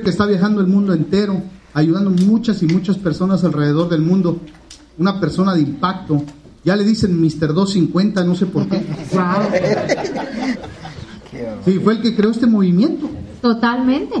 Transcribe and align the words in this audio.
que 0.00 0.08
está 0.08 0.24
viajando 0.24 0.62
el 0.62 0.68
mundo 0.68 0.94
entero, 0.94 1.42
ayudando 1.74 2.08
muchas 2.08 2.62
y 2.62 2.66
muchas 2.66 2.96
personas 2.96 3.44
alrededor 3.44 3.90
del 3.90 4.00
mundo. 4.00 4.40
Una 4.96 5.20
persona 5.20 5.52
de 5.52 5.60
impacto. 5.60 6.24
Ya 6.64 6.76
le 6.76 6.84
dicen 6.84 7.20
Mr. 7.20 7.52
250, 7.52 8.24
no 8.24 8.34
sé 8.34 8.46
por 8.46 8.66
qué. 8.70 8.82
Sí, 11.66 11.78
fue 11.84 11.92
el 11.92 12.00
que 12.00 12.16
creó 12.16 12.30
este 12.30 12.46
movimiento. 12.46 13.10
Totalmente. 13.42 14.14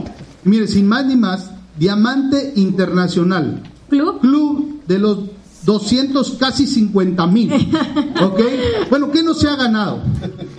Mire, 0.44 0.66
sin 0.68 0.86
más 0.86 1.06
ni 1.06 1.16
más, 1.16 1.50
Diamante 1.78 2.52
Internacional. 2.56 3.62
Club. 3.88 4.20
Club 4.20 4.82
de 4.86 4.98
los 4.98 5.20
200, 5.64 6.32
casi 6.32 6.66
50 6.66 7.26
mil. 7.28 7.50
¿Ok? 8.22 8.40
Bueno, 8.90 9.10
¿qué 9.10 9.22
no 9.22 9.32
se 9.32 9.48
ha 9.48 9.56
ganado? 9.56 10.02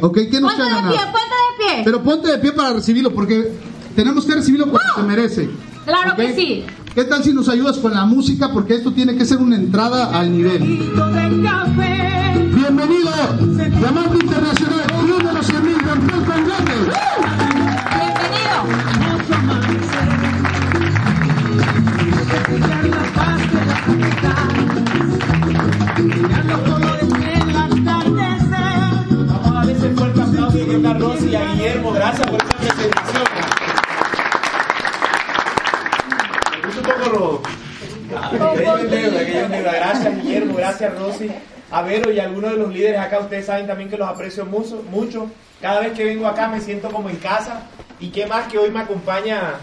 ¿Ok? 0.01 0.17
¿Qué 0.31 0.41
no 0.41 0.49
se 0.49 0.55
ha 0.55 0.57
Ponte 0.57 0.63
de 0.63 0.69
ganado? 0.69 0.91
pie, 0.91 1.01
ponte 1.05 1.19
de 1.19 1.73
pie. 1.75 1.81
Pero 1.85 2.01
ponte 2.03 2.27
de 2.31 2.37
pie 2.39 2.51
para 2.53 2.73
recibirlo, 2.73 3.13
porque 3.13 3.72
tenemos 3.95 4.25
que 4.25 4.35
recibirlo 4.35 4.67
porque 4.67 4.87
se 4.95 5.03
merece. 5.03 5.49
Claro 5.85 6.15
que 6.15 6.25
¿Ok? 6.25 6.35
sí. 6.35 6.65
¿Qué 6.93 7.03
tal 7.05 7.23
si 7.23 7.33
nos 7.33 7.49
ayudas 7.49 7.77
con 7.77 7.93
la 7.93 8.05
música? 8.05 8.51
Porque 8.51 8.75
esto 8.75 8.91
tiene 8.93 9.15
que 9.15 9.25
ser 9.25 9.37
una 9.39 9.55
entrada 9.55 10.17
al 10.17 10.31
nivel. 10.31 10.61
Bienvenido, 12.53 13.11
Diamante 13.79 14.17
Internacional, 14.23 14.83
Club 14.99 15.23
de 15.23 15.33
los 15.33 15.45
100 15.45 15.65
mil, 15.65 15.77
campeón 15.77 16.23
con 16.23 16.45
grande. 16.45 16.71
Bienvenido. 17.89 19.23
Vamos 29.27 29.47
a 29.47 29.51
darle 29.53 29.71
ese 29.73 29.89
fuerte 29.91 30.21
aplauso 30.21 30.57
a 30.57 30.63
Diego 30.63 30.81
Carlos 30.81 31.21
y 31.23 31.35
a 31.35 31.51
Guillermo. 31.53 31.91
Gracias 31.93 32.27
por 32.27 32.41
esta 32.41 32.57
presentación. 32.57 33.23
Me 36.51 36.67
puse 36.67 36.72
un 36.72 36.72
poco 36.72 36.72
rojo. 36.72 36.72
Aquello 36.72 36.72
es 36.72 36.72
deuda, 36.72 36.72
aquello 36.72 36.72
es 36.72 36.72
Gracias 39.61 40.21
Guillermo, 40.21 40.55
gracias 40.55 40.99
Rosy, 40.99 41.31
a 41.71 41.81
Vero 41.81 42.11
y 42.11 42.19
a 42.19 42.23
algunos 42.25 42.51
de 42.51 42.57
los 42.57 42.73
líderes 42.73 42.99
acá. 42.99 43.19
Ustedes 43.19 43.45
saben 43.45 43.67
también 43.67 43.89
que 43.89 43.97
los 43.97 44.07
aprecio 44.07 44.45
mucho. 44.45 44.83
mucho. 44.91 45.27
Cada 45.61 45.79
vez 45.79 45.93
que 45.93 46.03
vengo 46.03 46.27
acá 46.27 46.47
me 46.47 46.59
siento 46.61 46.89
como 46.89 47.09
en 47.09 47.15
casa. 47.17 47.61
Y 47.99 48.09
qué 48.09 48.25
más 48.27 48.47
que 48.47 48.57
hoy 48.57 48.69
me 48.69 48.81
acompaña. 48.81 49.53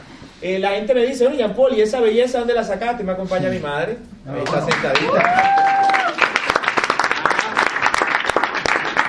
eh, 0.40 0.58
la 0.58 0.70
gente 0.70 0.94
me 0.94 1.04
dice, 1.04 1.26
oye, 1.26 1.36
Jean 1.38 1.54
Paul, 1.54 1.74
¿y 1.74 1.82
esa 1.82 2.00
belleza 2.00 2.38
dónde 2.38 2.54
la 2.54 2.64
sacaste? 2.64 3.04
Me 3.04 3.12
acompaña 3.12 3.50
mi 3.50 3.58
madre. 3.58 3.98
Ahí 4.26 4.42
está 4.42 4.64
sentadita. 4.64 5.22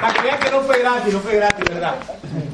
Para 0.02 0.14
que 0.14 0.22
vean 0.22 0.40
que 0.40 0.52
no 0.52 0.62
fue 0.62 0.80
gratis, 0.80 1.14
no 1.14 1.20
fue 1.20 1.36
gratis, 1.36 1.66
¿verdad? 1.70 1.96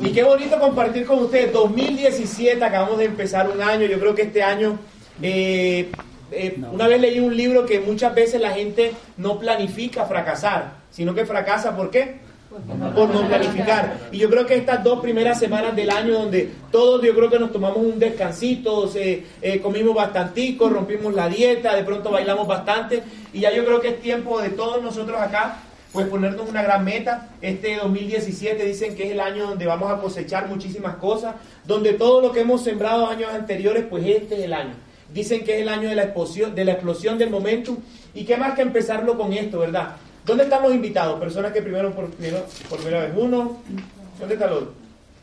Y 0.02 0.12
qué 0.12 0.24
bonito 0.24 0.60
compartir 0.60 1.06
con 1.06 1.20
ustedes. 1.20 1.52
2017, 1.54 2.64
acabamos 2.64 2.98
de 3.00 3.06
empezar 3.06 3.50
un 3.50 3.62
año. 3.62 3.88
Yo 3.88 4.00
creo 4.00 4.14
que 4.14 4.24
este 4.24 4.44
año, 4.44 4.78
eh, 5.22 5.90
eh, 6.32 6.60
una 6.72 6.88
vez 6.88 7.00
leí 7.00 7.20
un 7.20 7.36
libro 7.36 7.66
que 7.66 7.80
muchas 7.80 8.14
veces 8.14 8.42
la 8.42 8.52
gente 8.52 8.94
no 9.18 9.40
planifica 9.40 10.06
fracasar, 10.06 10.74
sino 10.92 11.14
que 11.14 11.26
fracasa, 11.26 11.76
¿por 11.76 11.90
qué? 11.90 12.20
Por 12.96 13.10
no 13.10 13.28
planificar. 13.28 13.98
Y 14.12 14.18
yo 14.18 14.30
creo 14.30 14.46
que 14.46 14.56
estas 14.56 14.84
dos 14.84 15.00
primeras 15.00 15.40
semanas 15.40 15.76
del 15.76 15.90
año, 15.90 16.14
donde 16.14 16.50
todos 16.72 17.02
yo 17.04 17.14
creo 17.16 17.30
que 17.30 17.40
nos 17.40 17.52
tomamos 17.52 17.78
un 17.78 18.00
descansito, 18.00 18.88
se, 18.88 19.24
eh, 19.42 19.60
comimos 19.60 19.96
bastantico, 19.96 20.70
rompimos 20.70 21.14
la 21.14 21.30
dieta, 21.30 21.76
de 21.76 21.84
pronto 21.84 22.12
bailamos 22.12 22.48
bastante, 22.48 23.04
y 23.34 23.42
ya 23.42 23.54
yo 23.54 23.66
creo 23.66 23.80
que 23.80 23.90
es 23.90 24.02
tiempo 24.02 24.42
de 24.42 24.50
todos 24.50 24.82
nosotros 24.82 25.20
acá 25.20 25.60
pues 25.94 26.08
ponernos 26.08 26.48
una 26.48 26.62
gran 26.62 26.84
meta. 26.84 27.30
Este 27.42 27.78
2017 27.78 28.64
dicen 28.66 28.96
que 28.96 29.06
es 29.06 29.12
el 29.12 29.20
año 29.20 29.48
donde 29.48 29.66
vamos 29.66 29.92
a 29.92 30.00
cosechar 30.00 30.48
muchísimas 30.48 30.98
cosas, 30.98 31.36
donde 31.66 31.94
todo 31.94 32.22
lo 32.22 32.32
que 32.32 32.42
hemos 32.42 32.64
sembrado 32.64 33.08
años 33.08 33.34
anteriores, 33.34 33.86
pues 33.90 34.06
este 34.06 34.36
es 34.36 34.42
el 34.42 34.54
año. 34.54 34.74
Dicen 35.14 35.44
que 35.44 35.56
es 35.56 35.62
el 35.62 35.70
año 35.70 35.90
de 35.90 35.96
la 35.96 36.04
explosión, 36.04 36.54
de 36.54 36.66
la 36.66 36.74
explosión 36.74 37.18
del 37.18 37.30
momentum. 37.30 37.78
Y 38.14 38.26
qué 38.26 38.36
más 38.38 38.54
que 38.56 38.62
empezarlo 38.62 39.18
con 39.18 39.32
esto, 39.34 39.60
¿verdad? 39.60 39.96
¿Dónde 40.26 40.44
están 40.44 40.62
los 40.64 40.74
invitados? 40.74 41.20
Personas 41.20 41.54
que 41.54 41.62
primero 41.62 41.92
por, 41.94 42.10
primero, 42.12 42.46
por 42.70 42.80
primera 42.80 43.04
vez. 43.06 43.14
Uno, 43.16 43.58
¿dónde 44.20 44.34
están 44.34 44.50
los 44.50 44.64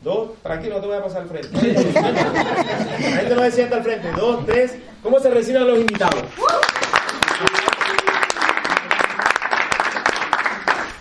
dos? 0.03 0.29
Tranquilo, 0.41 0.75
no 0.75 0.81
te 0.81 0.87
voy 0.87 0.97
a 0.97 1.03
pasar 1.03 1.21
al 1.23 1.29
frente. 1.29 1.49
La 1.51 3.17
gente 3.17 3.35
no 3.35 3.41
se 3.43 3.51
sienta 3.51 3.75
al 3.77 3.83
frente. 3.83 4.11
Dos, 4.13 4.45
tres. 4.45 4.75
¿Cómo 5.03 5.19
se 5.19 5.29
reciben 5.29 5.61
a 5.61 5.65
los 5.65 5.77
invitados? 5.79 6.23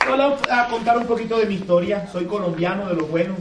Voy 0.06 0.20
a 0.50 0.66
contar 0.69 0.98
un 0.98 1.06
poquito 1.06 1.38
de 1.38 1.47
mi 1.47 1.54
historia. 1.54 2.06
Soy 2.12 2.26
colombiano 2.26 2.87
de 2.88 2.94
los 2.94 3.10
buenos, 3.10 3.38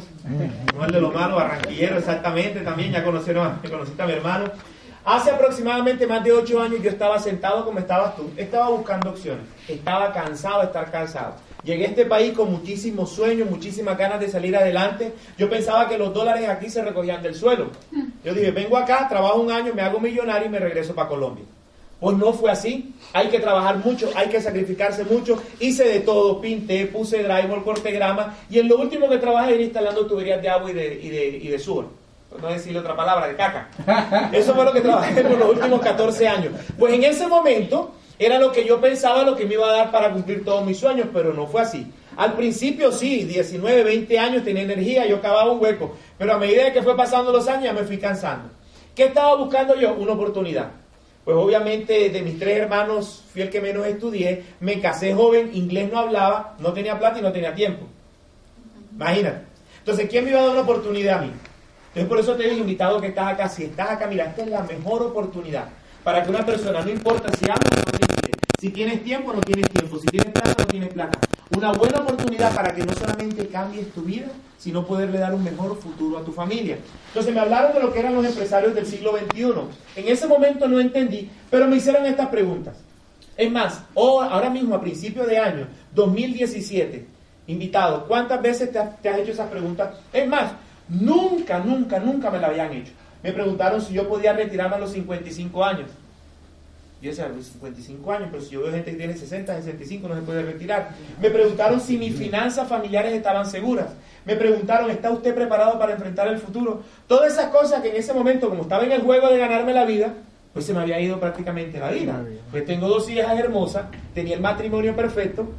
no 0.76 0.86
el 0.86 0.92
de 0.92 1.02
los 1.02 1.14
malos, 1.14 1.36
barranquillero 1.38 1.98
exactamente. 1.98 2.62
También 2.62 2.92
ya 2.92 3.04
conocieron, 3.04 3.46
a- 3.48 3.70
conociste 3.70 4.02
a 4.02 4.06
mi 4.08 4.14
hermano. 4.14 4.46
Hace 5.06 5.32
aproximadamente 5.32 6.08
más 6.08 6.24
de 6.24 6.32
ocho 6.32 6.62
años 6.62 6.82
yo 6.82 6.90
estaba 6.90 7.20
sentado 7.20 7.66
como 7.66 7.80
estabas 7.80 8.16
tú. 8.16 8.32
Estaba 8.38 8.70
buscando 8.70 9.10
opciones. 9.10 9.44
Estaba 9.68 10.14
cansado 10.14 10.62
de 10.62 10.68
estar 10.68 10.90
cansado. 10.92 11.36
Llegué 11.62 11.86
a 11.86 11.90
este 11.90 12.06
país 12.06 12.32
con 12.32 12.50
muchísimos 12.50 13.10
sueños, 13.12 13.50
muchísimas 13.50 13.98
ganas 13.98 14.22
de 14.22 14.30
salir 14.30 14.56
adelante. 14.56 15.14
Yo 15.38 15.50
pensaba 15.50 15.90
que 15.90 15.98
los 15.98 16.14
dólares 16.14 16.48
aquí 16.48 16.70
se 16.70 16.82
recogían 16.82 17.22
del 17.22 17.36
suelo. 17.36 17.68
Yo 18.24 18.34
dije, 18.34 18.52
vengo 18.52 18.78
acá, 18.78 19.08
trabajo 19.10 19.42
un 19.42 19.52
año, 19.52 19.74
me 19.74 19.82
hago 19.82 20.00
millonario 20.00 20.48
y 20.48 20.52
me 20.52 20.60
regreso 20.60 20.96
para 20.96 21.10
Colombia. 21.10 21.44
Pues 22.00 22.18
no 22.18 22.32
fue 22.32 22.52
así. 22.52 22.94
Hay 23.12 23.28
que 23.28 23.40
trabajar 23.40 23.78
mucho, 23.78 24.10
hay 24.16 24.30
que 24.30 24.42
sacrificarse 24.42 25.04
mucho. 25.04 25.42
Hice 25.60 25.84
de 25.84 26.00
todo, 26.00 26.40
pinté, 26.40 26.86
puse 26.86 27.24
drywall, 27.24 27.64
corté 27.64 27.92
grama 27.92 28.38
y 28.50 28.60
en 28.60 28.70
lo 28.70 28.78
último 28.78 29.10
que 29.10 29.18
trabajé 29.18 29.56
era 29.56 29.64
instalando 29.64 30.06
tuberías 30.06 30.42
de 30.42 30.50
agua 30.50 30.72
y 30.72 30.74
de, 30.74 31.00
y 31.02 31.10
de, 31.10 31.28
y 31.28 31.48
de 31.50 31.60
sur. 31.60 32.03
No 32.42 32.48
decirle 32.50 32.80
otra 32.80 32.96
palabra, 32.96 33.28
de 33.28 33.36
caca. 33.36 33.70
Eso 34.32 34.54
fue 34.54 34.66
lo 34.66 34.74
que 34.74 34.82
trabajé 34.82 35.24
por 35.24 35.38
los 35.38 35.50
últimos 35.50 35.82
14 35.82 36.28
años. 36.28 36.54
Pues 36.78 36.94
en 36.94 37.04
ese 37.04 37.28
momento 37.28 37.94
era 38.20 38.40
lo 38.40 38.52
que 38.52 38.66
yo 38.66 38.80
pensaba, 38.80 39.24
lo 39.24 39.36
que 39.36 39.46
me 39.46 39.54
iba 39.54 39.68
a 39.68 39.72
dar 39.72 39.92
para 39.92 40.12
cumplir 40.12 40.44
todos 40.44 40.66
mis 40.66 40.78
sueños, 40.78 41.08
pero 41.14 41.34
no 41.34 41.48
fue 41.48 41.62
así. 41.62 41.92
Al 42.16 42.34
principio 42.34 42.92
sí, 42.92 43.24
19, 43.24 43.84
20 43.84 44.20
años 44.20 44.44
tenía 44.44 44.64
energía, 44.64 45.06
yo 45.06 45.22
cavaba 45.22 45.52
un 45.52 45.62
hueco, 45.62 45.96
pero 46.18 46.34
a 46.34 46.38
medida 46.38 46.72
que 46.72 46.84
fue 46.84 46.96
pasando 46.96 47.32
los 47.32 47.48
años 47.48 47.66
ya 47.66 47.74
me 47.74 47.84
fui 47.84 47.98
cansando. 47.98 48.50
¿Qué 48.96 49.06
estaba 49.06 49.36
buscando 49.36 49.76
yo? 49.76 49.94
Una 49.96 50.14
oportunidad. 50.14 50.72
Pues 51.26 51.38
obviamente 51.38 52.10
de 52.10 52.22
mis 52.22 52.38
tres 52.38 52.60
hermanos 52.60 53.24
fui 53.32 53.42
el 53.42 53.50
que 53.50 53.62
menos 53.62 53.88
estudié, 53.88 54.44
me 54.60 54.80
casé 54.80 55.14
joven, 55.14 55.52
inglés 55.54 55.92
no 55.92 56.00
hablaba, 56.00 56.56
no 56.60 56.74
tenía 56.74 57.00
plata 57.00 57.20
y 57.20 57.22
no 57.22 57.32
tenía 57.32 57.56
tiempo. 57.56 57.88
Imagínate. 58.94 59.46
Entonces, 59.80 60.08
¿quién 60.10 60.26
me 60.26 60.32
iba 60.32 60.40
a 60.40 60.44
dar 60.44 60.52
una 60.52 60.62
oportunidad 60.62 61.20
a 61.20 61.22
mí? 61.24 61.32
Entonces, 61.96 62.10
por 62.10 62.20
eso 62.20 62.36
te 62.36 62.44
digo, 62.44 62.58
invitado 62.62 63.00
que 63.00 63.08
estás 63.08 63.34
acá, 63.34 63.48
si 63.48 63.66
estás 63.66 63.92
acá, 63.92 64.08
mira, 64.08 64.26
esta 64.26 64.42
es 64.42 64.50
la 64.50 64.64
mejor 64.64 65.04
oportunidad 65.04 65.66
para 66.04 66.24
que 66.24 66.30
una 66.32 66.46
persona, 66.46 66.82
no 66.82 66.90
importa 66.90 67.32
si 67.38 67.46
ama 67.46 67.60
o 67.72 67.76
no 67.76 67.84
te 67.98 68.04
si 68.60 68.70
tienes 68.70 69.04
tiempo 69.04 69.32
o 69.32 69.34
no 69.34 69.42
tienes 69.42 69.70
tiempo, 69.70 70.00
si 70.00 70.08
tienes 70.08 70.32
plata 70.32 70.54
o 70.58 70.62
no 70.62 70.68
tienes 70.68 70.90
plata, 70.94 71.20
una 71.54 71.74
buena 71.74 72.00
oportunidad 72.00 72.56
para 72.56 72.74
que 72.74 72.86
no 72.86 72.94
solamente 72.94 73.46
cambies 73.48 73.92
tu 73.92 74.02
vida, 74.04 74.28
sino 74.58 74.88
poderle 74.88 75.20
dar 75.20 75.34
un 75.36 75.44
mejor 75.44 75.78
futuro 75.78 76.18
a 76.18 76.24
tu 76.24 76.32
familia. 76.32 76.78
Entonces 77.08 77.34
me 77.34 77.42
hablaron 77.42 77.74
de 77.74 77.82
lo 77.82 77.92
que 77.92 78.00
eran 78.00 78.16
los 78.16 78.26
empresarios 78.26 78.74
del 78.74 78.86
siglo 78.86 79.18
XXI. 79.18 79.52
En 79.98 80.08
ese 80.08 80.28
momento 80.28 80.66
no 80.70 80.80
entendí, 80.80 81.30
pero 81.52 81.68
me 81.68 81.76
hicieron 81.76 82.06
estas 82.06 82.30
preguntas. 82.30 82.78
Es 83.36 83.52
más, 83.52 83.82
o- 83.96 84.22
ahora 84.22 84.50
mismo 84.50 84.76
a 84.76 84.82
principio 84.82 85.26
de 85.26 85.38
año, 85.38 85.68
2017, 85.94 87.06
invitado, 87.48 88.06
¿cuántas 88.08 88.42
veces 88.42 88.72
te 88.72 88.80
has 89.10 89.20
hecho 89.20 89.34
esas 89.34 89.50
preguntas? 89.50 89.90
Es 90.14 90.26
más, 90.26 90.54
nunca, 90.90 91.60
nunca, 91.60 92.00
nunca 92.00 92.30
me 92.32 92.40
la 92.40 92.48
habían 92.48 92.72
hecho. 92.74 92.94
Me 93.22 93.32
preguntaron 93.32 93.82
si 93.82 93.94
yo 93.94 94.08
podía 94.08 94.34
retirarme 94.34 94.76
a 94.76 94.80
los 94.80 94.92
55 94.92 95.64
años. 95.64 95.90
Yo 97.02 97.10
decía, 97.10 97.26
a 97.26 97.30
los 97.30 97.48
55 97.48 98.12
años, 98.14 98.30
pero 98.32 98.42
si 98.42 98.52
yo 98.52 98.62
veo 98.62 98.72
gente 98.72 98.92
que 98.92 98.98
tiene 98.98 99.16
60, 99.16 99.56
65, 99.56 100.08
no 100.08 100.16
se 100.16 100.22
puede 100.22 100.42
retirar. 100.44 100.92
Me 101.22 101.30
preguntaron 101.30 101.82
si 101.82 101.98
mis 101.98 102.16
finanzas 102.16 102.68
familiares 102.68 103.14
estaban 103.14 103.46
seguras. 103.46 103.88
Me 104.26 104.38
preguntaron, 104.38 104.90
¿está 104.90 105.10
usted 105.12 105.36
preparado 105.36 105.78
para 105.78 105.94
enfrentar 105.94 106.30
el 106.30 106.38
futuro? 106.38 106.82
Todas 107.08 107.34
esas 107.34 107.48
cosas 107.48 107.82
que 107.82 107.90
en 107.90 107.98
ese 107.98 108.14
momento, 108.14 108.48
como 108.50 108.62
estaba 108.62 108.86
en 108.86 108.94
el 108.94 109.02
juego 109.02 109.28
de 109.28 109.38
ganarme 109.38 109.74
la 109.74 109.84
vida, 109.84 110.14
pues 110.54 110.66
se 110.66 110.74
me 110.74 110.80
había 110.80 111.00
ido 111.00 111.20
prácticamente 111.20 111.80
la 111.80 111.92
vida. 111.92 112.24
Pues 112.52 112.66
tengo 112.66 112.88
dos 112.88 113.10
hijas 113.10 113.38
hermosas, 113.38 113.86
tenía 114.14 114.36
el 114.36 114.42
matrimonio 114.42 114.96
perfecto. 114.96 115.50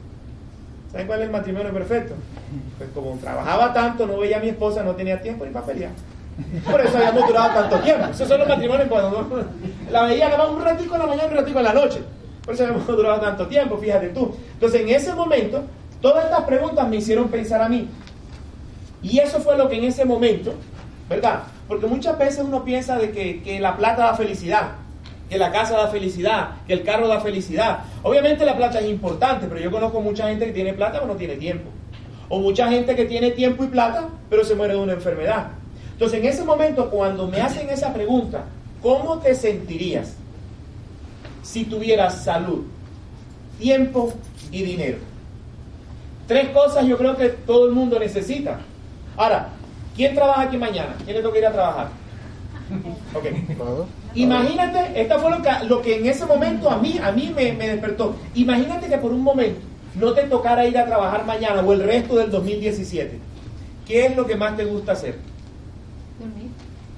¿Saben 0.94 1.08
cuál 1.08 1.22
es 1.22 1.26
el 1.26 1.32
matrimonio 1.32 1.72
perfecto? 1.72 2.14
Pues 2.78 2.88
como 2.94 3.16
trabajaba 3.16 3.72
tanto, 3.72 4.06
no 4.06 4.16
veía 4.16 4.36
a 4.36 4.40
mi 4.40 4.50
esposa, 4.50 4.84
no 4.84 4.94
tenía 4.94 5.20
tiempo 5.20 5.44
ni 5.44 5.50
para 5.50 5.66
pelear. 5.66 5.90
Por 6.70 6.80
eso 6.80 6.96
habíamos 6.96 7.26
durado 7.26 7.52
tanto 7.52 7.80
tiempo. 7.80 8.06
Esos 8.12 8.28
son 8.28 8.38
los 8.38 8.48
matrimonios 8.48 8.86
cuando 8.88 9.44
la 9.90 10.02
veía 10.04 10.28
nada 10.28 10.46
un 10.46 10.62
ratico 10.62 10.94
en 10.94 11.00
la 11.00 11.06
mañana 11.08 11.26
y 11.26 11.30
un 11.32 11.36
ratico 11.38 11.58
en 11.58 11.64
la 11.64 11.72
noche. 11.72 12.00
Por 12.44 12.54
eso 12.54 12.62
habíamos 12.62 12.86
durado 12.96 13.20
tanto 13.20 13.48
tiempo, 13.48 13.76
fíjate 13.76 14.10
tú. 14.10 14.36
Entonces, 14.52 14.82
en 14.82 14.88
ese 14.90 15.12
momento, 15.14 15.64
todas 16.00 16.26
estas 16.26 16.42
preguntas 16.42 16.88
me 16.88 16.94
hicieron 16.94 17.26
pensar 17.26 17.60
a 17.60 17.68
mí. 17.68 17.88
Y 19.02 19.18
eso 19.18 19.40
fue 19.40 19.58
lo 19.58 19.68
que 19.68 19.74
en 19.74 19.84
ese 19.86 20.04
momento, 20.04 20.54
¿verdad? 21.08 21.40
Porque 21.66 21.86
muchas 21.88 22.16
veces 22.16 22.44
uno 22.44 22.64
piensa 22.64 22.98
de 22.98 23.10
que, 23.10 23.42
que 23.42 23.58
la 23.58 23.76
plata 23.76 24.04
da 24.04 24.14
felicidad, 24.14 24.74
que 25.34 25.38
la 25.38 25.50
casa 25.50 25.76
da 25.76 25.88
felicidad, 25.88 26.50
que 26.64 26.74
el 26.74 26.84
carro 26.84 27.08
da 27.08 27.18
felicidad. 27.18 27.80
Obviamente 28.04 28.44
la 28.44 28.56
plata 28.56 28.78
es 28.78 28.88
importante, 28.88 29.48
pero 29.48 29.60
yo 29.60 29.68
conozco 29.68 30.00
mucha 30.00 30.28
gente 30.28 30.46
que 30.46 30.52
tiene 30.52 30.72
plata 30.74 31.00
pero 31.00 31.12
no 31.12 31.18
tiene 31.18 31.34
tiempo. 31.34 31.70
O 32.28 32.38
mucha 32.38 32.68
gente 32.68 32.94
que 32.94 33.04
tiene 33.06 33.32
tiempo 33.32 33.64
y 33.64 33.66
plata, 33.66 34.10
pero 34.30 34.44
se 34.44 34.54
muere 34.54 34.74
de 34.74 34.78
una 34.78 34.92
enfermedad. 34.92 35.48
Entonces, 35.90 36.20
en 36.20 36.26
ese 36.26 36.44
momento, 36.44 36.88
cuando 36.88 37.26
me 37.26 37.40
hacen 37.40 37.68
esa 37.68 37.92
pregunta, 37.92 38.44
¿cómo 38.80 39.18
te 39.18 39.34
sentirías 39.34 40.14
si 41.42 41.64
tuvieras 41.64 42.22
salud, 42.22 42.62
tiempo 43.58 44.12
y 44.52 44.62
dinero? 44.62 44.98
Tres 46.28 46.50
cosas 46.50 46.86
yo 46.86 46.96
creo 46.96 47.16
que 47.16 47.30
todo 47.30 47.66
el 47.66 47.72
mundo 47.72 47.98
necesita. 47.98 48.60
Ahora, 49.16 49.48
¿quién 49.96 50.14
trabaja 50.14 50.42
aquí 50.42 50.56
mañana? 50.56 50.94
¿Quién 51.04 51.16
le 51.16 51.22
toca 51.24 51.38
ir 51.38 51.46
a 51.46 51.52
trabajar? 51.52 51.88
Ok. 53.12 53.24
Imagínate, 54.14 55.00
esta 55.00 55.18
fue 55.18 55.30
lo 55.30 55.42
que, 55.42 55.50
lo 55.66 55.82
que 55.82 55.96
en 55.98 56.06
ese 56.06 56.24
momento 56.26 56.70
a 56.70 56.78
mí, 56.78 56.98
a 57.02 57.10
mí 57.12 57.32
me, 57.34 57.52
me 57.52 57.68
despertó. 57.68 58.16
Imagínate 58.34 58.88
que 58.88 58.98
por 58.98 59.12
un 59.12 59.22
momento 59.22 59.60
no 59.94 60.12
te 60.12 60.24
tocara 60.24 60.66
ir 60.66 60.76
a 60.78 60.86
trabajar 60.86 61.24
mañana 61.24 61.62
o 61.62 61.72
el 61.72 61.82
resto 61.82 62.16
del 62.16 62.30
2017. 62.30 63.18
¿Qué 63.86 64.06
es 64.06 64.16
lo 64.16 64.26
que 64.26 64.36
más 64.36 64.56
te 64.56 64.64
gusta 64.64 64.92
hacer? 64.92 65.18
Dormir. 66.18 66.50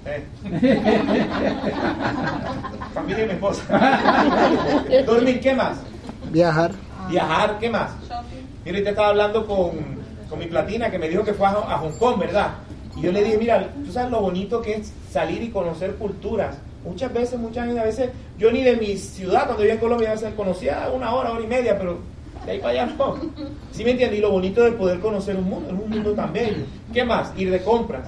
Eh. 0.06 0.22
Familia 2.94 3.24
y 3.24 3.26
mi 3.26 3.32
esposa. 3.32 3.62
Dormir, 5.06 5.40
¿qué 5.40 5.54
más? 5.54 5.78
Viajar. 6.30 6.72
Viajar, 7.08 7.58
¿qué 7.58 7.70
más? 7.70 7.92
Mira, 8.64 8.78
ahorita 8.78 8.90
estaba 8.90 9.08
hablando 9.08 9.46
con, 9.46 9.72
con 10.28 10.38
mi 10.38 10.46
platina 10.46 10.90
que 10.90 10.98
me 10.98 11.08
dijo 11.08 11.24
que 11.24 11.34
fue 11.34 11.46
a, 11.46 11.50
a 11.50 11.78
Hong 11.78 11.96
Kong, 11.98 12.18
¿verdad? 12.18 12.50
Y 12.96 13.02
yo 13.02 13.12
le 13.12 13.22
dije, 13.22 13.38
mira, 13.38 13.68
tú 13.84 13.92
sabes 13.92 14.10
lo 14.10 14.20
bonito 14.20 14.62
que 14.62 14.74
es 14.74 14.92
salir 15.10 15.42
y 15.42 15.50
conocer 15.50 15.94
culturas. 15.96 16.56
Muchas 16.86 17.12
veces, 17.12 17.38
muchas 17.38 17.66
veces, 17.66 17.80
a 17.80 17.84
veces, 17.84 18.10
yo 18.38 18.52
ni 18.52 18.62
de 18.62 18.76
mi 18.76 18.96
ciudad, 18.96 19.44
cuando 19.44 19.62
vivía 19.62 19.74
en 19.74 19.80
Colombia, 19.80 20.10
a 20.10 20.12
veces 20.14 20.32
conocía 20.34 20.88
una 20.94 21.12
hora, 21.12 21.32
hora 21.32 21.42
y 21.42 21.46
media, 21.48 21.76
pero 21.76 21.98
de 22.44 22.52
ahí 22.52 22.58
para 22.60 22.70
allá 22.70 22.86
no. 22.96 23.16
¿Sí 23.72 23.82
me 23.84 23.90
entiendes? 23.90 24.18
Y 24.18 24.22
lo 24.22 24.30
bonito 24.30 24.62
de 24.62 24.70
poder 24.70 25.00
conocer 25.00 25.34
un 25.36 25.44
mundo, 25.44 25.68
es 25.68 25.74
un 25.74 25.90
mundo 25.90 26.12
tan 26.12 26.32
bello. 26.32 26.64
¿Qué 26.92 27.04
más? 27.04 27.32
Ir 27.36 27.50
de 27.50 27.60
compras. 27.60 28.06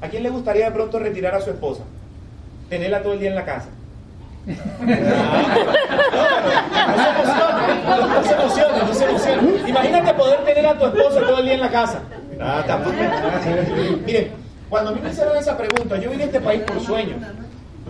¿A 0.00 0.08
quién 0.08 0.22
le 0.22 0.30
gustaría 0.30 0.64
de 0.64 0.70
pronto 0.70 0.98
retirar 0.98 1.34
a 1.34 1.42
su 1.42 1.50
esposa? 1.50 1.82
Tenerla 2.70 3.02
todo 3.02 3.12
el 3.12 3.20
día 3.20 3.28
en 3.28 3.34
la 3.34 3.44
casa. 3.44 3.68
No 4.46 4.54
se 8.24 8.34
emocione, 8.34 8.78
no 8.86 8.94
se 8.94 9.04
emocione. 9.04 9.68
Imagínate 9.68 10.14
poder 10.14 10.42
tener 10.44 10.66
a 10.66 10.78
tu 10.78 10.86
esposa 10.86 11.20
todo 11.20 11.38
el 11.38 11.44
día 11.44 11.54
en 11.54 11.60
la 11.60 11.70
casa. 11.70 12.00
Ah, 12.40 12.64
tampoco. 12.66 12.96
Miren, 14.06 14.30
cuando 14.70 14.90
a 14.90 14.94
mí 14.94 15.00
me 15.02 15.10
hicieron 15.10 15.36
esa 15.36 15.54
pregunta, 15.56 15.98
yo 15.98 16.08
vine 16.10 16.22
a 16.22 16.26
este 16.26 16.40
país 16.40 16.62
por 16.62 16.80
sueño. 16.80 17.16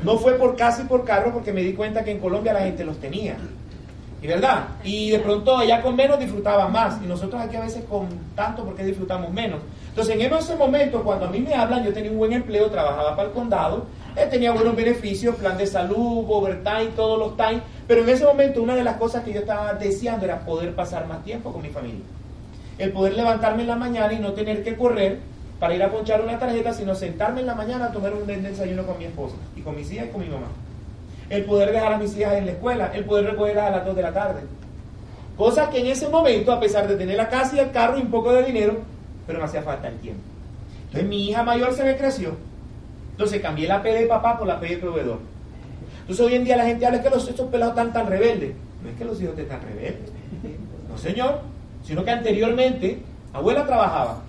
No 0.03 0.19
fue 0.19 0.35
por 0.35 0.57
casa 0.57 0.83
y 0.83 0.87
por 0.87 1.05
carro 1.05 1.33
porque 1.33 1.53
me 1.53 1.63
di 1.63 1.73
cuenta 1.73 2.05
que 2.05 2.13
en 2.13 2.19
Colombia 2.19 2.53
la 2.53 2.61
gente 2.61 2.85
los 2.85 2.99
tenía. 2.99 3.37
Y 4.21 4.27
verdad, 4.27 4.65
y 4.83 5.11
de 5.11 5.21
pronto 5.21 5.57
allá 5.57 5.81
con 5.81 5.95
menos 5.95 6.19
disfrutaban 6.19 6.73
más. 6.73 7.01
Y 7.03 7.07
nosotros 7.07 7.41
aquí 7.41 7.57
a 7.57 7.61
veces 7.61 7.85
con 7.89 8.09
tanto 8.35 8.65
porque 8.65 8.85
disfrutamos 8.85 9.33
menos. 9.33 9.61
Entonces 9.91 10.17
en 10.17 10.33
ese 10.33 10.57
momento, 10.57 11.03
cuando 11.03 11.27
a 11.27 11.31
mí 11.31 11.41
me 11.41 11.55
hablan, 11.55 11.85
yo 11.85 11.93
tenía 11.93 12.11
un 12.11 12.19
buen 12.19 12.33
empleo, 12.33 12.69
trabajaba 12.69 13.15
para 13.15 13.29
el 13.29 13.35
condado, 13.35 13.87
eh, 14.17 14.27
tenía 14.29 14.53
buenos 14.53 14.75
beneficios, 14.75 15.37
plan 15.37 15.57
de 15.57 15.67
salud, 15.67 16.25
overtime, 16.29 16.89
todos 16.97 17.19
los 17.19 17.37
time. 17.37 17.61
Pero 17.87 18.03
en 18.03 18.09
ese 18.09 18.25
momento 18.25 18.63
una 18.63 18.75
de 18.75 18.83
las 18.83 18.97
cosas 18.97 19.23
que 19.23 19.33
yo 19.33 19.41
estaba 19.41 19.75
deseando 19.75 20.25
era 20.25 20.41
poder 20.41 20.75
pasar 20.75 21.07
más 21.07 21.23
tiempo 21.23 21.53
con 21.53 21.63
mi 21.63 21.69
familia. 21.69 22.05
El 22.79 22.93
poder 22.93 23.15
levantarme 23.15 23.63
en 23.63 23.69
la 23.69 23.77
mañana 23.77 24.13
y 24.13 24.19
no 24.19 24.33
tener 24.33 24.65
que 24.65 24.77
correr 24.77 25.19
para 25.59 25.75
ir 25.75 25.83
a 25.83 25.91
ponchar 25.91 26.21
una 26.21 26.39
tarjeta, 26.39 26.73
sino 26.73 26.95
sentarme 26.95 27.41
en 27.41 27.47
la 27.47 27.55
mañana 27.55 27.87
a 27.87 27.93
tomar 27.93 28.15
un 28.15 28.27
desayuno 28.27 28.85
con 28.87 28.99
mi 28.99 29.05
esposa 29.05 29.37
y 29.57 29.61
con 29.61 29.75
mis 29.75 29.91
hijas 29.91 30.07
y 30.07 30.11
con 30.11 30.21
mi 30.21 30.29
mamá. 30.29 30.47
El 31.29 31.45
poder 31.45 31.73
dejar 31.73 31.93
a 31.93 31.99
mis 31.99 32.17
hijas 32.17 32.35
en 32.35 32.47
la 32.47 32.53
escuela, 32.53 32.91
el 32.95 33.05
poder 33.05 33.27
recogerlas 33.27 33.67
a 33.67 33.71
las 33.71 33.87
2 33.87 33.97
de 33.97 34.03
la 34.03 34.13
tarde. 34.13 34.41
Cosas 35.37 35.69
que 35.69 35.81
en 35.81 35.87
ese 35.87 36.09
momento, 36.09 36.53
a 36.53 36.61
pesar 36.61 36.89
de 36.89 36.97
tener 36.97 37.17
la 37.17 37.29
casa 37.29 37.57
y 37.57 37.59
el 37.59 37.71
carro 37.71 37.99
y 37.99 38.03
un 38.03 38.11
poco 38.11 38.33
de 38.33 38.45
dinero, 38.45 38.79
pero 39.27 39.39
me 39.39 39.45
hacía 39.45 39.63
falta 39.63 39.89
el 39.89 39.99
tiempo. 39.99 40.23
Entonces 40.87 41.09
mi 41.09 41.29
hija 41.29 41.43
mayor 41.43 41.73
se 41.75 41.85
me 41.85 41.97
creció. 41.97 42.37
Entonces 43.13 43.41
cambié 43.43 43.69
la 43.69 43.83
P 43.83 43.93
de 43.93 44.07
papá 44.07 44.39
por 44.39 44.47
la 44.47 44.59
P 44.59 44.69
de 44.69 44.77
proveedor. 44.79 45.19
Entonces 46.01 46.25
hoy 46.25 46.35
en 46.35 46.45
día 46.45 46.57
la 46.57 46.65
gente 46.65 46.87
habla 46.87 47.03
que 47.03 47.11
los, 47.11 47.29
estos 47.29 47.49
pelados 47.51 47.73
están 47.77 47.93
tan 47.93 48.07
rebeldes. 48.07 48.55
No 48.83 48.89
es 48.89 48.97
que 48.97 49.05
los 49.05 49.21
hijos 49.21 49.37
estén 49.39 49.61
rebeldes. 49.61 50.11
No, 50.89 50.97
señor. 50.97 51.41
Sino 51.85 52.05
que 52.05 52.11
anteriormente, 52.11 53.03
abuela 53.33 53.67
trabajaba. 53.67 54.23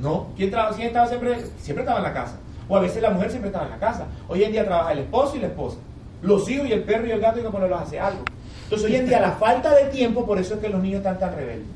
No, 0.00 0.28
¿quién, 0.36 0.50
quién 0.50 0.88
estaba 0.88 1.06
siempre? 1.06 1.36
Siempre 1.58 1.82
estaba 1.82 1.98
en 1.98 2.04
la 2.04 2.14
casa. 2.14 2.38
O 2.68 2.76
a 2.76 2.80
veces 2.80 3.02
la 3.02 3.10
mujer 3.10 3.30
siempre 3.30 3.48
estaba 3.48 3.66
en 3.66 3.72
la 3.72 3.78
casa. 3.78 4.06
Hoy 4.28 4.42
en 4.42 4.52
día 4.52 4.64
trabaja 4.64 4.92
el 4.92 5.00
esposo 5.00 5.36
y 5.36 5.40
la 5.40 5.48
esposa. 5.48 5.76
Los 6.22 6.48
hijos 6.48 6.68
y 6.68 6.72
el 6.72 6.82
perro 6.84 7.06
y 7.06 7.10
el 7.10 7.20
gato 7.20 7.40
y 7.40 7.42
ponerlos 7.42 7.78
a 7.78 7.82
hacer 7.82 8.00
algo. 8.00 8.24
Entonces 8.64 8.88
hoy 8.88 8.96
en 8.96 9.06
día 9.06 9.20
la 9.20 9.32
falta 9.32 9.74
de 9.74 9.86
tiempo, 9.86 10.24
por 10.24 10.38
eso 10.38 10.54
es 10.54 10.60
que 10.60 10.68
los 10.68 10.80
niños 10.80 10.98
están 10.98 11.18
tan 11.18 11.34
rebeldes. 11.34 11.66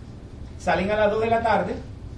Salen 0.59 0.91
a 0.91 0.97
las 0.97 1.11
2 1.11 1.21
de 1.21 1.27
la 1.27 1.43
tarde 1.43 1.75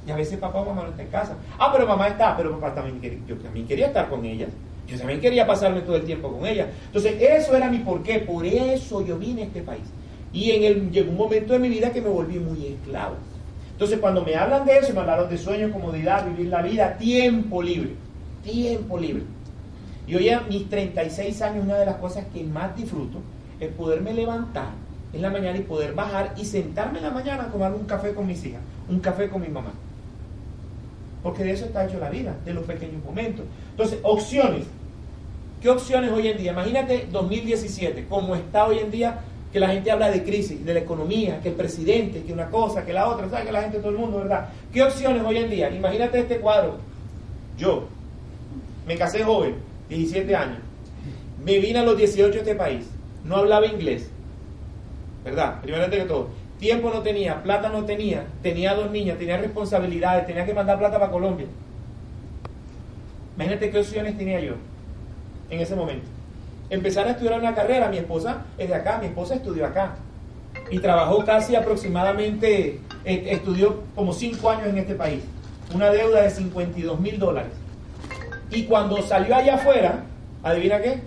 y 0.06 0.10
a 0.10 0.16
veces 0.16 0.38
papá 0.38 0.60
o 0.60 0.66
mamá 0.66 0.82
no 0.82 0.90
está 0.90 1.02
en 1.02 1.08
casa. 1.08 1.34
Ah, 1.58 1.70
pero 1.72 1.86
mamá 1.86 2.08
está, 2.08 2.36
pero 2.36 2.52
papá 2.58 2.74
también 2.74 3.24
yo 3.26 3.36
también 3.36 3.66
quería 3.66 3.86
estar 3.88 4.08
con 4.08 4.24
ella. 4.24 4.46
Yo 4.86 4.98
también 4.98 5.20
quería 5.20 5.46
pasarme 5.46 5.80
todo 5.80 5.96
el 5.96 6.04
tiempo 6.04 6.30
con 6.30 6.46
ella. 6.46 6.68
Entonces 6.86 7.16
eso 7.20 7.56
era 7.56 7.68
mi 7.68 7.78
porqué, 7.78 8.20
por 8.20 8.46
eso 8.46 9.04
yo 9.04 9.18
vine 9.18 9.42
a 9.42 9.46
este 9.46 9.62
país. 9.62 9.82
Y 10.32 10.52
en 10.52 10.64
el, 10.64 10.90
llegó 10.92 11.10
un 11.10 11.16
momento 11.16 11.54
de 11.54 11.58
mi 11.58 11.68
vida 11.68 11.90
que 11.90 12.00
me 12.00 12.08
volví 12.08 12.38
muy 12.38 12.66
esclavo. 12.66 13.16
Entonces 13.76 13.98
cuando 13.98 14.24
me 14.24 14.34
hablan 14.34 14.64
de 14.64 14.78
eso, 14.78 14.94
me 14.94 15.00
hablaron 15.00 15.28
de 15.28 15.36
sueños, 15.36 15.70
comodidad, 15.70 16.24
vivir 16.24 16.46
la 16.46 16.62
vida, 16.62 16.96
tiempo 16.96 17.62
libre. 17.62 17.90
Tiempo 18.42 18.98
libre. 18.98 19.24
Y 20.06 20.14
hoy 20.14 20.30
a 20.30 20.40
mis 20.40 20.66
36 20.70 21.42
años, 21.42 21.62
una 21.62 21.76
de 21.76 21.84
las 21.84 21.96
cosas 21.96 22.24
que 22.32 22.42
más 22.42 22.74
disfruto 22.74 23.18
es 23.60 23.68
poderme 23.72 24.14
levantar 24.14 24.68
en 25.12 25.20
la 25.20 25.28
mañana 25.28 25.58
y 25.58 25.60
poder 25.60 25.92
bajar 25.92 26.32
y 26.38 26.46
sentarme 26.46 27.00
en 27.00 27.04
la 27.04 27.10
mañana 27.10 27.42
a 27.42 27.46
tomar 27.48 27.74
un 27.74 27.84
café 27.84 28.14
con 28.14 28.26
mis 28.26 28.42
hijas, 28.46 28.62
un 28.88 28.98
café 29.00 29.28
con 29.28 29.42
mi 29.42 29.48
mamá. 29.48 29.72
Porque 31.22 31.44
de 31.44 31.50
eso 31.50 31.66
está 31.66 31.84
hecho 31.84 31.98
la 31.98 32.08
vida, 32.08 32.34
de 32.46 32.54
los 32.54 32.64
pequeños 32.64 33.04
momentos. 33.04 33.44
Entonces, 33.72 33.98
opciones. 34.02 34.64
¿Qué 35.60 35.68
opciones 35.68 36.12
hoy 36.12 36.28
en 36.28 36.38
día? 36.38 36.52
Imagínate 36.52 37.08
2017, 37.12 38.06
como 38.08 38.36
está 38.36 38.64
hoy 38.66 38.78
en 38.78 38.90
día, 38.90 39.18
que 39.52 39.60
la 39.60 39.68
gente 39.68 39.90
habla 39.90 40.10
de 40.10 40.22
crisis, 40.22 40.64
de 40.64 40.74
la 40.74 40.80
economía, 40.80 41.40
que 41.40 41.50
el 41.50 41.54
presidente, 41.54 42.22
que 42.22 42.32
una 42.32 42.50
cosa, 42.50 42.84
que 42.84 42.92
la 42.92 43.08
otra, 43.08 43.28
¿sabes? 43.28 43.46
Que 43.46 43.52
la 43.52 43.62
gente, 43.62 43.78
todo 43.78 43.90
el 43.90 43.98
mundo, 43.98 44.18
¿verdad? 44.18 44.48
¿Qué 44.72 44.82
opciones 44.82 45.22
hoy 45.24 45.38
en 45.38 45.50
día? 45.50 45.70
Imagínate 45.70 46.18
este 46.18 46.38
cuadro. 46.38 46.78
Yo 47.56 47.86
me 48.86 48.96
casé 48.96 49.22
joven, 49.22 49.54
17 49.88 50.34
años. 50.36 50.58
Me 51.44 51.58
vine 51.58 51.78
a 51.78 51.84
los 51.84 51.96
18 51.96 52.34
a 52.34 52.40
este 52.40 52.54
país. 52.54 52.88
No 53.24 53.36
hablaba 53.36 53.66
inglés. 53.66 54.10
¿Verdad? 55.24 55.60
Primero 55.62 55.90
que 55.90 56.00
todo. 56.00 56.28
Tiempo 56.58 56.90
no 56.90 57.02
tenía, 57.02 57.42
plata 57.42 57.68
no 57.68 57.84
tenía, 57.84 58.26
tenía 58.42 58.74
dos 58.74 58.90
niñas, 58.90 59.18
tenía 59.18 59.36
responsabilidades, 59.36 60.26
tenía 60.26 60.46
que 60.46 60.54
mandar 60.54 60.78
plata 60.78 60.98
para 60.98 61.12
Colombia. 61.12 61.46
Imagínate 63.34 63.70
qué 63.70 63.78
opciones 63.78 64.16
tenía 64.16 64.40
yo 64.40 64.54
en 65.50 65.60
ese 65.60 65.76
momento. 65.76 66.15
Empezar 66.68 67.06
a 67.06 67.12
estudiar 67.12 67.38
una 67.38 67.54
carrera, 67.54 67.88
mi 67.88 67.98
esposa 67.98 68.44
es 68.58 68.68
de 68.68 68.74
acá, 68.74 68.98
mi 68.98 69.06
esposa 69.06 69.36
estudió 69.36 69.66
acá. 69.66 69.96
Y 70.70 70.78
trabajó 70.80 71.24
casi 71.24 71.54
aproximadamente, 71.54 72.80
eh, 73.04 73.26
estudió 73.30 73.82
como 73.94 74.12
cinco 74.12 74.50
años 74.50 74.68
en 74.68 74.78
este 74.78 74.94
país. 74.94 75.22
Una 75.74 75.90
deuda 75.90 76.22
de 76.22 76.30
52 76.30 76.98
mil 76.98 77.18
dólares. 77.18 77.52
Y 78.50 78.64
cuando 78.64 79.00
salió 79.02 79.34
allá 79.34 79.54
afuera, 79.56 80.04
adivina 80.42 80.80
qué, 80.80 81.00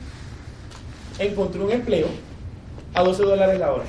encontró 1.19 1.65
un 1.65 1.71
empleo 1.71 2.07
a 2.93 3.03
12 3.03 3.23
dólares 3.23 3.59
la 3.59 3.73
hora. 3.73 3.85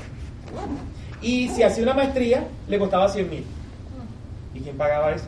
Y 1.23 1.49
si 1.51 1.63
hacía 1.63 1.85
una 1.85 1.95
maestría, 1.95 2.45
le 2.69 2.79
costaba 2.79 3.09
100 3.09 3.31
mil. 3.31 3.45
¿Y 4.55 4.61
quién 4.61 4.77
pagaba 4.77 5.13
eso? 5.13 5.27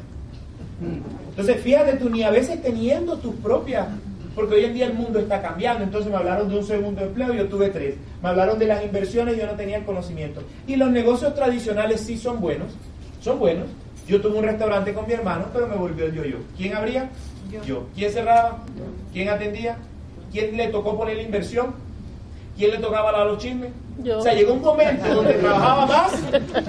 Entonces, 1.30 1.62
fíjate 1.62 1.94
tú, 1.94 2.11
ni 2.11 2.22
a 2.22 2.30
veces 2.30 2.61
teniendo 2.61 3.16
tus 3.18 3.34
propias, 3.37 3.87
porque 4.34 4.54
hoy 4.54 4.64
en 4.64 4.74
día 4.74 4.86
el 4.86 4.94
mundo 4.94 5.18
está 5.18 5.40
cambiando. 5.42 5.84
Entonces 5.84 6.10
me 6.10 6.16
hablaron 6.16 6.48
de 6.48 6.56
un 6.58 6.64
segundo 6.64 7.00
empleo, 7.02 7.32
yo 7.34 7.46
tuve 7.48 7.68
tres. 7.70 7.94
Me 8.22 8.28
hablaron 8.30 8.58
de 8.58 8.66
las 8.66 8.84
inversiones, 8.84 9.36
yo 9.36 9.46
no 9.46 9.52
tenía 9.52 9.76
el 9.78 9.84
conocimiento. 9.84 10.42
Y 10.66 10.76
los 10.76 10.90
negocios 10.90 11.34
tradicionales 11.34 12.00
sí 12.00 12.16
son 12.18 12.40
buenos, 12.40 12.72
son 13.20 13.38
buenos. 13.38 13.66
Yo 14.08 14.20
tuve 14.20 14.38
un 14.38 14.44
restaurante 14.44 14.92
con 14.92 15.06
mi 15.06 15.12
hermano, 15.12 15.46
pero 15.52 15.66
me 15.68 15.76
volvió 15.76 16.06
el 16.06 16.14
yo-yo. 16.14 16.36
¿Quién 16.56 16.74
abría? 16.74 17.08
Yo. 17.66 17.84
¿Quién 17.94 18.10
cerraba? 18.12 18.58
¿Quién 19.12 19.28
atendía? 19.28 19.76
¿Quién 20.32 20.56
le 20.56 20.68
tocó 20.68 20.96
poner 20.96 21.16
la 21.16 21.22
inversión? 21.22 21.74
¿Quién 22.56 22.70
le 22.72 22.78
tocaba 22.78 23.10
hablar 23.10 23.26
los 23.26 23.38
chismes? 23.38 23.70
Yo. 24.02 24.18
O 24.18 24.22
sea, 24.22 24.32
llegó 24.34 24.54
un 24.54 24.62
momento 24.62 25.14
donde 25.14 25.34
trabajaba 25.34 25.86
más 25.86 26.12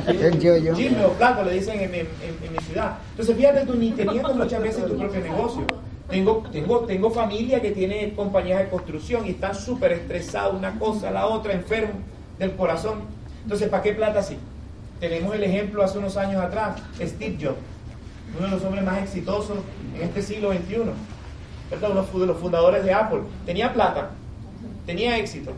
El 0.08 0.40
yo-yo. 0.40 0.76
chisme 0.76 1.06
o 1.06 1.10
plato, 1.14 1.44
le 1.44 1.54
dicen 1.54 1.76
en, 1.80 1.94
en- 1.96 2.02
en- 2.02 2.46
en 2.46 2.52
mi 2.52 2.60
ciudad. 2.66 2.98
Entonces, 3.12 3.36
fíjate 3.36 3.66
tú, 3.66 3.74
ni 3.76 3.92
teniendo 3.92 4.34
muchas 4.34 4.62
veces 4.62 4.86
tu 4.86 4.98
propio 4.98 5.22
negocio. 5.22 5.66
Tengo, 6.14 6.44
tengo, 6.52 6.82
tengo 6.82 7.10
familia 7.10 7.60
que 7.60 7.72
tiene 7.72 8.14
compañías 8.14 8.60
de 8.60 8.70
construcción 8.70 9.26
y 9.26 9.32
están 9.32 9.56
súper 9.56 9.94
estresados, 9.94 10.54
una 10.54 10.78
cosa, 10.78 11.10
la 11.10 11.26
otra, 11.26 11.54
enfermos 11.54 11.96
del 12.38 12.56
corazón. 12.56 13.00
Entonces, 13.42 13.68
¿para 13.68 13.82
qué 13.82 13.94
plata 13.94 14.20
así? 14.20 14.38
Tenemos 15.00 15.34
el 15.34 15.44
ejemplo 15.44 15.84
hace 15.84 15.98
unos 15.98 16.16
años 16.16 16.40
atrás, 16.40 16.80
Steve 17.02 17.36
Jobs, 17.42 17.58
uno 18.38 18.46
de 18.46 18.52
los 18.52 18.64
hombres 18.64 18.86
más 18.86 19.02
exitosos 19.02 19.58
en 19.96 20.04
este 20.04 20.22
siglo 20.22 20.54
XXI, 20.54 20.92
¿verdad? 21.72 21.90
uno 21.90 22.04
de 22.04 22.28
los 22.28 22.38
fundadores 22.38 22.84
de 22.84 22.94
Apple. 22.94 23.22
Tenía 23.48 23.74
plata, 23.74 24.12
tenía 24.86 25.18
éxito, 25.18 25.52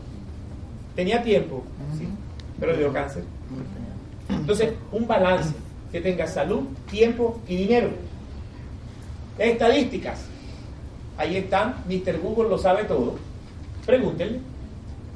tenía 0.94 1.22
tiempo, 1.22 1.64
sí, 1.98 2.08
pero 2.58 2.72
le 2.72 2.78
dio 2.78 2.94
cáncer. 2.94 3.24
Entonces, 4.30 4.72
un 4.90 5.06
balance 5.06 5.52
que 5.92 6.00
tenga 6.00 6.26
salud, 6.26 6.62
tiempo 6.90 7.42
y 7.46 7.56
dinero. 7.56 7.90
Estadísticas. 9.38 10.30
Ahí 11.18 11.36
están, 11.36 11.76
Mr. 11.86 12.18
Google 12.20 12.48
lo 12.48 12.58
sabe 12.58 12.84
todo. 12.84 13.14
Pregúntenle. 13.84 14.40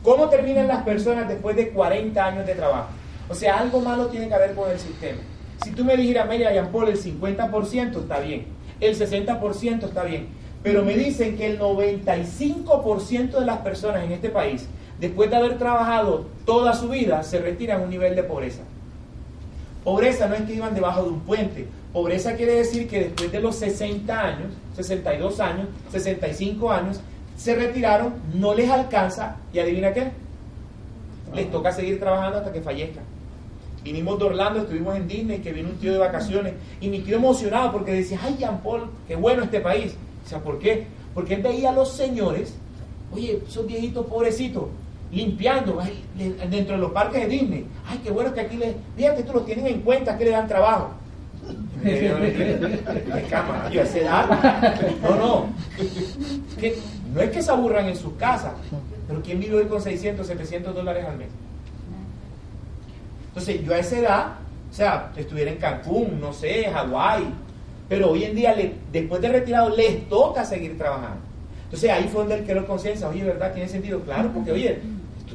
¿Cómo 0.03 0.29
terminan 0.29 0.67
las 0.67 0.83
personas 0.83 1.29
después 1.29 1.57
de 1.57 1.71
40 1.71 2.25
años 2.25 2.47
de 2.47 2.55
trabajo? 2.55 2.89
O 3.29 3.35
sea, 3.35 3.59
algo 3.59 3.81
malo 3.81 4.07
tiene 4.07 4.29
que 4.29 4.35
haber 4.35 4.55
con 4.55 4.71
el 4.71 4.79
sistema. 4.79 5.19
Si 5.63 5.73
tú 5.73 5.85
me 5.85 5.97
dijeras, 5.97 6.27
Mira, 6.29 6.53
Jean 6.53 6.73
Paul, 6.73 6.89
el 6.89 6.99
50% 6.99 8.01
está 8.01 8.19
bien, 8.21 8.47
el 8.81 8.99
60% 8.99 9.85
está 9.85 10.05
bien, 10.05 10.29
pero 10.63 10.83
me 10.83 10.97
dicen 10.97 11.37
que 11.37 11.47
el 11.47 11.59
95% 11.61 13.31
de 13.39 13.47
las 13.47 13.59
personas 13.59 14.05
en 14.05 14.13
este 14.13 14.31
país, 14.31 14.67
después 14.99 15.29
de 15.29 15.37
haber 15.37 15.59
trabajado 15.59 16.27
toda 16.47 16.73
su 16.73 16.89
vida, 16.89 17.23
se 17.23 17.41
retiran 17.41 17.83
a 17.83 17.85
un 17.85 17.91
nivel 17.91 18.17
de 18.17 18.23
pobreza. 18.23 18.63
Pobreza 19.85 20.29
no 20.29 20.35
es 20.35 20.43
que 20.43 20.55
iban 20.55 20.75
debajo 20.75 21.03
de 21.03 21.09
un 21.09 21.21
puente. 21.21 21.67
Pobreza 21.93 22.35
quiere 22.35 22.57
decir 22.57 22.89
que 22.89 23.05
después 23.05 23.33
de 23.33 23.41
los 23.41 23.57
60 23.57 24.21
años, 24.21 24.53
62 24.77 25.41
años, 25.41 25.67
65 25.91 26.71
años, 26.71 27.01
se 27.37 27.55
retiraron, 27.55 28.15
no 28.35 28.55
les 28.55 28.71
alcanza 28.71 29.37
y 29.53 29.59
adivina 29.59 29.93
qué, 29.93 30.11
les 31.35 31.51
toca 31.51 31.73
seguir 31.73 31.99
trabajando 31.99 32.39
hasta 32.39 32.53
que 32.53 32.61
fallezcan. 32.61 33.05
Vinimos 33.83 34.19
de 34.19 34.27
Orlando, 34.27 34.61
estuvimos 34.61 34.95
en 34.95 35.09
Disney, 35.09 35.39
que 35.39 35.53
vino 35.53 35.71
un 35.71 35.77
tío 35.77 35.93
de 35.93 35.99
vacaciones 35.99 36.53
y 36.83 36.89
mi 36.89 37.01
tío 37.01 37.17
emocionado 37.17 37.73
porque 37.73 37.93
decía, 37.93 38.21
ay 38.23 38.37
Jean 38.39 38.61
Paul, 38.63 38.91
qué 39.09 39.17
bueno 39.17 39.45
este 39.45 39.61
país. 39.61 39.95
O 40.25 40.29
sea, 40.29 40.41
¿por 40.41 40.59
qué? 40.59 40.87
Porque 41.15 41.35
él 41.35 41.43
veía 41.43 41.71
a 41.71 41.73
los 41.73 41.93
señores, 41.93 42.55
oye, 43.11 43.41
esos 43.49 43.67
viejitos 43.67 44.05
pobrecitos, 44.05 44.65
limpiando 45.11 45.81
dentro 46.49 46.77
de 46.77 46.81
los 46.81 46.93
parques 46.93 47.23
de 47.23 47.29
Disney. 47.29 47.67
Ay, 47.87 48.01
qué 48.03 48.11
bueno 48.11 48.33
que 48.33 48.41
aquí 48.41 48.57
les, 48.57 48.75
fíjate, 48.97 49.23
tú 49.25 49.33
los 49.33 49.47
tienen 49.47 49.67
en 49.67 49.81
cuenta 49.81 50.17
que 50.17 50.25
le 50.25 50.31
dan 50.31 50.49
trabajo. 50.49 50.91
Yo 53.73 53.83
esa 53.83 53.99
edad, 53.99 54.27
no, 55.03 55.17
no. 55.17 55.47
no 57.15 57.21
es 57.21 57.31
que 57.31 57.43
se 57.43 57.51
aburran 57.51 57.89
en 57.89 57.97
sus 57.97 58.13
casas, 58.15 58.53
pero 59.09 59.23
¿quién 59.23 59.41
vive 59.41 59.57
hoy 59.57 59.65
con 59.65 59.81
600, 59.81 60.27
700 60.27 60.75
dólares 60.75 61.05
al 61.07 61.17
mes? 61.17 61.29
Entonces, 63.29 63.65
yo 63.65 63.73
a 63.73 63.79
esa 63.79 63.99
edad, 63.99 64.27
o 64.71 64.75
sea, 64.75 65.13
estuviera 65.17 65.51
en 65.53 65.59
Cancún, 65.59 66.21
no 66.21 66.33
sé, 66.33 66.65
Hawái, 66.65 67.33
pero 67.89 68.11
hoy 68.11 68.25
en 68.25 68.35
día, 68.35 68.55
después 68.93 69.23
de 69.23 69.29
retirado, 69.29 69.75
les 69.75 70.09
toca 70.09 70.45
seguir 70.45 70.77
trabajando. 70.77 71.21
Entonces, 71.65 71.91
ahí 71.91 72.09
fue 72.09 72.23
donde 72.23 72.35
él 72.35 72.45
creó 72.45 72.67
conciencia. 72.67 73.09
Oye, 73.09 73.23
¿verdad? 73.23 73.53
Tiene 73.53 73.69
sentido. 73.69 74.01
Claro, 74.01 74.31
porque, 74.35 74.51
oye, 74.51 74.81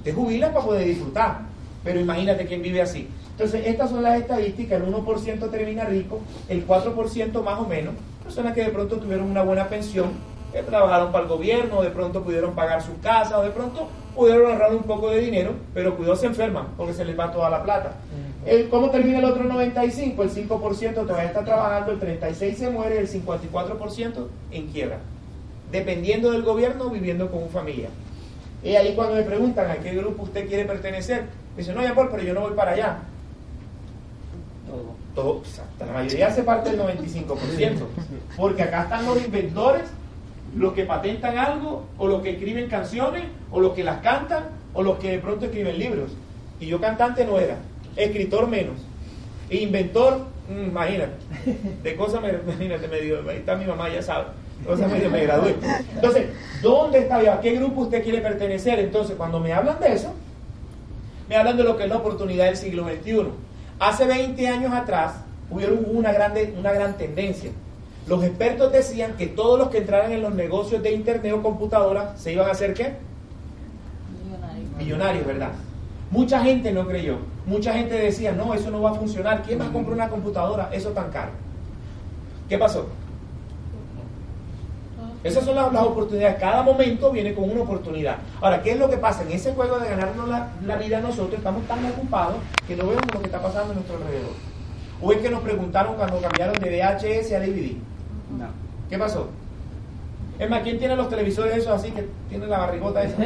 te 0.06 0.14
jubilas 0.14 0.52
para 0.52 0.64
poder 0.64 0.88
disfrutar. 0.88 1.40
Pero 1.84 2.00
imagínate 2.00 2.46
quién 2.46 2.62
vive 2.62 2.82
así. 2.82 3.10
Entonces, 3.32 3.64
estas 3.66 3.90
son 3.90 4.02
las 4.02 4.20
estadísticas. 4.20 4.82
El 4.82 4.94
1% 4.94 5.52
termina 5.52 5.84
rico, 5.84 6.22
el 6.48 6.66
4% 6.66 7.44
más 7.44 7.60
o 7.60 7.66
menos. 7.66 7.94
Personas 8.24 8.54
que 8.54 8.64
de 8.64 8.70
pronto 8.70 8.98
tuvieron 8.98 9.30
una 9.30 9.44
buena 9.44 9.68
pensión, 9.68 10.12
que 10.54 10.64
trabajaron 10.64 11.12
para 11.12 11.26
el 11.26 11.30
gobierno, 11.30 11.82
de 11.82 11.90
pronto 11.90 12.24
pudieron 12.24 12.56
pagar 12.56 12.82
su 12.82 12.98
casa, 13.02 13.38
o 13.40 13.44
de 13.44 13.50
pronto 13.50 13.90
pudieron 14.16 14.52
ahorrar 14.52 14.74
un 14.74 14.84
poco 14.84 15.10
de 15.10 15.20
dinero, 15.20 15.54
pero 15.74 15.98
cuidado 15.98 16.16
se 16.16 16.28
enferman 16.28 16.68
porque 16.78 16.94
se 16.94 17.04
les 17.04 17.20
va 17.20 17.32
toda 17.32 17.50
la 17.50 17.62
plata. 17.62 17.96
El, 18.46 18.70
¿Cómo 18.70 18.90
termina 18.90 19.20
el 19.20 19.26
otro 19.26 19.44
95? 19.44 20.24
El 20.24 20.30
5% 20.30 20.94
todavía 20.94 21.26
está 21.26 21.44
trabajando, 21.44 21.92
el 21.92 22.00
36% 22.00 22.56
se 22.56 22.70
muere, 22.70 23.00
el 23.00 23.10
54% 23.10 24.28
en 24.52 24.68
quiebra. 24.68 25.00
Dependiendo 25.72 26.32
del 26.32 26.44
gobierno, 26.44 26.90
viviendo 26.90 27.30
con 27.30 27.50
familia. 27.50 27.90
Y 28.66 28.76
ahí 28.76 28.96
cuando 28.96 29.16
me 29.16 29.22
preguntan 29.22 29.70
a 29.70 29.76
qué 29.76 29.92
grupo 29.92 30.24
usted 30.24 30.48
quiere 30.48 30.66
pertenecer, 30.66 31.26
dice, 31.56 31.72
no, 31.72 31.84
ya 31.84 31.94
por, 31.94 32.10
pero 32.10 32.24
yo 32.24 32.34
no 32.34 32.42
voy 32.42 32.54
para 32.54 32.72
allá. 32.72 32.98
Todo. 35.14 35.44
la 35.80 35.94
mayoría 35.94 36.28
hace 36.28 36.44
parte 36.44 36.72
del 36.72 36.80
95%. 36.82 37.86
Porque 38.36 38.64
acá 38.64 38.84
están 38.84 39.06
los 39.06 39.24
inventores 39.24 39.84
los 40.56 40.74
que 40.74 40.86
patentan 40.86 41.38
algo, 41.38 41.86
o 41.98 42.08
los 42.08 42.22
que 42.22 42.32
escriben 42.32 42.68
canciones, 42.68 43.26
o 43.52 43.60
los 43.60 43.74
que 43.74 43.84
las 43.84 44.02
cantan, 44.02 44.46
o 44.74 44.82
los 44.82 44.98
que 45.00 45.12
de 45.12 45.20
pronto 45.20 45.46
escriben 45.46 45.78
libros. 45.78 46.12
Y 46.60 46.66
yo 46.68 46.80
cantante 46.80 47.26
no 47.26 47.38
era, 47.40 47.58
escritor 47.96 48.48
menos, 48.48 48.78
inventor, 49.50 50.22
mm, 50.50 50.70
imagínate, 50.70 51.14
de 51.84 51.96
cosas, 51.96 52.22
me, 52.22 52.30
imagínate, 52.48 52.88
me 52.88 53.02
digo, 53.02 53.18
ahí 53.30 53.38
está 53.38 53.56
mi 53.56 53.66
mamá, 53.66 53.90
ya 53.90 54.02
sabe, 54.02 54.28
medio 54.88 55.10
me 55.10 55.24
gradué. 55.24 55.56
Entonces, 55.94 56.28
¿dónde 56.62 57.00
está 57.00 57.18
¿A 57.18 57.42
qué 57.42 57.52
grupo 57.52 57.82
usted 57.82 58.04
quiere 58.04 58.20
pertenecer? 58.22 58.80
Entonces, 58.80 59.16
cuando 59.16 59.40
me 59.40 59.54
hablan 59.54 59.80
de 59.80 59.94
eso, 59.94 60.14
me 61.30 61.36
hablan 61.36 61.58
de 61.58 61.64
lo 61.64 61.78
que 61.78 61.84
es 61.84 61.90
la 61.90 61.98
oportunidad 61.98 62.46
del 62.46 62.58
siglo 62.58 62.86
XXI. 62.86 63.28
Hace 63.80 64.06
20 64.06 64.48
años 64.48 64.74
atrás, 64.74 65.16
hubo 65.50 65.62
una, 65.92 66.12
grande, 66.12 66.54
una 66.58 66.72
gran 66.72 66.98
tendencia 66.98 67.52
los 68.08 68.24
expertos 68.24 68.72
decían 68.72 69.14
que 69.18 69.26
todos 69.26 69.58
los 69.58 69.70
que 69.70 69.80
entraran 69.80 70.12
en 70.12 70.22
los 70.22 70.34
negocios 70.34 70.84
de 70.84 70.92
internet 70.92 71.34
o 71.34 71.42
computadora 71.42 72.16
se 72.18 72.34
iban 72.34 72.48
a 72.48 72.52
hacer 72.52 72.76
qué? 72.76 72.94
Millonarios. 74.24 74.78
Millonarios, 74.78 75.26
¿verdad? 75.26 75.52
Mucha 76.12 76.44
gente 76.44 76.72
no 76.72 76.86
creyó. 76.86 77.18
Mucha 77.48 77.74
gente 77.74 77.96
decía, 77.96 78.32
no, 78.32 78.54
eso 78.54 78.70
no 78.70 78.82
va 78.82 78.92
a 78.92 78.94
funcionar. 78.94 79.42
¿Quién 79.42 79.58
más 79.58 79.70
compra 79.70 79.94
una 79.94 80.08
computadora? 80.08 80.70
Eso 80.72 80.90
tan 80.92 81.10
caro. 81.10 81.32
¿Qué 82.48 82.60
pasó? 82.60 82.88
Esas 85.26 85.44
son 85.44 85.56
las, 85.56 85.84
oportunidades. 85.84 86.38
Cada 86.40 86.62
momento 86.62 87.12
viene 87.12 87.34
con 87.34 87.50
una 87.50 87.64
oportunidad. 87.64 88.18
Ahora, 88.40 88.62
¿qué 88.62 88.74
es 88.74 88.78
lo 88.78 88.88
que 88.88 88.98
pasa? 88.98 89.24
En 89.24 89.32
ese 89.32 89.54
juego 89.54 89.80
de 89.80 89.90
ganarnos 89.90 90.30
la, 90.30 90.52
la 90.64 90.76
vida 90.76 91.00
nosotros 91.00 91.34
estamos 91.34 91.66
tan 91.66 91.84
ocupados 91.84 92.36
que 92.68 92.76
no 92.76 92.86
vemos 92.86 93.04
lo 93.12 93.20
que 93.22 93.26
está 93.26 93.42
pasando 93.42 93.72
a 93.72 93.74
nuestro 93.74 93.98
alrededor. 93.98 94.34
O 95.02 95.12
es 95.12 95.18
que 95.18 95.30
nos 95.32 95.42
preguntaron 95.42 95.96
cuando 95.96 96.22
cambiaron 96.22 96.54
de 96.60 96.70
VHS 96.70 97.32
a 97.32 97.40
DVD. 97.40 97.72
¿Qué 98.88 99.00
pasó? 99.00 99.28
Es 100.38 100.48
más, 100.48 100.62
¿quién 100.62 100.78
tiene 100.78 100.96
los 100.96 101.10
televisores 101.10 101.58
esos 101.58 101.72
así 101.72 101.90
que 101.90 102.08
tiene 102.30 102.46
la 102.46 102.60
barrigota 102.60 103.02
esa? 103.02 103.18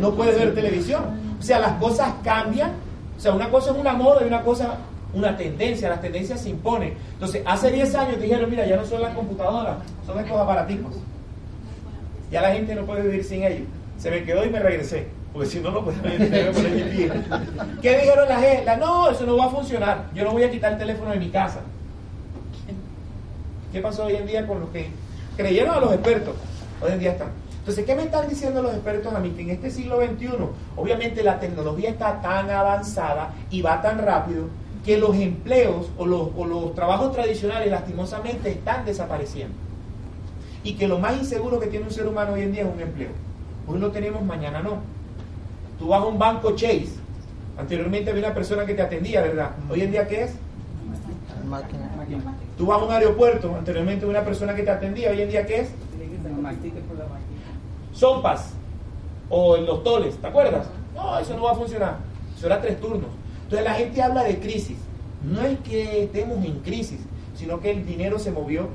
No 0.00 0.14
puede 0.14 0.34
ver 0.34 0.54
televisión. 0.54 1.04
O 1.38 1.42
sea, 1.42 1.58
las 1.58 1.72
cosas 1.72 2.14
cambian. 2.24 2.70
O 3.18 3.20
sea, 3.20 3.34
una 3.34 3.50
cosa 3.50 3.72
es 3.72 3.76
un 3.76 3.86
amor 3.86 4.20
y 4.22 4.24
una 4.24 4.40
cosa 4.40 4.78
una 5.12 5.36
tendencia, 5.36 5.90
las 5.90 6.00
tendencias 6.00 6.40
se 6.40 6.48
imponen. 6.50 6.94
Entonces, 7.12 7.42
hace 7.44 7.70
10 7.70 7.94
años 7.96 8.20
dijeron, 8.20 8.48
mira, 8.48 8.64
ya 8.64 8.76
no 8.76 8.84
son 8.84 9.02
las 9.02 9.14
computadoras, 9.14 9.76
son 10.06 10.18
estos 10.18 10.38
aparaticos. 10.38 10.94
Ya 12.30 12.40
la 12.40 12.52
gente 12.52 12.74
no 12.74 12.84
puede 12.84 13.02
vivir 13.02 13.24
sin 13.24 13.42
ellos. 13.42 13.66
Se 13.98 14.10
me 14.10 14.24
quedó 14.24 14.44
y 14.44 14.50
me 14.50 14.60
regresé, 14.60 15.06
porque 15.32 15.48
si 15.48 15.60
no, 15.60 15.70
no 15.70 15.84
puedo 15.84 16.00
vivir 16.02 17.12
¿Qué 17.82 17.98
dijeron 17.98 18.28
la 18.28 18.38
gente? 18.38 18.76
No, 18.78 19.10
eso 19.10 19.26
no 19.26 19.36
va 19.36 19.46
a 19.46 19.50
funcionar. 19.50 20.10
Yo 20.14 20.24
no 20.24 20.32
voy 20.32 20.44
a 20.44 20.50
quitar 20.50 20.72
el 20.72 20.78
teléfono 20.78 21.10
de 21.10 21.18
mi 21.18 21.28
casa. 21.28 21.60
¿Qué 23.72 23.80
pasó 23.80 24.04
hoy 24.04 24.16
en 24.16 24.26
día 24.26 24.46
con 24.46 24.60
los 24.60 24.70
que 24.70 24.88
creyeron 25.36 25.74
a 25.74 25.80
los 25.80 25.92
expertos? 25.92 26.34
Hoy 26.80 26.92
en 26.92 26.98
día 26.98 27.12
están. 27.12 27.28
Entonces, 27.58 27.84
¿qué 27.84 27.94
me 27.94 28.04
están 28.04 28.28
diciendo 28.28 28.62
los 28.62 28.72
expertos 28.72 29.14
a 29.14 29.20
mí? 29.20 29.30
Que 29.30 29.42
en 29.42 29.50
este 29.50 29.70
siglo 29.70 30.00
XXI, 30.00 30.30
obviamente 30.76 31.22
la 31.22 31.38
tecnología 31.38 31.90
está 31.90 32.20
tan 32.20 32.50
avanzada 32.50 33.34
y 33.50 33.60
va 33.60 33.82
tan 33.82 33.98
rápido 33.98 34.46
que 34.84 34.96
los 34.96 35.14
empleos 35.16 35.90
o 35.98 36.06
los, 36.06 36.30
o 36.36 36.46
los 36.46 36.74
trabajos 36.74 37.12
tradicionales 37.12 37.70
lastimosamente 37.70 38.50
están 38.50 38.84
desapareciendo. 38.84 39.69
Y 40.62 40.74
que 40.74 40.88
lo 40.88 40.98
más 40.98 41.16
inseguro 41.16 41.58
que 41.58 41.66
tiene 41.66 41.86
un 41.86 41.92
ser 41.92 42.06
humano 42.06 42.34
hoy 42.34 42.42
en 42.42 42.52
día 42.52 42.62
es 42.62 42.74
un 42.74 42.80
empleo. 42.80 43.10
Hoy 43.66 43.78
lo 43.78 43.90
tenemos, 43.90 44.22
mañana 44.22 44.62
no. 44.62 44.78
Tú 45.78 45.88
vas 45.88 46.02
a 46.02 46.06
un 46.06 46.18
banco 46.18 46.52
Chase. 46.52 46.90
Anteriormente 47.58 48.10
había 48.10 48.26
una 48.26 48.34
persona 48.34 48.66
que 48.66 48.74
te 48.74 48.82
atendía, 48.82 49.22
¿verdad? 49.22 49.50
Hoy 49.70 49.82
en 49.82 49.90
día, 49.90 50.06
¿qué 50.06 50.24
es? 50.24 50.32
Máquina. 51.46 51.90
Tú 52.56 52.66
vas 52.66 52.80
a 52.80 52.84
un 52.84 52.92
aeropuerto, 52.92 53.54
anteriormente 53.56 54.06
una 54.06 54.24
persona 54.24 54.54
que 54.54 54.62
te 54.62 54.70
atendía, 54.70 55.10
hoy 55.10 55.22
en 55.22 55.30
día 55.30 55.46
¿qué 55.46 55.60
es? 55.60 55.70
Sompas 57.92 58.52
o 59.28 59.56
en 59.56 59.66
los 59.66 59.82
toles, 59.82 60.16
¿te 60.16 60.26
acuerdas? 60.26 60.66
No, 60.94 61.18
eso 61.18 61.34
no 61.36 61.44
va 61.44 61.52
a 61.52 61.54
funcionar. 61.54 61.96
Eso 62.36 62.46
era 62.46 62.60
tres 62.60 62.80
turnos. 62.80 63.10
Entonces 63.44 63.64
la 63.64 63.74
gente 63.74 64.02
habla 64.02 64.24
de 64.24 64.38
crisis. 64.38 64.76
No 65.22 65.42
es 65.42 65.58
que 65.60 66.04
estemos 66.04 66.44
en 66.44 66.60
crisis, 66.60 67.00
sino 67.34 67.60
que 67.60 67.70
el 67.70 67.86
dinero 67.86 68.18
se 68.18 68.30
movió 68.30 68.68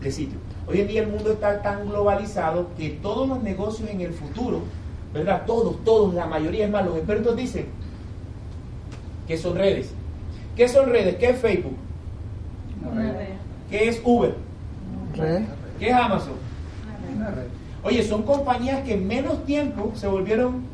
de 0.00 0.10
sitio. 0.10 0.38
Hoy 0.68 0.82
en 0.82 0.88
día 0.88 1.02
el 1.02 1.08
mundo 1.08 1.32
está 1.32 1.62
tan 1.62 1.88
globalizado 1.88 2.68
que 2.76 2.90
todos 2.90 3.26
los 3.26 3.42
negocios 3.42 3.88
en 3.88 4.02
el 4.02 4.12
futuro, 4.12 4.60
¿verdad? 5.14 5.44
Todos, 5.46 5.82
todos, 5.82 6.12
la 6.12 6.26
mayoría, 6.26 6.66
es 6.66 6.70
más, 6.70 6.84
los 6.84 6.96
expertos 6.96 7.36
dicen 7.36 7.66
que 9.26 9.38
son 9.38 9.56
redes. 9.56 9.92
¿Qué 10.54 10.68
son 10.68 10.90
redes? 10.90 11.16
¿Qué 11.16 11.30
es 11.30 11.38
Facebook? 11.38 11.76
¿Qué 13.70 13.88
es 13.88 14.02
Uber? 14.04 14.34
¿Qué 15.78 15.88
es 15.88 15.94
Amazon? 15.94 16.34
Oye, 17.82 18.02
son 18.02 18.22
compañías 18.24 18.82
que 18.84 18.94
en 18.94 19.06
menos 19.06 19.46
tiempo 19.46 19.92
se 19.94 20.06
volvieron 20.06 20.64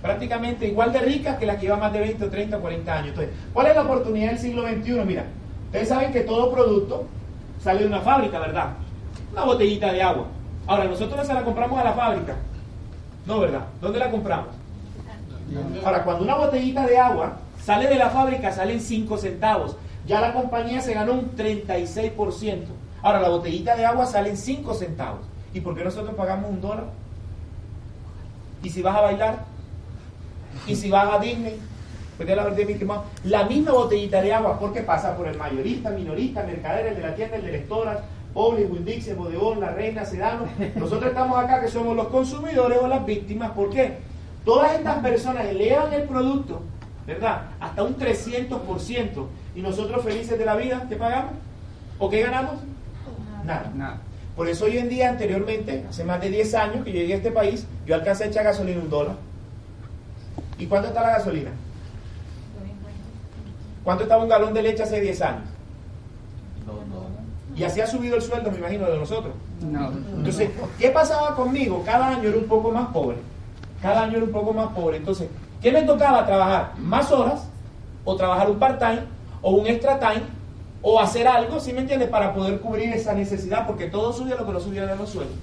prácticamente 0.00 0.68
igual 0.68 0.92
de 0.92 1.00
ricas 1.00 1.38
que 1.38 1.46
las 1.46 1.56
que 1.56 1.62
llevan 1.62 1.80
más 1.80 1.92
de 1.92 2.00
20, 2.00 2.28
30, 2.28 2.58
40 2.58 2.92
años. 2.92 3.08
Entonces, 3.08 3.34
¿cuál 3.52 3.66
es 3.66 3.74
la 3.74 3.82
oportunidad 3.82 4.30
del 4.30 4.38
siglo 4.38 4.62
XXI? 4.62 5.04
Mira, 5.04 5.24
ustedes 5.66 5.88
saben 5.88 6.12
que 6.12 6.20
todo 6.20 6.52
producto 6.52 7.06
sale 7.60 7.80
de 7.80 7.86
una 7.86 8.00
fábrica, 8.00 8.38
¿verdad? 8.38 8.74
Una 9.32 9.44
botellita 9.44 9.92
de 9.92 10.02
agua. 10.02 10.26
Ahora, 10.66 10.84
nosotros 10.84 11.16
no 11.16 11.24
se 11.24 11.34
la 11.34 11.42
compramos 11.42 11.80
a 11.80 11.84
la 11.84 11.92
fábrica. 11.92 12.36
No, 13.26 13.40
¿verdad? 13.40 13.62
¿Dónde 13.80 13.98
la 13.98 14.10
compramos? 14.10 14.54
Ahora, 15.84 16.04
cuando 16.04 16.24
una 16.24 16.36
botellita 16.36 16.86
de 16.86 16.98
agua 16.98 17.36
sale 17.62 17.88
de 17.88 17.96
la 17.96 18.10
fábrica, 18.10 18.52
salen 18.52 18.80
5 18.80 19.18
centavos 19.18 19.76
ya 20.06 20.20
la 20.20 20.32
compañía 20.32 20.80
se 20.80 20.94
ganó 20.94 21.12
un 21.12 21.36
36%. 21.36 22.64
Ahora, 23.02 23.20
la 23.20 23.28
botellita 23.28 23.76
de 23.76 23.84
agua 23.84 24.06
sale 24.06 24.30
en 24.30 24.36
5 24.36 24.74
centavos. 24.74 25.20
¿Y 25.54 25.60
por 25.60 25.76
qué 25.76 25.84
nosotros 25.84 26.14
pagamos 26.14 26.50
un 26.50 26.60
dólar? 26.60 26.86
¿Y 28.62 28.70
si 28.70 28.82
vas 28.82 28.96
a 28.96 29.00
bailar? 29.02 29.44
¿Y 30.66 30.74
si 30.74 30.90
vas 30.90 31.12
a 31.12 31.18
Disney? 31.18 31.58
Pues 32.16 32.28
de 32.28 32.36
la 32.36 32.50
de 32.50 33.44
misma 33.48 33.72
botellita 33.72 34.20
de 34.20 34.32
agua, 34.32 34.58
porque 34.58 34.82
pasa 34.82 35.16
por 35.16 35.26
el 35.26 35.36
mayorista, 35.36 35.90
minorista, 35.90 36.42
mercader, 36.42 36.86
el 36.86 36.96
de 36.96 37.02
la 37.02 37.14
tienda, 37.14 37.36
el 37.36 37.42
del 37.42 37.52
restaurante, 37.52 38.02
Publix, 38.32 38.70
Winn-Dixie, 38.70 39.14
Bodegón, 39.14 39.60
La 39.60 39.70
Reina, 39.70 40.04
Sedano. 40.04 40.46
Nosotros 40.76 41.10
estamos 41.10 41.38
acá 41.38 41.60
que 41.60 41.68
somos 41.68 41.94
los 41.94 42.08
consumidores 42.08 42.78
o 42.80 42.88
las 42.88 43.04
víctimas. 43.04 43.50
¿Por 43.52 43.70
qué? 43.70 43.98
Todas 44.44 44.74
estas 44.74 44.98
personas 44.98 45.46
elevan 45.46 45.92
el 45.92 46.04
producto, 46.04 46.62
¿verdad? 47.06 47.42
Hasta 47.60 47.82
un 47.82 47.96
300%. 47.96 49.26
Y 49.54 49.60
nosotros 49.60 50.02
felices 50.02 50.38
de 50.38 50.44
la 50.44 50.56
vida, 50.56 50.86
¿qué 50.88 50.96
pagamos? 50.96 51.32
¿O 51.98 52.08
qué 52.08 52.22
ganamos? 52.22 52.54
Nada. 53.44 53.70
Nada. 53.74 54.00
Por 54.34 54.48
eso 54.48 54.64
hoy 54.64 54.78
en 54.78 54.88
día, 54.88 55.10
anteriormente, 55.10 55.84
hace 55.88 56.04
más 56.04 56.20
de 56.20 56.30
10 56.30 56.54
años 56.54 56.84
que 56.84 56.92
yo 56.92 57.00
llegué 57.00 57.14
a 57.14 57.16
este 57.16 57.30
país, 57.30 57.66
yo 57.86 57.94
alcancé 57.94 58.24
a 58.24 58.26
echar 58.28 58.44
gasolina 58.44 58.80
un 58.80 58.88
dólar. 58.88 59.16
¿Y 60.58 60.66
cuánto 60.66 60.88
está 60.88 61.02
la 61.02 61.10
gasolina? 61.18 61.50
¿Cuánto 63.84 64.04
estaba 64.04 64.22
un 64.22 64.28
galón 64.28 64.54
de 64.54 64.62
leche 64.62 64.82
hace 64.84 65.00
10 65.00 65.22
años? 65.22 65.42
Y 67.54 67.64
así 67.64 67.80
ha 67.80 67.86
subido 67.86 68.16
el 68.16 68.22
sueldo, 68.22 68.50
me 68.50 68.58
imagino, 68.58 68.88
de 68.90 68.98
nosotros. 68.98 69.34
No. 69.60 69.90
Entonces, 70.16 70.50
¿qué 70.78 70.90
pasaba 70.90 71.34
conmigo? 71.34 71.82
Cada 71.84 72.08
año 72.08 72.28
era 72.28 72.38
un 72.38 72.46
poco 72.46 72.70
más 72.70 72.88
pobre. 72.88 73.18
Cada 73.80 74.04
año 74.04 74.16
era 74.16 74.24
un 74.24 74.32
poco 74.32 74.52
más 74.52 74.72
pobre. 74.72 74.98
Entonces, 74.98 75.28
¿qué 75.60 75.70
me 75.70 75.82
tocaba? 75.82 76.24
Trabajar 76.24 76.72
más 76.78 77.12
horas, 77.12 77.46
o 78.04 78.16
trabajar 78.16 78.50
un 78.50 78.58
part-time, 78.58 79.02
o 79.42 79.52
un 79.52 79.66
extra 79.66 79.98
time, 79.98 80.22
o 80.80 81.00
hacer 81.00 81.28
algo, 81.28 81.60
¿sí 81.60 81.72
me 81.72 81.80
entiendes? 81.80 82.08
Para 82.08 82.34
poder 82.34 82.60
cubrir 82.60 82.92
esa 82.92 83.12
necesidad, 83.12 83.66
porque 83.66 83.86
todo 83.86 84.12
subía 84.12 84.34
lo 84.34 84.46
que 84.46 84.52
no 84.52 84.60
subía 84.60 84.86
de 84.86 84.96
los 84.96 85.10
sueldos. 85.10 85.36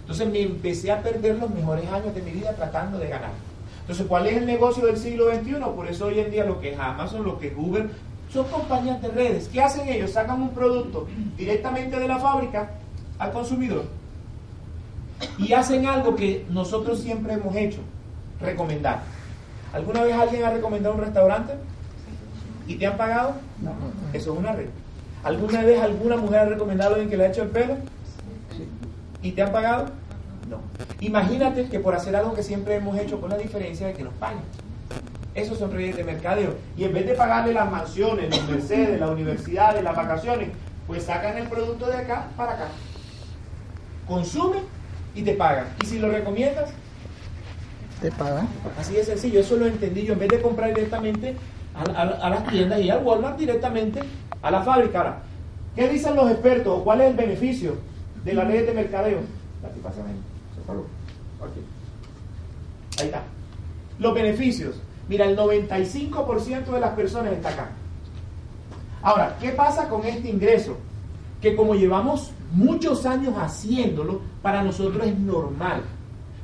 Entonces 0.00 0.30
me 0.30 0.40
empecé 0.40 0.92
a 0.92 1.02
perder 1.02 1.36
los 1.36 1.50
mejores 1.50 1.90
años 1.90 2.14
de 2.14 2.22
mi 2.22 2.30
vida 2.30 2.54
tratando 2.54 2.98
de 2.98 3.08
ganar. 3.08 3.32
Entonces, 3.80 4.06
¿cuál 4.06 4.26
es 4.26 4.36
el 4.36 4.46
negocio 4.46 4.86
del 4.86 4.96
siglo 4.96 5.26
XXI? 5.34 5.54
Por 5.74 5.88
eso 5.88 6.06
hoy 6.06 6.20
en 6.20 6.30
día 6.30 6.44
lo 6.44 6.60
que 6.60 6.72
es 6.72 6.78
Amazon, 6.78 7.24
lo 7.24 7.38
que 7.38 7.48
es 7.48 7.54
Uber, 7.56 7.88
son 8.36 8.46
compañías 8.46 9.00
de 9.00 9.08
redes. 9.08 9.48
¿Qué 9.48 9.62
hacen 9.62 9.88
ellos? 9.88 10.12
Sacan 10.12 10.42
un 10.42 10.50
producto 10.50 11.06
directamente 11.36 11.98
de 11.98 12.06
la 12.06 12.18
fábrica 12.18 12.70
al 13.18 13.32
consumidor 13.32 13.86
y 15.38 15.52
hacen 15.54 15.86
algo 15.86 16.14
que 16.14 16.44
nosotros 16.50 17.00
siempre 17.00 17.32
hemos 17.32 17.54
hecho, 17.56 17.78
recomendar. 18.40 19.02
¿Alguna 19.72 20.02
vez 20.02 20.14
alguien 20.14 20.44
ha 20.44 20.50
recomendado 20.50 20.94
un 20.94 21.00
restaurante 21.00 21.54
y 22.66 22.76
te 22.76 22.86
han 22.86 22.96
pagado? 22.96 23.34
No. 23.60 23.72
Eso 24.12 24.32
es 24.32 24.38
una 24.38 24.52
red. 24.52 24.68
¿Alguna 25.24 25.62
vez 25.62 25.80
alguna 25.80 26.16
mujer 26.16 26.40
ha 26.40 26.44
recomendado 26.44 26.90
a 26.90 26.92
alguien 26.94 27.10
que 27.10 27.16
le 27.16 27.24
ha 27.24 27.28
hecho 27.28 27.42
el 27.42 27.48
pelo 27.48 27.76
y 29.22 29.32
te 29.32 29.42
han 29.42 29.52
pagado? 29.52 29.86
No. 30.48 30.58
Imagínate 31.00 31.68
que 31.68 31.80
por 31.80 31.94
hacer 31.94 32.14
algo 32.14 32.34
que 32.34 32.42
siempre 32.42 32.76
hemos 32.76 32.98
hecho 32.98 33.20
con 33.20 33.30
la 33.30 33.38
diferencia 33.38 33.86
de 33.86 33.94
que 33.94 34.04
nos 34.04 34.14
paguen. 34.14 34.42
Esos 35.36 35.58
son 35.58 35.70
redes 35.70 35.96
de 35.96 36.02
mercadeo. 36.04 36.54
Y 36.76 36.84
en 36.84 36.92
vez 36.94 37.06
de 37.06 37.12
pagarle 37.14 37.52
las 37.52 37.70
mansiones, 37.70 38.30
los 38.30 38.48
Mercedes, 38.48 38.98
las 38.98 39.10
universidades, 39.10 39.84
las 39.84 39.94
vacaciones, 39.94 40.48
pues 40.86 41.02
sacan 41.04 41.36
el 41.36 41.46
producto 41.48 41.86
de 41.86 41.96
acá 41.98 42.28
para 42.36 42.52
acá. 42.54 42.68
Consumen 44.08 44.62
y 45.14 45.22
te 45.22 45.34
pagan. 45.34 45.66
Y 45.82 45.86
si 45.86 45.98
lo 45.98 46.08
recomiendas, 46.10 46.70
¿Te 48.00 48.10
pagan? 48.12 48.46
Así 48.78 48.92
de 48.92 49.04
sencillo, 49.04 49.40
eso 49.40 49.56
lo 49.56 49.64
entendí 49.66 50.04
yo. 50.04 50.12
En 50.12 50.18
vez 50.18 50.28
de 50.28 50.42
comprar 50.42 50.68
directamente 50.74 51.34
a, 51.74 51.80
a- 52.02 52.26
a 52.26 52.30
las 52.30 52.46
tiendas 52.48 52.78
y 52.80 52.90
al 52.90 53.02
Walmart 53.02 53.38
directamente 53.38 54.00
a 54.42 54.50
la 54.50 54.62
fábrica. 54.62 54.98
Ahora, 54.98 55.22
¿qué 55.74 55.88
dicen 55.88 56.14
los 56.14 56.30
expertos? 56.30 56.78
o 56.80 56.84
¿Cuál 56.84 57.00
es 57.00 57.10
el 57.10 57.16
beneficio 57.16 57.76
de 58.22 58.34
la 58.34 58.44
red 58.44 58.66
de 58.66 58.74
mercadeo? 58.74 59.20
Ahí 63.00 63.06
está. 63.06 63.22
Los 63.98 64.14
beneficios. 64.14 64.76
Mira, 65.08 65.26
el 65.26 65.36
95% 65.36 66.66
de 66.66 66.80
las 66.80 66.90
personas 66.90 67.32
está 67.32 67.50
acá. 67.50 67.70
Ahora, 69.02 69.36
¿qué 69.40 69.50
pasa 69.50 69.88
con 69.88 70.04
este 70.04 70.28
ingreso? 70.28 70.76
Que 71.40 71.54
como 71.54 71.74
llevamos 71.74 72.32
muchos 72.52 73.06
años 73.06 73.34
haciéndolo, 73.36 74.20
para 74.42 74.62
nosotros 74.62 75.06
es 75.06 75.18
normal. 75.18 75.82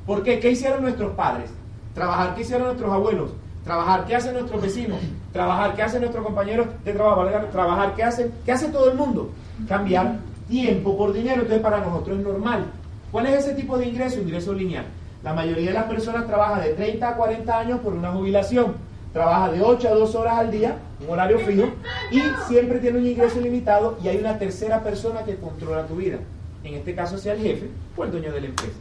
¿Por 0.06 0.22
qué? 0.22 0.38
¿Qué 0.38 0.52
hicieron 0.52 0.82
nuestros 0.82 1.12
padres? 1.14 1.50
Trabajar. 1.94 2.34
¿Qué 2.34 2.42
hicieron 2.42 2.68
nuestros 2.68 2.92
abuelos? 2.92 3.30
Trabajar. 3.64 4.06
¿Qué 4.06 4.14
hacen 4.14 4.34
nuestros 4.34 4.62
vecinos? 4.62 4.98
Trabajar. 5.32 5.74
¿Qué 5.74 5.82
hacen 5.82 6.00
nuestros 6.00 6.24
compañeros 6.24 6.66
de 6.84 6.92
trabajo? 6.92 7.24
Trabajar. 7.50 7.94
¿Qué 7.94 8.02
hacen? 8.02 8.32
¿Qué 8.44 8.52
hace 8.52 8.68
todo 8.68 8.90
el 8.90 8.96
mundo? 8.96 9.30
Cambiar 9.68 10.18
tiempo 10.48 10.96
por 10.96 11.12
dinero. 11.12 11.42
Entonces 11.42 11.62
para 11.62 11.80
nosotros 11.80 12.18
es 12.18 12.24
normal. 12.24 12.66
¿Cuál 13.10 13.26
es 13.26 13.44
ese 13.44 13.54
tipo 13.54 13.76
de 13.76 13.88
ingreso? 13.88 14.20
Ingreso 14.20 14.52
lineal. 14.52 14.86
La 15.22 15.34
mayoría 15.34 15.68
de 15.68 15.74
las 15.74 15.84
personas 15.84 16.26
trabaja 16.26 16.60
de 16.60 16.74
30 16.74 17.08
a 17.08 17.16
40 17.16 17.58
años 17.58 17.80
por 17.80 17.94
una 17.94 18.10
jubilación. 18.10 18.74
Trabaja 19.12 19.52
de 19.52 19.62
8 19.62 19.88
a 19.88 19.92
2 19.92 20.14
horas 20.14 20.38
al 20.38 20.50
día, 20.50 20.78
un 21.00 21.10
horario 21.10 21.38
fijo, 21.40 21.68
y 22.10 22.20
siempre 22.48 22.78
tiene 22.78 22.98
un 22.98 23.06
ingreso 23.06 23.40
limitado 23.40 23.98
y 24.02 24.08
hay 24.08 24.16
una 24.16 24.38
tercera 24.38 24.82
persona 24.82 25.22
que 25.22 25.36
controla 25.36 25.86
tu 25.86 25.96
vida. 25.96 26.18
En 26.64 26.74
este 26.74 26.94
caso 26.94 27.18
sea 27.18 27.34
el 27.34 27.40
jefe 27.40 27.68
o 27.96 28.04
el 28.04 28.10
dueño 28.10 28.32
de 28.32 28.40
la 28.40 28.46
empresa. 28.46 28.78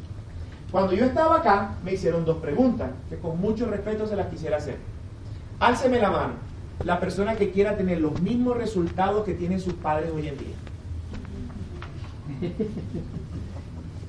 Cuando 0.71 0.93
yo 0.93 1.03
estaba 1.05 1.37
acá, 1.37 1.75
me 1.83 1.93
hicieron 1.93 2.23
dos 2.23 2.37
preguntas 2.37 2.89
que 3.09 3.17
con 3.17 3.39
mucho 3.41 3.65
respeto 3.65 4.07
se 4.07 4.15
las 4.15 4.27
quisiera 4.27 4.57
hacer. 4.57 4.77
Álceme 5.59 5.99
la 5.99 6.09
mano, 6.09 6.33
la 6.83 6.99
persona 6.99 7.35
que 7.35 7.51
quiera 7.51 7.75
tener 7.75 7.99
los 7.99 8.19
mismos 8.21 8.55
resultados 8.57 9.25
que 9.25 9.33
tienen 9.33 9.59
sus 9.59 9.73
padres 9.73 10.09
hoy 10.15 10.29
en 10.29 10.37
día. 10.37 10.55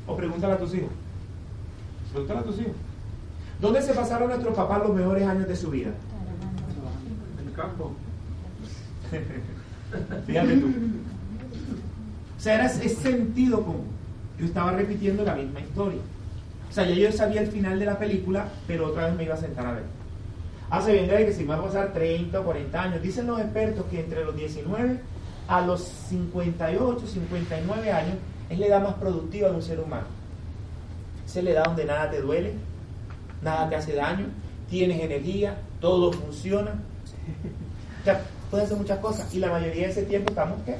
O 0.06 0.16
pregúntale 0.16 0.54
a 0.54 0.58
tus 0.58 0.72
hijos. 0.74 0.90
Pregúntale 2.12 2.40
a 2.40 2.42
tus 2.44 2.60
hijos. 2.60 2.72
¿Dónde 3.60 3.82
se 3.82 3.94
pasaron 3.94 4.28
nuestros 4.28 4.54
papás 4.54 4.82
los 4.82 4.94
mejores 4.94 5.26
años 5.26 5.48
de 5.48 5.56
su 5.56 5.70
vida? 5.70 5.90
En 7.40 7.48
el 7.48 7.54
campo. 7.54 7.92
Fíjate 10.26 10.56
tú. 10.56 10.66
O 12.36 12.40
sea, 12.40 12.54
era 12.54 12.66
es 12.66 12.98
sentido 12.98 13.62
común. 13.64 13.86
Yo 14.38 14.46
estaba 14.46 14.72
repitiendo 14.72 15.24
la 15.24 15.36
misma 15.36 15.60
historia. 15.60 16.00
O 16.68 16.72
sea, 16.72 16.84
ya 16.88 16.94
yo 16.94 17.12
sabía 17.12 17.42
el 17.42 17.48
final 17.48 17.78
de 17.78 17.86
la 17.86 17.98
película, 17.98 18.48
pero 18.66 18.88
otra 18.88 19.06
vez 19.06 19.16
me 19.16 19.24
iba 19.24 19.34
a 19.34 19.38
sentar 19.38 19.66
a 19.66 19.72
ver. 19.72 19.84
Hace 20.70 20.92
bien 20.92 21.06
de 21.06 21.26
que 21.26 21.32
si 21.32 21.42
me 21.42 21.50
va 21.50 21.56
a 21.56 21.64
pasar 21.64 21.92
30 21.92 22.40
o 22.40 22.44
40 22.44 22.82
años, 22.82 23.02
dicen 23.02 23.26
los 23.26 23.38
expertos 23.38 23.84
que 23.90 24.00
entre 24.00 24.24
los 24.24 24.34
19 24.34 24.98
a 25.46 25.60
los 25.60 25.82
58, 25.82 27.06
59 27.06 27.92
años 27.92 28.14
es 28.48 28.58
la 28.58 28.66
edad 28.66 28.82
más 28.82 28.94
productiva 28.94 29.50
de 29.50 29.56
un 29.56 29.62
ser 29.62 29.80
humano. 29.80 30.21
Es 31.36 31.44
la 31.44 31.50
edad 31.50 31.64
donde 31.64 31.84
nada 31.84 32.10
te 32.10 32.20
duele, 32.20 32.52
nada 33.42 33.68
te 33.68 33.76
hace 33.76 33.94
daño, 33.94 34.26
tienes 34.68 35.00
energía, 35.00 35.56
todo 35.80 36.12
funciona. 36.12 36.72
O 38.00 38.04
sea, 38.04 38.20
puedes 38.50 38.66
hacer 38.66 38.78
muchas 38.78 38.98
cosas 38.98 39.32
y 39.34 39.38
la 39.38 39.50
mayoría 39.50 39.84
de 39.86 39.92
ese 39.92 40.02
tiempo 40.02 40.30
estamos 40.30 40.58
¿qué? 40.66 40.76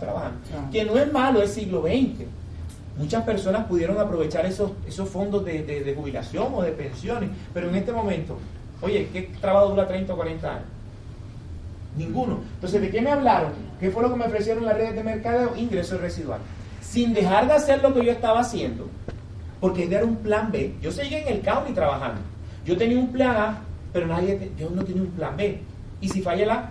trabajando. 0.00 0.38
Trabajando. 0.46 0.72
Que 0.72 0.84
no 0.84 0.98
es 0.98 1.12
malo, 1.12 1.42
es 1.42 1.52
siglo 1.52 1.82
XX. 1.82 2.26
Muchas 2.98 3.24
personas 3.24 3.66
pudieron 3.66 3.98
aprovechar 3.98 4.44
esos, 4.46 4.70
esos 4.86 5.08
fondos 5.08 5.44
de, 5.44 5.62
de- 5.64 5.82
de 5.82 5.94
jubilación 5.94 6.48
o 6.54 6.62
de 6.62 6.72
pensiones, 6.72 7.30
pero 7.52 7.68
en 7.68 7.74
este 7.76 7.90
momento, 7.92 8.38
oye, 8.82 9.08
¿qué 9.12 9.32
trabajo 9.40 9.70
dura 9.70 9.88
30 9.88 10.12
o 10.12 10.16
40 10.16 10.48
años? 10.50 10.64
Ninguno. 11.96 12.40
Entonces, 12.56 12.80
¿de 12.80 12.90
qué 12.90 13.00
me 13.00 13.10
hablaron? 13.10 13.52
¿Qué 13.80 13.90
fue 13.90 14.02
lo 14.02 14.10
que 14.10 14.16
me 14.16 14.26
ofrecieron 14.26 14.64
las 14.64 14.76
redes 14.76 14.94
de 14.94 15.02
mercadeo? 15.04 15.56
Ingreso 15.56 15.98
residual. 15.98 16.40
Sin 16.80 17.14
dejar 17.14 17.46
de 17.46 17.54
hacer 17.54 17.82
lo 17.82 17.94
que 17.94 18.04
yo 18.04 18.12
estaba 18.12 18.40
haciendo, 18.40 18.88
porque 19.64 19.84
era 19.86 20.04
un 20.04 20.16
plan 20.16 20.52
B. 20.52 20.74
Yo 20.82 20.92
seguía 20.92 21.20
en 21.22 21.28
el 21.36 21.40
county 21.40 21.72
trabajando. 21.72 22.20
Yo 22.66 22.76
tenía 22.76 22.98
un 22.98 23.10
plan 23.10 23.34
A, 23.34 23.62
pero 23.94 24.06
nadie, 24.06 24.50
yo 24.58 24.68
no 24.68 24.84
tenía 24.84 25.00
un 25.00 25.08
plan 25.12 25.34
B. 25.38 25.58
Y 26.02 26.08
si 26.10 26.20
falla 26.20 26.42
el 26.44 26.50
A, 26.50 26.70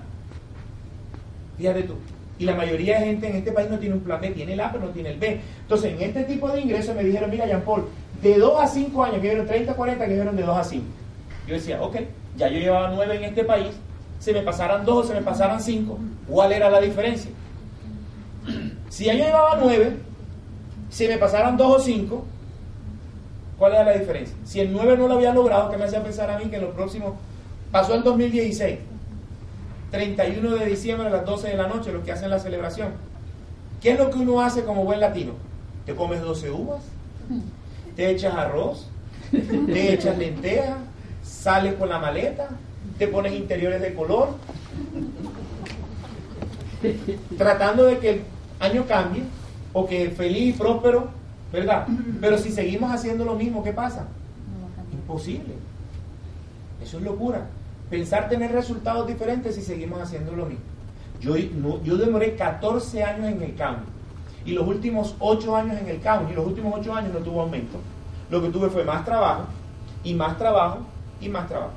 fíjate 1.57 1.81
tú. 1.81 1.95
Y 2.37 2.45
la 2.45 2.53
mayoría 2.53 2.99
de 2.99 3.07
gente 3.07 3.29
en 3.31 3.37
este 3.37 3.51
país 3.51 3.67
no 3.71 3.79
tiene 3.79 3.95
un 3.95 4.01
plan 4.01 4.21
B, 4.21 4.29
tiene 4.29 4.53
el 4.53 4.59
A, 4.59 4.71
pero 4.71 4.85
no 4.85 4.91
tiene 4.91 5.09
el 5.09 5.17
B. 5.17 5.41
Entonces, 5.61 5.91
en 5.91 6.03
este 6.03 6.23
tipo 6.25 6.47
de 6.49 6.61
ingresos 6.61 6.95
me 6.95 7.03
dijeron, 7.03 7.31
mira, 7.31 7.47
Jean 7.47 7.63
Paul, 7.63 7.85
de 8.21 8.37
2 8.37 8.61
a 8.61 8.67
5 8.67 9.03
años, 9.03 9.15
que 9.15 9.29
dieron 9.29 9.47
30, 9.47 9.73
40, 9.73 10.05
que 10.05 10.11
dijeron 10.11 10.35
de 10.35 10.43
2 10.43 10.55
a 10.55 10.63
5. 10.63 10.85
Yo 11.47 11.53
decía, 11.55 11.81
ok, 11.81 11.95
ya 12.37 12.47
yo 12.47 12.59
llevaba 12.59 12.91
9 12.93 13.15
en 13.15 13.23
este 13.23 13.43
país, 13.43 13.71
se 14.19 14.33
me 14.33 14.43
pasaran 14.43 14.85
2 14.85 14.95
o 14.95 15.07
se 15.07 15.15
me 15.15 15.23
pasaran 15.23 15.59
5, 15.59 15.97
¿cuál 16.27 16.51
era 16.51 16.69
la 16.69 16.79
diferencia? 16.79 17.31
Si 18.89 19.05
ya 19.05 19.15
yo 19.15 19.25
llevaba 19.25 19.57
9, 19.59 19.97
si 20.91 21.07
me 21.07 21.17
pasaran 21.17 21.57
2 21.57 21.75
o 21.75 21.79
5, 21.79 22.25
¿cuál 23.63 23.75
era 23.75 23.85
la 23.85 23.93
diferencia? 23.93 24.35
Si 24.43 24.59
el 24.59 24.73
9 24.73 24.97
no 24.97 25.07
lo 25.07 25.13
había 25.13 25.33
logrado, 25.33 25.71
¿qué 25.71 25.77
me 25.77 25.85
hacía 25.85 26.03
pensar 26.03 26.29
a 26.29 26.37
mí 26.37 26.47
que 26.47 26.57
en 26.57 26.63
los 26.63 26.75
próximos... 26.75 27.13
Pasó 27.71 27.95
el 27.95 28.03
2016, 28.03 28.77
31 29.89 30.55
de 30.57 30.65
diciembre 30.65 31.07
a 31.07 31.09
las 31.09 31.25
12 31.25 31.47
de 31.47 31.55
la 31.55 31.67
noche, 31.69 31.93
los 31.93 32.03
que 32.03 32.11
hacen 32.11 32.29
la 32.29 32.39
celebración. 32.39 32.89
¿Qué 33.81 33.91
es 33.91 33.97
lo 33.97 34.09
que 34.09 34.17
uno 34.17 34.41
hace 34.41 34.65
como 34.65 34.83
buen 34.83 34.99
latino? 34.99 35.31
Te 35.85 35.95
comes 35.95 36.19
12 36.19 36.51
uvas, 36.51 36.81
te 37.95 38.09
echas 38.09 38.35
arroz, 38.35 38.89
te 39.31 39.93
echas 39.93 40.17
lentejas, 40.17 40.79
sales 41.23 41.75
con 41.75 41.87
la 41.87 41.99
maleta, 41.99 42.49
te 42.97 43.07
pones 43.07 43.31
interiores 43.31 43.79
de 43.79 43.93
color, 43.93 44.35
tratando 47.37 47.85
de 47.85 47.97
que 47.99 48.09
el 48.09 48.21
año 48.59 48.85
cambie 48.85 49.23
o 49.71 49.87
que 49.87 50.09
feliz 50.09 50.53
y 50.53 50.57
próspero, 50.59 51.22
¿verdad? 51.53 51.85
Pero 52.19 52.37
si 52.39 52.51
seguimos 52.51 52.91
haciendo 52.91 53.23
lo 53.23 53.35
mismo, 53.35 53.63
¿qué 53.63 53.71
pasa? 53.71 54.07
Imposible. 54.91 55.53
Eso 56.81 56.97
es 56.97 57.03
locura. 57.03 57.45
Pensar 57.91 58.27
tener 58.27 58.51
resultados 58.51 59.07
diferentes 59.07 59.53
si 59.53 59.61
seguimos 59.61 60.01
haciendo 60.01 60.35
lo 60.35 60.47
mismo. 60.47 60.65
Yo, 61.21 61.37
yo 61.37 61.95
demoré 61.95 62.35
14 62.35 63.03
años 63.03 63.27
en 63.31 63.41
el 63.43 63.55
cambio 63.55 63.85
y 64.43 64.51
los 64.51 64.67
últimos 64.67 65.15
8 65.19 65.55
años 65.55 65.79
en 65.79 65.87
el 65.87 66.01
cambio 66.01 66.33
y 66.33 66.35
los 66.35 66.47
últimos 66.47 66.73
8 66.79 66.95
años 66.95 67.13
no 67.13 67.19
tuvo 67.19 67.41
aumento. 67.41 67.77
Lo 68.31 68.41
que 68.41 68.49
tuve 68.49 68.69
fue 68.69 68.83
más 68.83 69.05
trabajo 69.05 69.43
y 70.03 70.15
más 70.15 70.37
trabajo 70.39 70.79
y 71.21 71.29
más 71.29 71.47
trabajo 71.47 71.73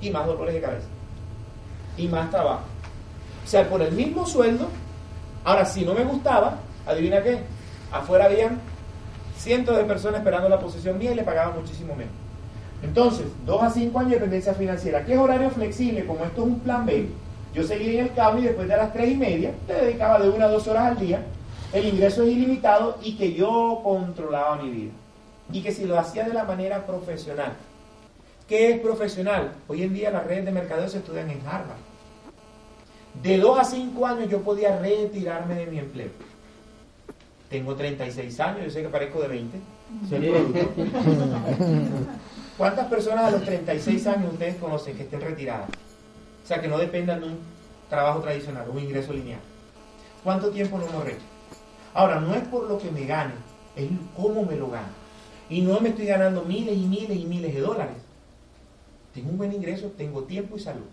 y 0.00 0.10
más 0.10 0.26
dolores 0.26 0.52
de 0.52 0.60
cabeza 0.60 0.88
y 1.96 2.08
más 2.08 2.28
trabajo. 2.28 2.64
O 3.44 3.46
sea, 3.46 3.68
por 3.70 3.80
el 3.80 3.92
mismo 3.92 4.26
sueldo, 4.26 4.68
ahora 5.44 5.64
si 5.64 5.84
no 5.84 5.94
me 5.94 6.02
gustaba, 6.04 6.56
adivina 6.86 7.22
qué, 7.22 7.40
afuera 7.94 8.26
habían 8.26 8.60
cientos 9.36 9.76
de 9.76 9.84
personas 9.84 10.18
esperando 10.18 10.48
la 10.48 10.58
posición 10.58 10.98
mía 10.98 11.12
y 11.12 11.14
le 11.14 11.22
pagaban 11.22 11.58
muchísimo 11.58 11.94
menos. 11.94 12.12
Entonces, 12.82 13.26
2 13.46 13.62
a 13.62 13.70
5 13.70 13.98
años 13.98 14.10
de 14.10 14.16
dependencia 14.16 14.54
financiera. 14.54 15.04
¿Qué 15.04 15.14
es 15.14 15.18
horario 15.18 15.50
flexible? 15.50 16.04
Como 16.04 16.24
esto 16.24 16.42
es 16.42 16.48
un 16.48 16.60
plan 16.60 16.84
B, 16.84 17.08
yo 17.54 17.62
seguí 17.62 17.96
en 17.96 18.06
el 18.06 18.14
cable 18.14 18.42
y 18.42 18.44
después 18.44 18.68
de 18.68 18.76
las 18.76 18.92
3 18.92 19.12
y 19.12 19.16
media 19.16 19.52
le 19.68 19.74
dedicaba 19.74 20.18
de 20.18 20.28
1 20.28 20.44
a 20.44 20.48
2 20.48 20.68
horas 20.68 20.82
al 20.84 20.98
día. 20.98 21.24
El 21.72 21.86
ingreso 21.86 22.22
es 22.22 22.30
ilimitado 22.30 22.98
y 23.02 23.16
que 23.16 23.32
yo 23.32 23.80
controlaba 23.82 24.56
mi 24.62 24.70
vida. 24.70 24.92
Y 25.52 25.62
que 25.62 25.72
si 25.72 25.84
lo 25.84 25.98
hacía 25.98 26.24
de 26.24 26.34
la 26.34 26.44
manera 26.44 26.86
profesional. 26.86 27.52
¿Qué 28.48 28.70
es 28.70 28.80
profesional? 28.80 29.52
Hoy 29.68 29.82
en 29.82 29.94
día 29.94 30.10
las 30.10 30.26
redes 30.26 30.44
de 30.44 30.52
mercadeo 30.52 30.88
se 30.88 30.98
estudian 30.98 31.30
en 31.30 31.40
Harvard. 31.46 31.78
De 33.22 33.38
2 33.38 33.58
a 33.58 33.64
5 33.64 34.06
años 34.06 34.28
yo 34.28 34.40
podía 34.40 34.78
retirarme 34.78 35.54
de 35.54 35.66
mi 35.66 35.78
empleo. 35.78 36.10
Tengo 37.48 37.74
36 37.74 38.40
años, 38.40 38.64
yo 38.64 38.70
sé 38.70 38.82
que 38.82 38.88
parezco 38.88 39.20
de 39.20 39.28
20. 39.28 39.60
Soy 40.08 40.28
producto. 40.28 40.72
¿Cuántas 42.56 42.86
personas 42.86 43.24
a 43.26 43.30
los 43.32 43.42
36 43.44 44.06
años 44.06 44.32
ustedes 44.32 44.56
conocen 44.56 44.96
que 44.96 45.02
estén 45.02 45.20
retiradas? 45.20 45.68
O 46.42 46.46
sea, 46.46 46.60
que 46.60 46.68
no 46.68 46.78
dependan 46.78 47.20
de 47.20 47.26
un 47.26 47.38
trabajo 47.88 48.20
tradicional, 48.20 48.68
un 48.68 48.78
ingreso 48.78 49.12
lineal. 49.12 49.40
¿Cuánto 50.22 50.50
tiempo 50.50 50.78
no 50.78 50.86
hemos 50.86 51.06
hecho? 51.06 51.24
Ahora, 51.92 52.20
no 52.20 52.34
es 52.34 52.42
por 52.48 52.68
lo 52.68 52.78
que 52.78 52.90
me 52.90 53.06
gane, 53.06 53.34
es 53.76 53.88
cómo 54.16 54.44
me 54.44 54.56
lo 54.56 54.70
gano. 54.70 54.88
Y 55.48 55.62
no 55.62 55.80
me 55.80 55.90
estoy 55.90 56.06
ganando 56.06 56.42
miles 56.42 56.76
y 56.76 56.86
miles 56.86 57.16
y 57.16 57.24
miles 57.24 57.54
de 57.54 57.60
dólares. 57.60 57.96
Tengo 59.12 59.30
un 59.30 59.38
buen 59.38 59.52
ingreso, 59.52 59.92
tengo 59.96 60.22
tiempo 60.24 60.56
y 60.56 60.60
salud 60.60 60.86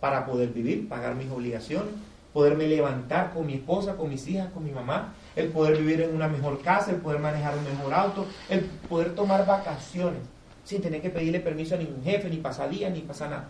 para 0.00 0.26
poder 0.26 0.50
vivir, 0.50 0.86
pagar 0.86 1.14
mis 1.14 1.30
obligaciones, 1.30 1.94
poderme 2.34 2.66
levantar 2.66 3.32
con 3.32 3.46
mi 3.46 3.54
esposa, 3.54 3.96
con 3.96 4.10
mis 4.10 4.28
hijas, 4.28 4.50
con 4.52 4.62
mi 4.62 4.70
mamá, 4.70 5.14
el 5.36 5.48
poder 5.48 5.78
vivir 5.78 6.02
en 6.02 6.14
una 6.14 6.28
mejor 6.28 6.60
casa, 6.60 6.90
el 6.90 6.98
poder 6.98 7.20
manejar 7.20 7.56
un 7.56 7.64
mejor 7.64 7.94
auto, 7.94 8.26
el 8.48 8.60
poder 8.60 9.14
tomar 9.14 9.46
vacaciones 9.46 10.20
sin 10.64 10.80
tener 10.80 11.02
que 11.02 11.10
pedirle 11.10 11.40
permiso 11.40 11.74
a 11.74 11.78
ningún 11.78 12.02
jefe, 12.02 12.30
ni 12.30 12.38
pasar 12.38 12.70
día, 12.70 12.88
ni 12.90 13.00
pasar 13.00 13.30
nada. 13.30 13.48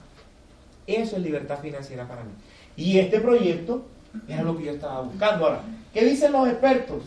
Eso 0.86 1.16
es 1.16 1.22
libertad 1.22 1.58
financiera 1.60 2.06
para 2.06 2.24
mí. 2.24 2.30
Y 2.76 2.98
este 2.98 3.20
proyecto 3.20 3.84
era 4.28 4.42
lo 4.42 4.56
que 4.56 4.64
yo 4.64 4.72
estaba 4.72 5.02
buscando. 5.02 5.46
Ahora, 5.46 5.60
¿qué 5.92 6.04
dicen 6.04 6.32
los 6.32 6.48
expertos? 6.48 7.04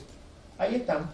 Ahí 0.57 0.75
están. 0.75 1.09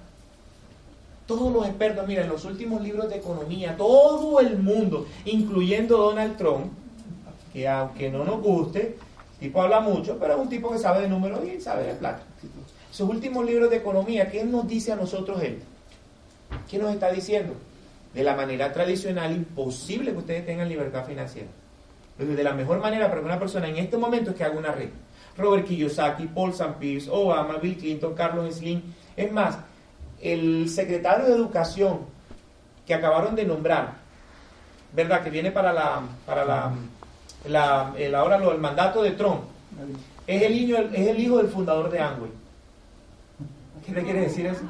Todos 1.26 1.52
los 1.52 1.66
expertos, 1.66 2.08
mira, 2.08 2.24
en 2.24 2.30
los 2.30 2.46
últimos 2.46 2.82
libros 2.82 3.10
de 3.10 3.16
economía, 3.16 3.76
todo 3.78 4.40
el 4.40 4.60
mundo, 4.60 5.08
incluyendo 5.26 5.98
Donald 5.98 6.38
Trump, 6.38 6.72
que 7.52 7.68
aunque 7.68 8.12
no 8.12 8.24
nos 8.26 8.42
guste, 8.42 8.98
el 9.34 9.40
tipo 9.40 9.62
habla 9.62 9.80
mucho, 9.80 10.18
pero 10.20 10.34
es 10.34 10.40
un 10.40 10.50
tipo 10.50 10.72
que 10.72 10.78
sabe 10.78 11.02
de 11.02 11.10
números 11.10 11.40
y 11.46 11.60
sabe 11.60 11.84
de 11.84 11.94
plata. 11.94 12.24
Sus 12.94 13.10
últimos 13.10 13.44
libros 13.44 13.72
de 13.72 13.78
economía, 13.78 14.30
¿qué 14.30 14.44
nos 14.46 14.68
dice 14.68 14.92
a 14.92 14.96
nosotros 14.96 15.42
él? 15.42 15.58
¿Qué 16.70 16.78
nos 16.78 16.94
está 16.94 17.12
diciendo? 17.12 17.56
De 18.14 18.24
la 18.24 18.36
manera 18.36 18.72
tradicional, 18.72 19.32
imposible 19.36 20.12
que 20.12 20.18
ustedes 20.20 20.46
tengan 20.46 20.70
libertad 20.70 21.04
financiera. 21.04 21.48
De 22.20 22.44
la 22.44 22.54
mejor 22.54 22.80
manera 22.80 23.08
para 23.10 23.22
que 23.22 23.26
una 23.26 23.40
persona 23.40 23.68
en 23.68 23.78
este 23.78 23.98
momento 23.98 24.30
es 24.30 24.36
que 24.36 24.44
haga 24.44 24.60
una 24.60 24.72
red. 24.72 24.90
Robert 25.36 25.66
Kiyosaki, 25.66 26.28
Paul 26.28 26.54
Pierce, 26.80 27.10
Obama, 27.10 27.58
Bill 27.58 27.78
Clinton, 27.78 28.14
Carlos 28.14 28.54
Slim. 28.58 28.84
Es 29.18 29.32
más, 29.32 29.58
el 30.22 30.70
secretario 30.70 31.26
de 31.26 31.34
Educación 31.34 32.02
que 32.86 32.94
acabaron 32.94 33.34
de 33.34 33.44
nombrar, 33.46 33.94
¿verdad? 34.96 35.24
Que 35.24 35.32
viene 35.32 35.50
para 35.50 35.74
la, 35.74 36.04
para 36.28 36.46
la, 36.46 36.72
la- 37.48 37.92
el, 37.98 38.14
ahora 38.14 38.38
lo, 38.38 38.52
el 38.52 38.60
mandato 38.60 39.02
de 39.02 39.12
Trump, 39.14 39.42
es 40.28 40.44
el, 40.44 40.54
niño, 40.54 40.78
es 40.94 41.08
el 41.08 41.20
hijo 41.20 41.38
del 41.38 41.48
fundador 41.48 41.90
de 41.90 42.00
Amway. 42.00 42.43
¿Qué 43.86 43.92
te 43.92 44.04
quiere 44.04 44.22
decir 44.22 44.46
eso? 44.46 44.62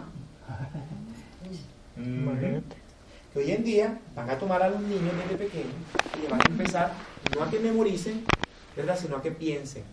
Imagínate. 1.97 2.75
que 3.31 3.39
hoy 3.39 3.51
en 3.51 3.63
día 3.63 3.99
van 4.15 4.29
a 4.29 4.39
tomar 4.39 4.63
a 4.63 4.69
los 4.69 4.81
niños 4.81 5.11
desde 5.21 5.45
pequeños 5.45 5.73
y 6.17 6.21
le 6.23 6.27
van 6.27 6.41
a 6.41 6.49
empezar 6.49 6.93
no 7.35 7.43
a 7.43 7.49
que 7.49 7.59
memoricen, 7.59 8.23
¿verdad? 8.75 8.97
sino 8.99 9.17
a 9.17 9.21
que 9.21 9.31
piensen. 9.31 9.83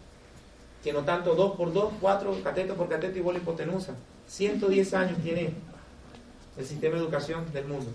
Que 0.82 0.92
no 0.92 1.00
tanto 1.00 1.34
2 1.34 1.56
por 1.56 1.72
2, 1.72 1.92
4, 2.00 2.42
cateto 2.42 2.74
por 2.74 2.88
cateto 2.88 3.18
y 3.18 3.20
bola 3.20 3.38
hipotenusa. 3.38 3.94
110 4.26 4.94
años 4.94 5.18
tiene 5.22 5.50
el 6.56 6.64
sistema 6.64 6.96
de 6.96 7.02
educación 7.02 7.52
del 7.52 7.66
mundo. 7.66 7.90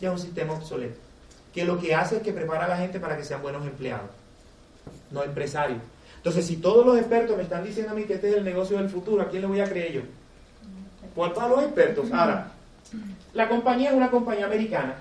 Ya 0.00 0.08
es 0.08 0.14
un 0.14 0.20
sistema 0.20 0.54
obsoleto. 0.54 0.98
Que 1.54 1.64
lo 1.64 1.78
que 1.80 1.94
hace 1.94 2.16
es 2.16 2.22
que 2.22 2.32
prepara 2.32 2.64
a 2.64 2.68
la 2.68 2.76
gente 2.76 2.98
para 2.98 3.16
que 3.16 3.24
sean 3.24 3.42
buenos 3.42 3.64
empleados, 3.64 4.10
no 5.12 5.22
empresarios. 5.22 5.80
Entonces, 6.16 6.46
si 6.46 6.56
todos 6.56 6.84
los 6.84 6.98
expertos 6.98 7.36
me 7.36 7.44
están 7.44 7.64
diciendo 7.64 7.92
a 7.92 7.94
mí 7.94 8.04
que 8.04 8.14
este 8.14 8.30
es 8.30 8.36
el 8.36 8.44
negocio 8.44 8.76
del 8.76 8.90
futuro, 8.90 9.22
¿a 9.22 9.28
quién 9.28 9.42
le 9.42 9.48
voy 9.48 9.60
a 9.60 9.68
creer 9.68 9.92
yo? 9.92 10.02
Pues 11.14 11.36
a 11.38 11.48
los 11.48 11.62
expertos. 11.62 12.12
Ahora, 12.12 12.52
la 13.34 13.48
compañía 13.48 13.90
es 13.90 13.96
una 13.96 14.10
compañía 14.10 14.46
americana 14.46 14.94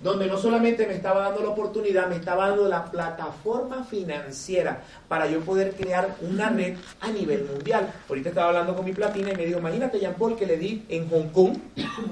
donde 0.00 0.26
no 0.26 0.38
solamente 0.38 0.86
me 0.86 0.94
estaba 0.94 1.24
dando 1.24 1.42
la 1.42 1.50
oportunidad, 1.50 2.08
me 2.08 2.16
estaba 2.16 2.48
dando 2.48 2.66
la 2.66 2.90
plataforma 2.90 3.84
financiera 3.84 4.82
para 5.06 5.26
yo 5.26 5.40
poder 5.40 5.74
crear 5.74 6.16
una 6.22 6.48
red 6.48 6.76
a 7.00 7.10
nivel 7.10 7.44
mundial. 7.44 7.92
Ahorita 8.08 8.30
estaba 8.30 8.48
hablando 8.48 8.74
con 8.74 8.86
mi 8.86 8.92
platina 8.92 9.30
y 9.30 9.36
me 9.36 9.44
dijo, 9.44 9.58
imagínate 9.58 10.00
Jean 10.00 10.14
Paul 10.14 10.36
que 10.36 10.46
le 10.46 10.56
di 10.56 10.86
en 10.88 11.08
Hong 11.10 11.28
Kong. 11.28 11.58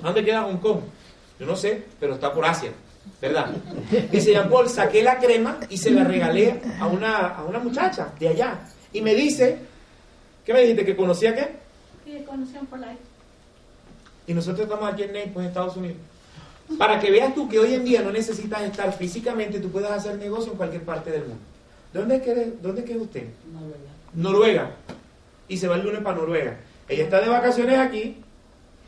¿Dónde 0.03 0.22
queda 0.22 0.42
Hong 0.42 0.59
Kong? 0.59 0.81
Yo 1.40 1.46
no 1.46 1.57
sé, 1.57 1.83
pero 1.98 2.14
está 2.14 2.31
por 2.33 2.44
Asia, 2.44 2.70
¿verdad? 3.22 3.53
Dice 4.12 4.33
Jean 4.33 4.51
Paul, 4.51 4.68
saqué 4.68 5.03
la 5.03 5.18
crema 5.18 5.59
y 5.70 5.79
se 5.79 5.90
la 5.90 6.05
regalé 6.05 6.61
a 6.79 6.87
una, 6.87 7.29
a 7.29 7.44
una 7.44 7.59
muchacha 7.59 8.12
de 8.18 8.29
allá. 8.29 8.59
Y 8.92 9.01
me 9.01 9.14
dice, 9.14 9.59
¿qué 10.44 10.53
me 10.53 10.61
dijiste? 10.61 10.85
¿Que 10.85 10.94
conocía 10.96 11.35
qué? 11.35 11.57
Sí, 12.05 12.22
conexión 12.27 12.66
por 12.66 12.81
live. 12.81 13.08
Y 14.28 14.34
nosotros 14.34 14.60
estamos 14.68 14.92
aquí 14.92 15.02
en 15.02 15.12
Naples, 15.14 15.36
en 15.36 15.42
Estados 15.44 15.76
Unidos. 15.76 15.96
Para 16.78 17.00
que 17.00 17.10
veas 17.10 17.34
tú 17.34 17.48
que 17.48 17.58
hoy 17.58 17.72
en 17.74 17.84
día 17.84 18.02
no 18.02 18.12
necesitas 18.12 18.60
estar 18.62 18.92
físicamente, 18.92 19.58
tú 19.58 19.70
puedes 19.70 19.90
hacer 19.90 20.16
negocio 20.18 20.52
en 20.52 20.58
cualquier 20.58 20.82
parte 20.82 21.10
del 21.10 21.22
mundo. 21.22 21.38
¿Dónde 21.94 22.16
es 22.16 22.22
que, 22.22 22.30
eres- 22.32 22.62
dónde 22.62 22.82
es, 22.82 22.86
que 22.86 22.92
es 22.92 23.00
usted? 23.00 23.24
Noruega. 24.14 24.70
Y 25.48 25.56
se 25.56 25.66
va 25.66 25.76
el 25.76 25.82
lunes 25.82 26.02
para 26.02 26.16
Noruega. 26.18 26.58
Ella 26.88 27.04
está 27.04 27.20
de 27.22 27.28
vacaciones 27.28 27.78
aquí, 27.78 28.16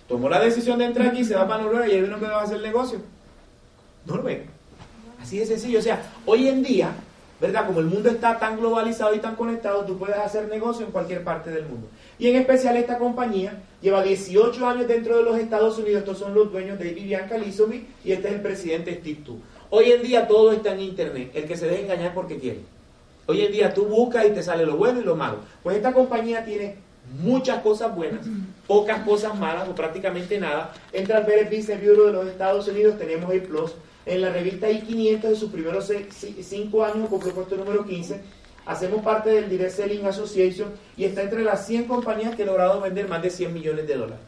tomó 0.09 0.29
la 0.29 0.41
decisión 0.41 0.79
de 0.79 0.85
entrar 0.85 1.09
aquí, 1.09 1.25
se 1.25 1.35
va 1.35 1.49
para 1.49 1.63
Noruega 1.63 1.89
y 1.89 2.03
vino 2.03 2.19
que 2.21 2.27
va 2.27 2.41
a 2.41 2.45
hacer 2.45 2.61
negocio. 2.61 3.01
Noruega. 4.05 4.45
Así 5.23 5.39
de 5.39 5.47
sencillo. 5.47 5.79
O 5.79 5.83
sea, 5.83 6.03
hoy 6.27 6.49
en 6.49 6.63
día, 6.63 6.93
¿verdad? 7.41 7.67
Como 7.67 7.81
el 7.81 7.87
mundo 7.87 8.11
está 8.11 8.39
tan 8.39 8.59
globalizado 8.59 9.15
y 9.15 9.19
tan 9.19 9.35
conectado, 9.35 9.85
tú 9.85 9.99
puedes 9.99 10.17
hacer 10.17 10.49
negocio 10.49 10.85
en 10.85 10.93
cualquier 10.93 11.25
parte 11.25 11.51
del 11.51 11.65
mundo. 11.65 11.89
Y 12.19 12.29
en 12.29 12.37
especial 12.37 12.77
esta 12.77 12.99
compañía 12.99 13.63
lleva 13.81 14.03
18 14.03 14.69
años 14.69 14.87
dentro 14.87 15.17
de 15.17 15.23
los 15.23 15.39
Estados 15.39 15.79
Unidos. 15.79 16.01
Estos 16.01 16.19
son 16.19 16.35
los 16.35 16.53
dueños 16.53 16.79
de 16.79 16.91
Bianca 16.93 17.39
Lisovi 17.39 17.87
y 18.05 18.13
este 18.13 18.29
es 18.29 18.35
el 18.35 18.43
presidente 18.43 18.95
Steve 19.01 19.21
Tu. 19.25 19.39
Hoy 19.71 19.93
en 19.93 20.03
día 20.03 20.29
todo 20.29 20.53
está 20.53 20.73
en 20.75 20.81
internet. 20.81 21.31
El 21.33 21.47
que 21.47 21.57
se 21.57 21.67
deje 21.67 21.85
engañar 21.85 22.13
porque 22.13 22.39
quiere. 22.39 22.61
Hoy 23.27 23.43
en 23.43 23.53
día 23.53 23.73
tú 23.73 23.87
buscas 23.87 24.27
y 24.27 24.31
te 24.31 24.43
sale 24.43 24.67
lo 24.67 24.77
bueno 24.77 25.01
y 25.01 25.05
lo 25.05 25.17
malo. 25.17 25.39
Pues 25.63 25.77
esta 25.77 25.93
compañía 25.93 26.45
tiene 26.45 26.77
muchas 27.23 27.63
cosas 27.63 27.95
buenas, 27.95 28.27
pocas 28.67 29.03
cosas 29.05 29.39
malas 29.39 29.69
o 29.69 29.75
prácticamente 29.75 30.39
nada. 30.39 30.75
Entra 30.93 31.19
al 31.19 31.25
Business 31.25 31.81
Bureau 31.81 32.07
de 32.07 32.13
los 32.13 32.27
Estados 32.27 32.69
Unidos, 32.69 32.99
tenemos 32.99 33.33
el 33.33 33.43
Plus. 33.43 33.73
En 34.07 34.23
la 34.23 34.31
revista 34.31 34.69
I500 34.69 35.21
de 35.21 35.37
sus 35.37 35.51
primeros 35.51 35.93
5 36.41 36.85
años, 36.85 37.09
con 37.09 37.21
propuesto 37.21 37.57
número 37.57 37.85
15, 37.85 38.21
hacemos 38.67 39.03
parte 39.03 39.31
del 39.31 39.49
Direct 39.49 39.73
Selling 39.73 40.07
Association 40.07 40.71
y 40.97 41.05
está 41.05 41.23
entre 41.23 41.43
las 41.43 41.67
100 41.67 41.85
compañías 41.85 42.35
que 42.35 42.43
han 42.43 42.49
logrado 42.49 42.81
vender 42.81 43.09
más 43.09 43.23
de 43.23 43.31
100 43.31 43.53
millones 43.53 43.87
de 43.87 43.95
dólares. 43.95 44.25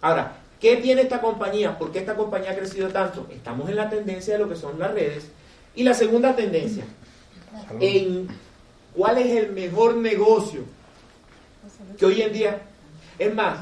Ahora, 0.00 0.36
¿qué 0.60 0.76
tiene 0.76 1.02
esta 1.02 1.20
compañía? 1.20 1.78
¿Por 1.78 1.92
qué 1.92 2.00
esta 2.00 2.14
compañía 2.14 2.50
ha 2.52 2.56
crecido 2.56 2.88
tanto? 2.88 3.26
Estamos 3.30 3.68
en 3.70 3.76
la 3.76 3.88
tendencia 3.88 4.34
de 4.34 4.40
lo 4.40 4.48
que 4.48 4.56
son 4.56 4.78
las 4.78 4.92
redes. 4.92 5.28
Y 5.74 5.82
la 5.82 5.94
segunda 5.94 6.34
tendencia, 6.36 6.84
en 7.80 8.28
cuál 8.94 9.18
es 9.18 9.34
el 9.36 9.52
mejor 9.52 9.96
negocio 9.96 10.62
que 11.98 12.06
hoy 12.06 12.22
en 12.22 12.32
día, 12.32 12.62
es 13.18 13.34
más, 13.34 13.60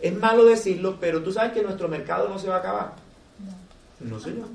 es 0.00 0.14
malo 0.14 0.44
decirlo, 0.44 0.98
pero 1.00 1.22
tú 1.22 1.32
sabes 1.32 1.52
que 1.52 1.62
nuestro 1.62 1.88
mercado 1.88 2.28
no 2.28 2.38
se 2.38 2.48
va 2.48 2.56
a 2.56 2.58
acabar. 2.58 3.03
No, 4.00 4.18
señor. 4.20 4.48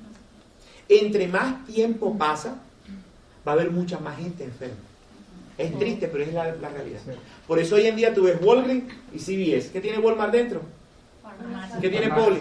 Entre 0.88 1.28
más 1.28 1.66
tiempo 1.66 2.18
pasa, 2.18 2.56
va 3.48 3.52
a 3.52 3.56
haber 3.56 3.72
mucha 3.72 4.00
más 4.00 4.18
gente 4.18 4.44
enferma. 4.44 4.76
Es 5.58 5.78
triste, 5.78 6.08
pero 6.08 6.24
es 6.24 6.34
la, 6.34 6.56
la 6.56 6.70
realidad. 6.70 7.02
Por 7.46 7.60
eso 7.60 7.76
hoy 7.76 7.86
en 7.86 7.96
día 7.96 8.14
tú 8.14 8.24
ves 8.24 8.38
Walgreens 8.42 8.86
y 9.14 9.20
CVS. 9.20 9.72
¿Qué 9.72 9.82
tiene 9.82 10.00
Walmart 10.00 10.32
dentro? 10.32 10.62
¿Qué 11.82 11.90
tiene 11.90 12.10
Poli? 12.10 12.40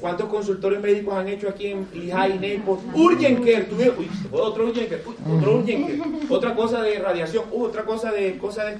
¿Cuántos 0.00 0.28
consultores 0.28 0.80
médicos 0.80 1.14
han 1.14 1.28
hecho 1.28 1.48
aquí 1.48 1.68
en 1.68 1.86
Lehigh, 1.94 2.34
Naples? 2.34 2.80
Urgent 2.94 3.38
Care, 3.38 3.64
tú 3.64 3.76
ves, 3.76 3.92
uy, 3.96 4.10
otro 4.32 4.66
Urgent 4.66 4.88
Care, 4.90 5.02
uy, 5.06 5.14
otro 5.36 5.54
Urgent 5.58 5.86
Care, 5.86 6.26
otra 6.28 6.54
cosa 6.54 6.82
de 6.82 6.98
radiación, 6.98 7.44
uy, 7.52 7.66
otra 7.66 7.84
cosa 7.84 8.10
de, 8.12 8.36
cosa 8.36 8.64
de... 8.64 8.78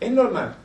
¿Es 0.00 0.10
normal? 0.10 0.56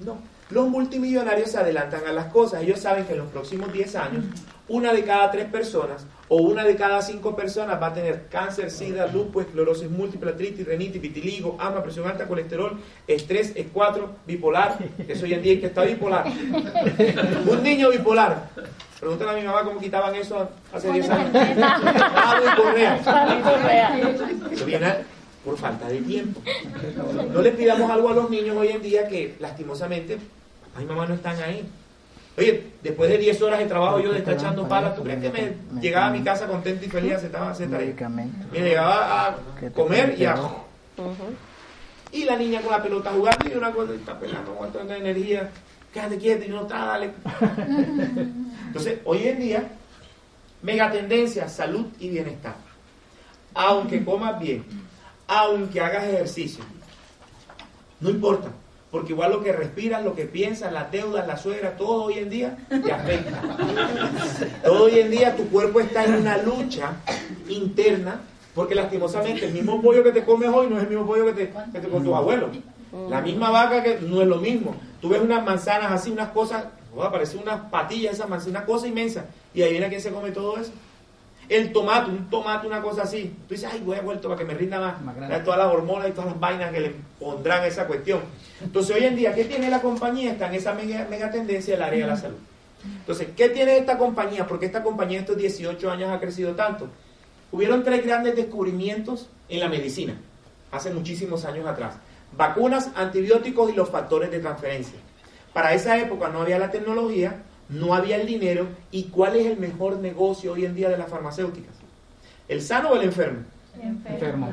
No. 0.00 0.18
Los 0.50 0.68
multimillonarios 0.68 1.50
se 1.50 1.58
adelantan 1.58 2.06
a 2.06 2.12
las 2.12 2.26
cosas. 2.26 2.62
Ellos 2.62 2.78
saben 2.78 3.04
que 3.04 3.12
en 3.12 3.18
los 3.18 3.28
próximos 3.28 3.72
10 3.72 3.96
años, 3.96 4.24
una 4.68 4.92
de 4.92 5.04
cada 5.04 5.30
tres 5.30 5.46
personas 5.46 6.06
o 6.28 6.36
una 6.36 6.64
de 6.64 6.74
cada 6.74 7.00
cinco 7.02 7.36
personas 7.36 7.80
va 7.80 7.88
a 7.88 7.94
tener 7.94 8.26
cáncer, 8.28 8.70
sida, 8.70 9.06
lupus, 9.06 9.44
esclerosis 9.44 9.88
múltiple, 9.90 10.30
artritis, 10.30 10.66
renitis, 10.66 11.00
vitiligo, 11.00 11.56
asma, 11.60 11.82
presión 11.82 12.08
alta, 12.08 12.26
colesterol, 12.26 12.78
estrés, 13.06 13.54
E4, 13.54 14.08
bipolar. 14.26 14.78
Eso 15.08 15.24
hoy 15.24 15.34
en 15.34 15.42
día 15.42 15.54
es 15.54 15.60
que 15.60 15.66
está 15.66 15.82
bipolar. 15.82 16.26
Un 17.48 17.62
niño 17.62 17.90
bipolar. 17.90 18.48
Pregúntale 18.98 19.30
a 19.30 19.34
mi 19.34 19.42
mamá 19.42 19.62
cómo 19.62 19.78
quitaban 19.78 20.14
eso 20.14 20.48
hace 20.72 20.92
10 20.92 21.10
años. 21.10 21.30
Ah, 21.34 22.40
bicorrea. 22.42 23.00
Eso 24.52 24.64
viene 24.64 25.15
por 25.46 25.56
falta 25.56 25.88
de 25.88 26.00
tiempo. 26.00 26.40
No 27.32 27.40
le 27.40 27.52
pidamos 27.52 27.88
algo 27.88 28.08
a 28.08 28.14
los 28.14 28.28
niños 28.28 28.56
hoy 28.56 28.68
en 28.68 28.82
día 28.82 29.06
que 29.06 29.36
lastimosamente 29.38 30.16
papá 30.16 30.82
y 30.82 30.84
mamá 30.84 31.06
no 31.06 31.14
están 31.14 31.40
ahí. 31.40 31.64
Oye, 32.36 32.72
después 32.82 33.08
de 33.08 33.16
10 33.16 33.40
horas 33.42 33.60
de 33.60 33.66
trabajo 33.66 34.00
yo 34.00 34.12
destachando 34.12 34.68
palas, 34.68 34.96
¿tú 34.96 35.04
crees 35.04 35.22
que 35.22 35.30
me 35.30 35.80
llegaba 35.80 36.08
a 36.08 36.10
mi 36.10 36.22
casa 36.22 36.48
contento 36.48 36.84
y 36.84 36.88
feliz 36.88 37.12
a 37.12 37.20
sentar 37.20 37.42
a 37.44 37.50
hacer 37.50 37.70
tarea? 37.70 37.94
Me 38.52 38.60
llegaba 38.60 39.28
a 39.28 39.36
comer 39.72 40.16
y 40.18 40.24
a... 40.24 40.36
Y 42.10 42.24
la 42.24 42.36
niña 42.36 42.60
con 42.60 42.72
la 42.72 42.82
pelota 42.82 43.12
jugando 43.12 43.48
y 43.48 43.56
una 43.56 43.70
cosa 43.70 43.94
está 43.94 44.18
pegando 44.18 44.52
un 44.52 44.58
montón 44.58 44.88
de 44.88 44.98
energía. 44.98 45.48
Quédate 45.92 46.18
quieto 46.18 46.44
y 46.44 46.48
no 46.48 46.62
está, 46.62 46.86
dale. 46.86 47.10
Entonces, 48.66 48.98
hoy 49.04 49.28
en 49.28 49.38
día, 49.38 49.68
mega 50.62 50.90
tendencia, 50.90 51.48
salud 51.48 51.86
y 52.00 52.10
bienestar. 52.10 52.56
Aunque 53.54 54.04
comas 54.04 54.38
bien, 54.38 54.64
aunque 55.26 55.80
hagas 55.80 56.04
ejercicio, 56.04 56.64
no 58.00 58.10
importa. 58.10 58.50
Porque 58.90 59.12
igual 59.12 59.32
lo 59.32 59.42
que 59.42 59.52
respiras, 59.52 60.04
lo 60.04 60.14
que 60.14 60.24
piensas, 60.26 60.72
las 60.72 60.90
deudas, 60.90 61.26
la 61.26 61.36
suegra, 61.36 61.76
todo 61.76 62.04
hoy 62.04 62.14
en 62.14 62.30
día 62.30 62.56
te 62.68 62.92
afecta. 62.92 63.42
Todo 64.64 64.84
hoy 64.84 65.00
en 65.00 65.10
día 65.10 65.36
tu 65.36 65.48
cuerpo 65.48 65.80
está 65.80 66.04
en 66.04 66.14
una 66.14 66.38
lucha 66.38 66.92
interna, 67.48 68.20
porque 68.54 68.74
lastimosamente 68.74 69.46
el 69.46 69.52
mismo 69.52 69.82
pollo 69.82 70.02
que 70.02 70.12
te 70.12 70.24
comes 70.24 70.48
hoy 70.48 70.68
no 70.68 70.76
es 70.76 70.84
el 70.84 70.88
mismo 70.88 71.04
pollo 71.04 71.26
que 71.26 71.32
te, 71.32 71.52
que 71.72 71.80
te 71.80 71.88
con 71.88 72.04
tus 72.04 72.14
abuelos. 72.14 72.50
La 73.10 73.20
misma 73.20 73.50
vaca 73.50 73.82
que 73.82 73.98
no 74.00 74.22
es 74.22 74.28
lo 74.28 74.36
mismo. 74.38 74.74
Tú 75.02 75.08
ves 75.08 75.20
unas 75.20 75.44
manzanas 75.44 75.92
así, 75.92 76.10
unas 76.10 76.28
cosas, 76.28 76.64
oh, 76.94 77.10
parecen 77.10 77.40
unas 77.40 77.68
patillas 77.68 78.14
esas 78.14 78.28
manzanas, 78.28 78.60
una 78.60 78.66
cosa 78.66 78.86
inmensa. 78.86 79.26
Y 79.52 79.62
ahí 79.62 79.72
viene 79.72 79.88
quién 79.88 80.00
se 80.00 80.10
come 80.10 80.30
todo 80.30 80.56
eso. 80.56 80.70
El 81.48 81.72
tomate, 81.72 82.10
un 82.10 82.28
tomate, 82.28 82.66
una 82.66 82.82
cosa 82.82 83.02
así. 83.02 83.34
Tú 83.46 83.54
dices, 83.54 83.68
ay, 83.72 83.80
voy 83.84 83.96
a 83.96 84.02
vuelto 84.02 84.28
para 84.28 84.38
que 84.38 84.44
me 84.44 84.54
rinda 84.54 84.80
más. 84.80 85.00
más 85.00 85.44
todas 85.44 85.58
las 85.58 85.72
hormonas 85.72 86.08
y 86.08 86.12
todas 86.12 86.30
las 86.30 86.40
vainas 86.40 86.72
que 86.72 86.80
le 86.80 86.94
pondrán 87.18 87.62
a 87.62 87.66
esa 87.66 87.86
cuestión. 87.86 88.20
Entonces, 88.60 88.96
hoy 88.96 89.04
en 89.04 89.16
día, 89.16 89.34
¿qué 89.34 89.44
tiene 89.44 89.70
la 89.70 89.80
compañía? 89.80 90.32
Está 90.32 90.48
en 90.48 90.54
esa 90.54 90.74
mega, 90.74 91.06
mega 91.08 91.30
tendencia 91.30 91.74
del 91.74 91.82
área 91.82 92.04
de 92.04 92.10
la 92.10 92.16
salud. 92.16 92.38
Entonces, 92.84 93.28
¿qué 93.36 93.48
tiene 93.48 93.78
esta 93.78 93.98
compañía? 93.98 94.46
Porque 94.46 94.66
esta 94.66 94.82
compañía 94.82 95.20
estos 95.20 95.36
18 95.36 95.90
años 95.90 96.10
ha 96.10 96.20
crecido 96.20 96.54
tanto. 96.54 96.88
Hubieron 97.52 97.84
tres 97.84 98.04
grandes 98.04 98.36
descubrimientos 98.36 99.28
en 99.48 99.60
la 99.60 99.68
medicina, 99.68 100.14
hace 100.72 100.92
muchísimos 100.92 101.44
años 101.44 101.66
atrás. 101.66 101.94
Vacunas, 102.36 102.90
antibióticos 102.96 103.70
y 103.70 103.74
los 103.74 103.88
factores 103.88 104.30
de 104.30 104.40
transferencia. 104.40 104.98
Para 105.52 105.72
esa 105.72 105.96
época 105.98 106.28
no 106.28 106.42
había 106.42 106.58
la 106.58 106.70
tecnología, 106.70 107.42
no 107.68 107.94
había 107.94 108.16
el 108.16 108.26
dinero 108.26 108.66
y 108.90 109.04
cuál 109.04 109.36
es 109.36 109.46
el 109.46 109.58
mejor 109.58 109.98
negocio 109.98 110.52
hoy 110.52 110.64
en 110.64 110.74
día 110.74 110.88
de 110.88 110.98
las 110.98 111.08
farmacéuticas. 111.08 111.74
¿El 112.48 112.62
sano 112.62 112.90
o 112.90 112.96
el 112.96 113.02
enfermo? 113.02 113.40
El 113.80 113.88
enfermo. 114.06 114.52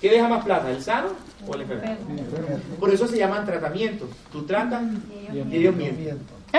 ¿Qué 0.00 0.10
deja 0.10 0.28
más 0.28 0.44
plata, 0.44 0.70
el 0.70 0.80
sano 0.80 1.08
o 1.46 1.54
el 1.54 1.62
enfermo? 1.62 1.98
Por 2.78 2.90
eso 2.94 3.08
se 3.08 3.18
llaman 3.18 3.44
tratamientos. 3.44 4.08
Tú 4.30 4.46
tratas 4.46 4.84
y 5.32 5.56
ellos 5.56 5.74
mienten. 5.74 6.18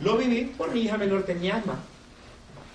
Lo 0.00 0.16
viví 0.16 0.52
por 0.56 0.72
mi 0.72 0.82
hija 0.82 0.96
menor 0.96 1.24
tenía 1.24 1.56
asma. 1.56 1.74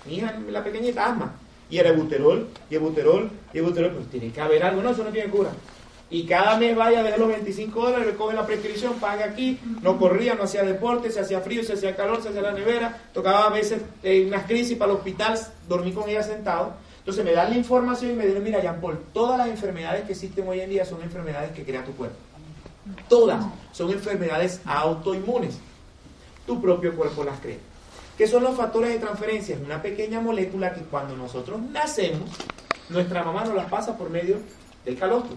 Mi 0.05 0.15
hija, 0.15 0.37
la 0.49 0.63
pequeñita 0.63 1.07
asma. 1.07 1.33
Y 1.69 1.79
era 1.79 1.91
buterol, 1.91 2.47
y 2.69 2.77
buterol, 2.77 3.29
y 3.53 3.59
buterol. 3.59 3.91
Pues 3.91 4.07
tiene 4.07 4.31
que 4.31 4.39
haber 4.39 4.63
algo, 4.63 4.81
no, 4.81 4.91
eso 4.91 5.03
no 5.03 5.09
tiene 5.09 5.29
cura 5.29 5.49
y 6.09 6.25
cada 6.25 6.57
mes 6.57 6.75
vaya 6.75 7.03
dejar 7.03 7.19
los 7.19 7.27
25 7.27 7.81
dólares, 7.81 8.07
recoge 8.07 8.33
la 8.33 8.45
prescripción, 8.45 8.93
paga 8.95 9.25
aquí, 9.25 9.59
no 9.81 9.97
corría, 9.97 10.35
no 10.35 10.43
hacía 10.43 10.63
deporte, 10.63 11.11
se 11.11 11.19
hacía 11.19 11.41
frío, 11.41 11.63
se 11.63 11.73
hacía 11.73 11.95
calor, 11.95 12.21
se 12.21 12.29
hacía 12.29 12.41
la 12.41 12.53
nevera, 12.53 12.97
tocaba 13.13 13.47
a 13.47 13.49
veces 13.49 13.81
en 14.03 14.27
unas 14.27 14.45
crisis 14.45 14.77
para 14.77 14.91
el 14.91 14.97
hospital, 14.97 15.37
dormí 15.67 15.91
con 15.91 16.09
ella 16.09 16.23
sentado. 16.23 16.75
Entonces 16.99 17.25
me 17.25 17.33
dan 17.33 17.49
la 17.49 17.57
información 17.57 18.11
y 18.11 18.15
me 18.15 18.25
dicen, 18.25 18.43
mira, 18.43 18.61
Jean 18.61 18.79
Paul, 18.79 18.99
todas 19.13 19.37
las 19.37 19.47
enfermedades 19.49 20.05
que 20.05 20.13
existen 20.13 20.47
hoy 20.47 20.61
en 20.61 20.69
día 20.69 20.85
son 20.85 21.01
enfermedades 21.01 21.51
que 21.51 21.63
crea 21.63 21.83
tu 21.83 21.93
cuerpo. 21.93 22.17
Todas 23.09 23.45
son 23.73 23.91
enfermedades 23.91 24.61
autoinmunes. 24.65 25.59
Tu 26.45 26.61
propio 26.61 26.95
cuerpo 26.95 27.23
las 27.23 27.39
crea. 27.39 27.57
¿Qué 28.17 28.27
son 28.27 28.43
los 28.43 28.55
factores 28.55 28.91
de 28.91 28.99
transferencia? 28.99 29.55
Es 29.55 29.61
una 29.61 29.81
pequeña 29.81 30.21
molécula 30.21 30.73
que 30.73 30.81
cuando 30.81 31.15
nosotros 31.15 31.61
nacemos, 31.61 32.29
nuestra 32.89 33.23
mamá 33.23 33.43
nos 33.43 33.55
las 33.55 33.69
pasa 33.69 33.97
por 33.97 34.09
medio 34.09 34.37
del 34.85 34.97
calostro. 34.97 35.35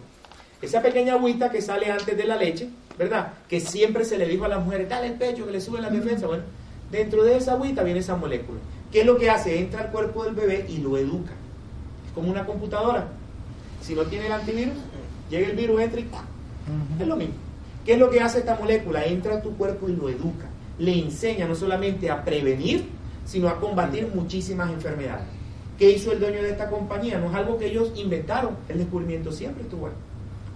Esa 0.62 0.82
pequeña 0.82 1.14
agüita 1.14 1.50
que 1.50 1.62
sale 1.62 1.90
antes 1.90 2.14
de 2.16 2.24
la 2.24 2.36
leche, 2.36 2.68
¿verdad? 2.98 3.32
Que 3.48 3.60
siempre 3.60 4.04
se 4.04 4.18
le 4.18 4.26
dijo 4.26 4.44
a 4.44 4.48
las 4.48 4.62
mujeres, 4.62 4.88
dale 4.88 5.06
el 5.06 5.14
pecho, 5.14 5.46
que 5.46 5.52
le 5.52 5.60
sube 5.60 5.80
la 5.80 5.88
defensa. 5.88 6.26
Bueno, 6.26 6.42
dentro 6.90 7.22
de 7.24 7.36
esa 7.38 7.52
agüita 7.52 7.82
viene 7.82 8.00
esa 8.00 8.16
molécula. 8.16 8.58
¿Qué 8.92 9.00
es 9.00 9.06
lo 9.06 9.16
que 9.16 9.30
hace? 9.30 9.58
Entra 9.58 9.80
al 9.80 9.90
cuerpo 9.90 10.24
del 10.24 10.34
bebé 10.34 10.66
y 10.68 10.78
lo 10.78 10.98
educa. 10.98 11.32
Es 12.06 12.12
como 12.12 12.30
una 12.30 12.44
computadora. 12.44 13.08
Si 13.80 13.94
no 13.94 14.02
tiene 14.02 14.26
el 14.26 14.32
antivirus, 14.32 14.74
llega 15.30 15.48
el 15.48 15.56
virus, 15.56 15.80
entra 15.80 16.00
y 16.00 16.08
es 17.00 17.08
lo 17.08 17.16
mismo. 17.16 17.34
¿Qué 17.86 17.94
es 17.94 17.98
lo 17.98 18.10
que 18.10 18.20
hace 18.20 18.40
esta 18.40 18.56
molécula? 18.56 19.04
Entra 19.06 19.36
a 19.36 19.42
tu 19.42 19.56
cuerpo 19.56 19.88
y 19.88 19.96
lo 19.96 20.10
educa. 20.10 20.46
Le 20.78 20.98
enseña 20.98 21.46
no 21.46 21.54
solamente 21.54 22.10
a 22.10 22.22
prevenir, 22.22 22.84
sino 23.24 23.48
a 23.48 23.58
combatir 23.58 24.08
muchísimas 24.14 24.70
enfermedades. 24.70 25.24
¿Qué 25.78 25.90
hizo 25.90 26.12
el 26.12 26.20
dueño 26.20 26.42
de 26.42 26.50
esta 26.50 26.68
compañía? 26.68 27.18
No 27.18 27.30
es 27.30 27.34
algo 27.34 27.56
que 27.56 27.66
ellos 27.66 27.92
inventaron. 27.96 28.58
El 28.68 28.78
descubrimiento 28.78 29.32
siempre 29.32 29.62
estuvo 29.62 29.86
ahí 29.86 29.92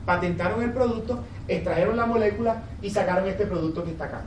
patentaron 0.05 0.62
el 0.62 0.73
producto, 0.73 1.21
extrajeron 1.49 1.97
la 1.97 2.07
molécula 2.07 2.62
y 2.83 2.90
sacaron 2.90 3.29
este 3.29 3.47
producto 3.47 3.85
que 3.85 3.90
está 3.90 4.05
acá. 4.05 4.23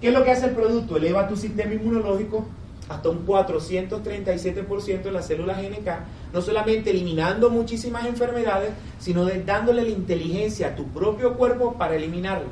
¿Qué 0.00 0.08
es 0.08 0.14
lo 0.14 0.24
que 0.24 0.30
hace 0.30 0.46
el 0.46 0.52
producto? 0.52 0.96
Eleva 0.96 1.28
tu 1.28 1.36
sistema 1.36 1.72
inmunológico 1.72 2.46
hasta 2.88 3.08
un 3.08 3.26
437% 3.26 5.02
de 5.02 5.12
las 5.12 5.26
células 5.26 5.58
NK, 5.58 5.88
no 6.32 6.40
solamente 6.40 6.90
eliminando 6.90 7.50
muchísimas 7.50 8.06
enfermedades, 8.06 8.70
sino 8.98 9.24
dándole 9.24 9.82
la 9.82 9.88
inteligencia 9.88 10.68
a 10.68 10.76
tu 10.76 10.86
propio 10.88 11.34
cuerpo 11.34 11.74
para 11.74 11.96
eliminarlo. 11.96 12.46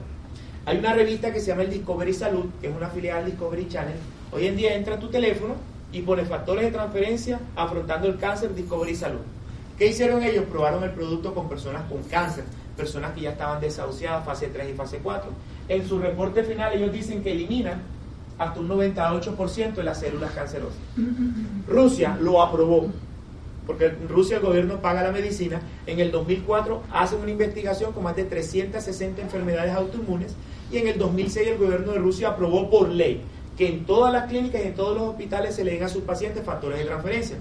Hay 0.66 0.78
una 0.78 0.94
revista 0.94 1.32
que 1.32 1.40
se 1.40 1.48
llama 1.48 1.62
el 1.62 1.70
Discovery 1.70 2.14
Salud, 2.14 2.46
que 2.60 2.68
es 2.68 2.76
una 2.76 2.88
filial 2.88 3.22
del 3.22 3.32
Discovery 3.32 3.68
Channel. 3.68 3.96
Hoy 4.32 4.46
en 4.46 4.56
día 4.56 4.74
entra 4.74 4.96
a 4.96 4.98
tu 4.98 5.08
teléfono 5.08 5.54
y 5.92 6.00
pone 6.00 6.24
factores 6.24 6.64
de 6.64 6.70
transferencia 6.72 7.38
afrontando 7.54 8.08
el 8.08 8.16
cáncer 8.18 8.54
Discovery 8.54 8.96
Salud. 8.96 9.20
¿Qué 9.78 9.88
hicieron 9.88 10.22
ellos? 10.22 10.44
Probaron 10.44 10.84
el 10.84 10.90
producto 10.90 11.34
con 11.34 11.48
personas 11.48 11.82
con 11.88 12.02
cáncer, 12.04 12.44
personas 12.76 13.12
que 13.12 13.22
ya 13.22 13.30
estaban 13.30 13.60
desahuciadas, 13.60 14.24
fase 14.24 14.48
3 14.48 14.70
y 14.70 14.74
fase 14.74 15.00
4. 15.02 15.30
En 15.68 15.88
su 15.88 15.98
reporte 15.98 16.44
final 16.44 16.72
ellos 16.74 16.92
dicen 16.92 17.22
que 17.22 17.32
eliminan 17.32 17.82
hasta 18.38 18.60
un 18.60 18.68
98% 18.68 19.74
de 19.74 19.82
las 19.82 20.00
células 20.00 20.32
cancerosas. 20.32 20.78
Rusia 21.68 22.16
lo 22.20 22.42
aprobó, 22.42 22.86
porque 23.66 23.86
en 23.86 24.08
Rusia 24.08 24.36
el 24.36 24.42
gobierno 24.42 24.80
paga 24.80 25.02
la 25.02 25.12
medicina. 25.12 25.60
En 25.86 25.98
el 25.98 26.10
2004 26.12 26.82
hacen 26.92 27.20
una 27.20 27.30
investigación 27.30 27.92
con 27.92 28.04
más 28.04 28.16
de 28.16 28.24
360 28.24 29.22
enfermedades 29.22 29.74
autoinmunes 29.74 30.34
y 30.70 30.78
en 30.78 30.88
el 30.88 30.98
2006 30.98 31.48
el 31.48 31.58
gobierno 31.58 31.92
de 31.92 31.98
Rusia 31.98 32.28
aprobó 32.28 32.70
por 32.70 32.88
ley 32.88 33.22
que 33.56 33.68
en 33.68 33.84
todas 33.84 34.12
las 34.12 34.26
clínicas 34.28 34.62
y 34.64 34.68
en 34.68 34.74
todos 34.74 34.96
los 34.96 35.08
hospitales 35.10 35.54
se 35.54 35.64
le 35.64 35.72
den 35.72 35.84
a 35.84 35.88
sus 35.88 36.02
pacientes 36.02 36.44
factores 36.44 36.78
de 36.78 36.84
transferencia. 36.86 37.36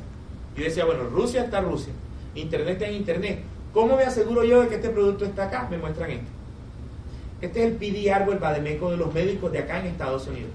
Yo 0.56 0.64
decía, 0.64 0.86
bueno, 0.86 1.06
Rusia 1.06 1.44
está 1.44 1.62
Rusia, 1.62 1.92
Internet 2.36 2.74
está 2.74 2.88
en 2.88 2.96
Internet. 2.96 3.40
¿Cómo 3.74 3.96
me 3.96 4.04
aseguro 4.04 4.44
yo 4.44 4.62
de 4.62 4.68
que 4.68 4.76
este 4.76 4.90
producto 4.90 5.26
está 5.26 5.46
acá? 5.46 5.68
Me 5.70 5.78
muestran 5.78 6.12
esto. 6.12 6.28
Este 7.42 7.66
es 7.66 7.72
el 7.72 7.78
PDR 7.78 8.30
o 8.30 8.32
el 8.32 8.40
Bademeco 8.40 8.92
de 8.92 8.98
los 8.98 9.14
médicos 9.14 9.52
de 9.52 9.60
acá 9.60 9.80
en 9.80 9.88
Estados 9.88 10.28
Unidos. 10.28 10.52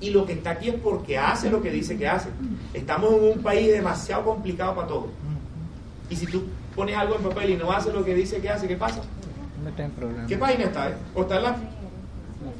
Y 0.00 0.10
lo 0.10 0.24
que 0.24 0.34
está 0.34 0.50
aquí 0.50 0.68
es 0.68 0.76
porque 0.76 1.18
hace 1.18 1.50
lo 1.50 1.62
que 1.62 1.70
dice 1.70 1.96
que 1.96 2.08
hace. 2.08 2.28
Estamos 2.72 3.12
en 3.12 3.24
un 3.24 3.42
país 3.42 3.70
demasiado 3.70 4.24
complicado 4.24 4.74
para 4.74 4.88
todo. 4.88 5.08
Y 6.10 6.16
si 6.16 6.26
tú 6.26 6.44
pones 6.74 6.96
algo 6.96 7.16
en 7.16 7.22
papel 7.22 7.50
y 7.50 7.56
no 7.56 7.70
hace 7.72 7.92
lo 7.92 8.04
que 8.04 8.14
dice 8.14 8.40
que 8.40 8.48
hace, 8.48 8.68
¿qué 8.68 8.76
pasa? 8.76 9.02
No 9.64 10.26
¿Qué 10.26 10.36
página 10.36 10.64
está? 10.64 10.90
Eh? 10.90 10.94
¿O 11.14 11.22
está 11.22 11.36
en 11.36 11.42
la, 11.42 11.56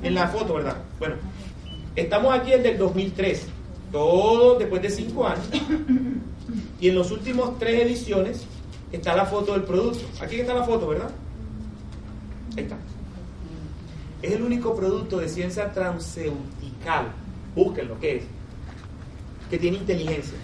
en 0.02 0.14
la 0.14 0.28
foto, 0.28 0.54
verdad? 0.54 0.76
Bueno, 0.98 1.16
estamos 1.94 2.34
aquí 2.34 2.50
desde 2.50 2.72
el 2.72 2.78
2003. 2.78 3.46
Todo 3.92 4.58
después 4.58 4.82
de 4.82 4.90
cinco 4.90 5.26
años. 5.26 5.48
Y 6.80 6.88
en 6.88 6.94
los 6.94 7.10
últimos 7.10 7.58
tres 7.58 7.82
ediciones 7.82 8.44
está 8.92 9.14
la 9.16 9.26
foto 9.26 9.52
del 9.52 9.62
producto. 9.62 10.04
Aquí 10.20 10.40
está 10.40 10.54
la 10.54 10.64
foto, 10.64 10.88
¿verdad? 10.88 11.10
Ahí 12.56 12.64
está. 12.64 12.76
Es 14.22 14.32
el 14.32 14.42
único 14.42 14.74
producto 14.74 15.18
de 15.18 15.28
ciencia 15.28 15.72
transceutical, 15.72 17.08
búsquenlo, 17.54 17.98
¿qué 18.00 18.16
es? 18.16 18.24
Que 19.50 19.58
tiene 19.58 19.76
inteligencia 19.78 20.38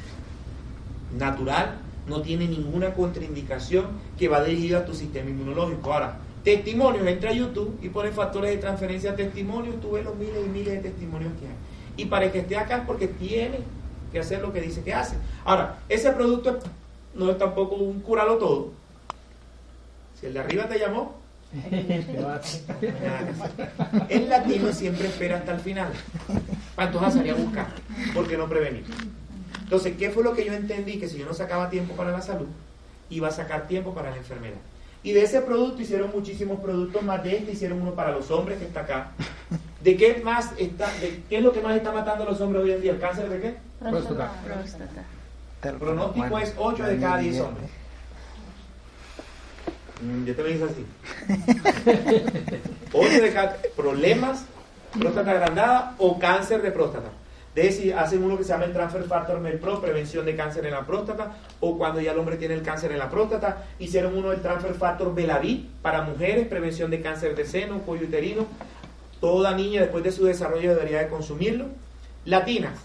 natural, 1.18 1.78
no 2.06 2.20
tiene 2.20 2.46
ninguna 2.46 2.92
contraindicación 2.92 3.86
que 4.18 4.28
va 4.28 4.44
dirigido 4.44 4.78
a 4.78 4.84
tu 4.84 4.94
sistema 4.94 5.30
inmunológico. 5.30 5.92
Ahora, 5.92 6.18
testimonios, 6.44 7.06
entra 7.06 7.30
a 7.30 7.32
YouTube 7.32 7.78
y 7.82 7.88
pone 7.88 8.10
factores 8.10 8.50
de 8.50 8.58
transferencia 8.58 9.16
testimonios, 9.16 9.80
tú 9.80 9.92
ves 9.92 10.04
los 10.04 10.16
miles 10.16 10.44
y 10.44 10.48
miles 10.48 10.74
de 10.74 10.90
testimonios 10.90 11.32
que 11.40 11.46
hay. 11.46 11.54
Y 11.96 12.06
para 12.06 12.30
que 12.30 12.40
esté 12.40 12.56
acá 12.56 12.78
es 12.78 12.84
porque 12.84 13.08
tiene 13.08 13.60
que 14.10 14.20
hacer 14.20 14.42
lo 14.42 14.52
que 14.52 14.60
dice 14.60 14.82
que 14.82 14.94
hace. 14.94 15.16
Ahora, 15.44 15.78
ese 15.88 16.10
producto 16.12 16.58
no 17.14 17.30
es 17.30 17.38
tampoco 17.38 17.76
un 17.76 18.00
curalo 18.00 18.38
todo. 18.38 18.72
Si 20.20 20.26
el 20.26 20.34
de 20.34 20.40
arriba 20.40 20.68
te 20.68 20.78
llamó, 20.78 21.18
el 24.08 24.28
latino 24.28 24.72
siempre 24.72 25.08
espera 25.08 25.38
hasta 25.38 25.54
el 25.54 25.60
final. 25.60 25.92
¿Cuántos 26.74 27.02
entonces 27.02 27.30
a 27.30 27.34
buscar, 27.34 27.68
porque 28.14 28.36
no 28.36 28.48
prevenir. 28.48 28.84
Entonces, 29.62 29.96
¿qué 29.96 30.10
fue 30.10 30.22
lo 30.22 30.34
que 30.34 30.44
yo 30.44 30.52
entendí? 30.52 30.98
Que 30.98 31.08
si 31.08 31.18
yo 31.18 31.26
no 31.26 31.34
sacaba 31.34 31.70
tiempo 31.70 31.94
para 31.94 32.12
la 32.12 32.22
salud, 32.22 32.46
iba 33.08 33.28
a 33.28 33.32
sacar 33.32 33.66
tiempo 33.66 33.94
para 33.94 34.10
la 34.10 34.16
enfermedad. 34.16 34.58
Y 35.02 35.12
de 35.12 35.22
ese 35.22 35.40
producto 35.40 35.80
hicieron 35.80 36.10
muchísimos 36.12 36.60
productos 36.60 37.02
más 37.02 37.22
de 37.22 37.38
este, 37.38 37.52
hicieron 37.52 37.80
uno 37.80 37.94
para 37.94 38.12
los 38.12 38.30
hombres 38.30 38.58
que 38.58 38.66
está 38.66 38.80
acá. 38.80 39.12
¿De 39.82 39.96
qué 39.96 40.20
más 40.22 40.50
está, 40.58 40.90
de 41.00 41.22
qué 41.28 41.38
es 41.38 41.42
lo 41.42 41.52
que 41.52 41.60
más 41.60 41.74
está 41.76 41.90
matando 41.90 42.24
a 42.24 42.30
los 42.30 42.40
hombres 42.40 42.64
hoy 42.64 42.72
en 42.72 42.82
día? 42.82 42.92
¿El 42.92 43.00
cáncer 43.00 43.28
de 43.30 43.40
qué? 43.40 43.54
Próstata. 43.78 44.30
El 45.62 45.74
pronóstico 45.76 46.38
es 46.38 46.54
8 46.56 46.82
de 46.84 46.98
cada 46.98 47.16
10 47.18 47.40
hombres. 47.40 47.70
Mm, 50.02 50.24
yo 50.24 50.36
te 50.36 50.42
me 50.42 50.48
dice 50.50 50.64
así. 50.64 50.86
8 52.92 53.22
de 53.22 53.32
cada 53.32 53.56
problemas, 53.74 54.44
próstata 54.98 55.30
agrandada 55.30 55.94
o 55.98 56.18
cáncer 56.18 56.60
de 56.60 56.70
próstata 56.72 57.10
de 57.54 57.72
si 57.72 57.90
hacen 57.90 58.22
uno 58.22 58.38
que 58.38 58.44
se 58.44 58.50
llama 58.50 58.64
el 58.64 58.72
transfer 58.72 59.02
factor 59.04 59.40
MELPRO, 59.40 59.80
prevención 59.80 60.24
de 60.24 60.36
cáncer 60.36 60.66
en 60.66 60.72
la 60.72 60.86
próstata, 60.86 61.36
o 61.58 61.76
cuando 61.76 62.00
ya 62.00 62.12
el 62.12 62.18
hombre 62.18 62.36
tiene 62.36 62.54
el 62.54 62.62
cáncer 62.62 62.92
en 62.92 62.98
la 62.98 63.10
próstata, 63.10 63.64
hicieron 63.78 64.16
uno 64.16 64.30
del 64.30 64.40
transfer 64.40 64.74
factor 64.74 65.14
Belavit 65.14 65.68
para 65.82 66.02
mujeres, 66.02 66.46
prevención 66.46 66.90
de 66.90 67.00
cáncer 67.00 67.34
de 67.34 67.44
seno, 67.44 67.78
cuello 67.80 68.06
uterino, 68.06 68.46
toda 69.20 69.54
niña 69.54 69.80
después 69.80 70.04
de 70.04 70.12
su 70.12 70.24
desarrollo 70.24 70.74
debería 70.74 71.00
de 71.00 71.08
consumirlo. 71.08 71.66
Latinas 72.24 72.78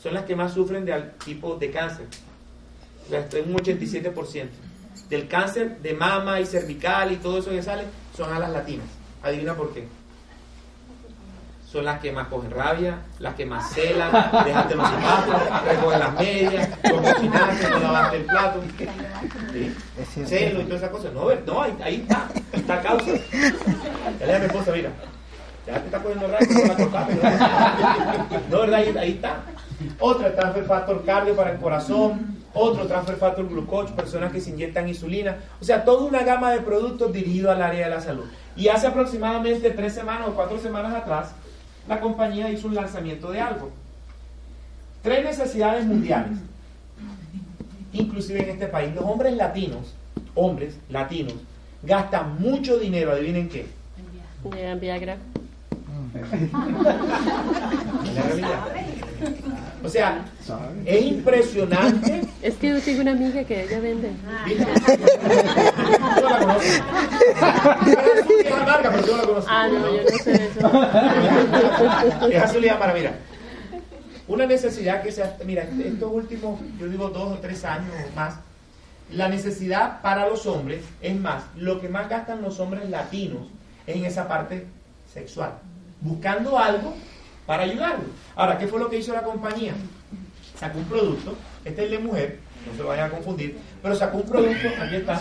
son 0.00 0.14
las 0.14 0.24
que 0.24 0.36
más 0.36 0.52
sufren 0.52 0.84
de 0.84 1.00
tipo 1.24 1.56
de 1.56 1.70
cáncer, 1.70 2.06
un 3.10 3.54
87%. 3.54 4.48
Del 5.08 5.26
cáncer 5.26 5.78
de 5.78 5.94
mama 5.94 6.38
y 6.38 6.44
cervical 6.46 7.10
y 7.12 7.16
todo 7.16 7.38
eso 7.38 7.50
que 7.50 7.62
sale 7.62 7.84
son 8.14 8.30
a 8.30 8.38
las 8.38 8.50
latinas. 8.50 8.86
Adivina 9.22 9.54
por 9.54 9.72
qué 9.72 9.97
son 11.70 11.84
las 11.84 12.00
que 12.00 12.10
más 12.12 12.28
cogen 12.28 12.50
rabia, 12.50 12.98
las 13.18 13.34
que 13.34 13.44
más 13.44 13.72
celan, 13.74 14.10
dejarte 14.44 14.74
los 14.74 14.88
zapatos, 14.88 15.64
recogen 15.66 15.98
las 15.98 16.14
medias, 16.14 16.68
no 16.84 17.02
cocinarte, 17.02 17.70
no 17.70 17.78
lavarte 17.78 18.16
el 18.16 18.24
plato. 18.24 18.62
¿Sí? 19.52 20.24
Celo 20.24 20.62
y 20.62 20.64
todas 20.64 20.82
esas 20.82 20.90
cosas. 20.90 21.12
No, 21.12 21.28
no 21.46 21.62
ahí, 21.62 21.76
ahí 21.82 21.96
está, 21.96 22.28
está 22.52 22.80
causa. 22.80 23.10
Ya 24.18 24.26
le 24.26 24.36
a 24.36 24.38
mi 24.38 24.46
esposa, 24.46 24.72
mira, 24.72 24.90
ya 25.66 25.74
te 25.74 25.84
está 25.84 26.02
poniendo 26.02 26.26
rabia, 26.28 26.48
no 26.50 26.90
la. 26.90 28.26
No, 28.50 28.60
¿verdad? 28.60 28.74
Ahí, 28.80 28.96
ahí 28.98 29.10
está. 29.10 29.42
Otra, 30.00 30.34
transfer 30.34 30.64
factor 30.64 31.04
cardio 31.04 31.36
para 31.36 31.52
el 31.52 31.58
corazón, 31.58 32.38
otro 32.54 32.86
transfer 32.86 33.16
factor 33.16 33.46
glucoche, 33.46 33.92
personas 33.92 34.32
que 34.32 34.40
se 34.40 34.50
inyectan 34.50 34.88
insulina, 34.88 35.36
o 35.60 35.64
sea, 35.64 35.84
toda 35.84 36.04
una 36.04 36.22
gama 36.22 36.50
de 36.50 36.60
productos 36.60 37.12
dirigidos 37.12 37.54
al 37.54 37.62
área 37.62 37.88
de 37.88 37.94
la 37.94 38.00
salud. 38.00 38.24
Y 38.56 38.68
hace 38.68 38.86
aproximadamente 38.86 39.70
tres 39.70 39.94
semanas 39.94 40.28
o 40.28 40.32
cuatro 40.32 40.58
semanas 40.58 40.94
atrás, 40.94 41.34
la 41.88 42.00
compañía 42.00 42.50
hizo 42.50 42.68
un 42.68 42.74
lanzamiento 42.74 43.30
de 43.32 43.40
algo. 43.40 43.70
Tres 45.02 45.24
necesidades 45.24 45.86
mundiales, 45.86 46.38
inclusive 47.92 48.42
en 48.42 48.50
este 48.50 48.66
país. 48.66 48.94
Los 48.94 49.04
hombres 49.04 49.34
latinos, 49.34 49.94
hombres 50.34 50.76
latinos, 50.90 51.34
gastan 51.82 52.40
mucho 52.40 52.78
dinero, 52.78 53.12
adivinen 53.12 53.48
qué. 53.48 53.66
En 54.56 54.80
Viagra. 54.80 55.16
O 59.88 59.90
sea, 59.90 60.22
es 60.84 61.02
impresionante. 61.02 62.20
Es 62.42 62.54
que 62.56 62.68
yo 62.68 62.80
tengo 62.80 63.00
una 63.00 63.12
amiga 63.12 63.42
que 63.42 63.64
ella 63.64 63.80
vende. 63.80 64.10
Yo 66.16 66.28
la 66.28 66.38
conozco. 66.38 66.62
Es 68.44 68.52
amarga, 68.52 68.90
pero 68.92 69.06
yo 69.06 69.16
la 69.16 69.22
conozco. 69.24 69.50
Ah, 69.50 69.68
no, 69.68 69.96
yo 69.96 70.02
no 70.04 70.18
sé 70.18 70.46
eso. 70.46 70.70
Es 72.30 72.42
azul 72.42 72.64
y 72.64 72.68
para 72.68 72.94
mira. 72.94 73.14
Una 74.28 74.46
necesidad 74.46 75.02
que 75.02 75.10
se 75.10 75.24
mira, 75.44 75.64
estos 75.64 76.12
últimos, 76.12 76.60
yo 76.78 76.86
digo 76.86 77.08
dos 77.08 77.32
o 77.32 77.38
tres 77.38 77.64
años 77.64 77.90
o 78.08 78.14
más, 78.14 78.34
la 79.10 79.28
necesidad 79.28 80.00
para 80.00 80.28
los 80.28 80.46
hombres, 80.46 80.84
es 81.00 81.16
más, 81.16 81.42
lo 81.56 81.80
que 81.80 81.88
más 81.88 82.08
gastan 82.08 82.40
los 82.42 82.60
hombres 82.60 82.88
latinos 82.88 83.48
es 83.86 83.96
en 83.96 84.04
esa 84.04 84.28
parte 84.28 84.66
sexual, 85.12 85.54
buscando 86.02 86.56
algo 86.58 86.94
para 87.48 87.62
ayudarlo. 87.62 88.04
Ahora, 88.36 88.58
¿qué 88.58 88.66
fue 88.66 88.78
lo 88.78 88.90
que 88.90 88.98
hizo 88.98 89.14
la 89.14 89.22
compañía? 89.22 89.72
Sacó 90.54 90.80
un 90.80 90.84
producto, 90.84 91.34
este 91.64 91.86
es 91.86 91.90
de 91.92 91.98
mujer, 91.98 92.40
no 92.66 92.76
se 92.76 92.82
vayan 92.82 93.08
a 93.08 93.10
confundir, 93.10 93.56
pero 93.82 93.96
sacó 93.96 94.18
un 94.18 94.28
producto, 94.28 94.68
aquí 94.78 94.96
está, 94.96 95.18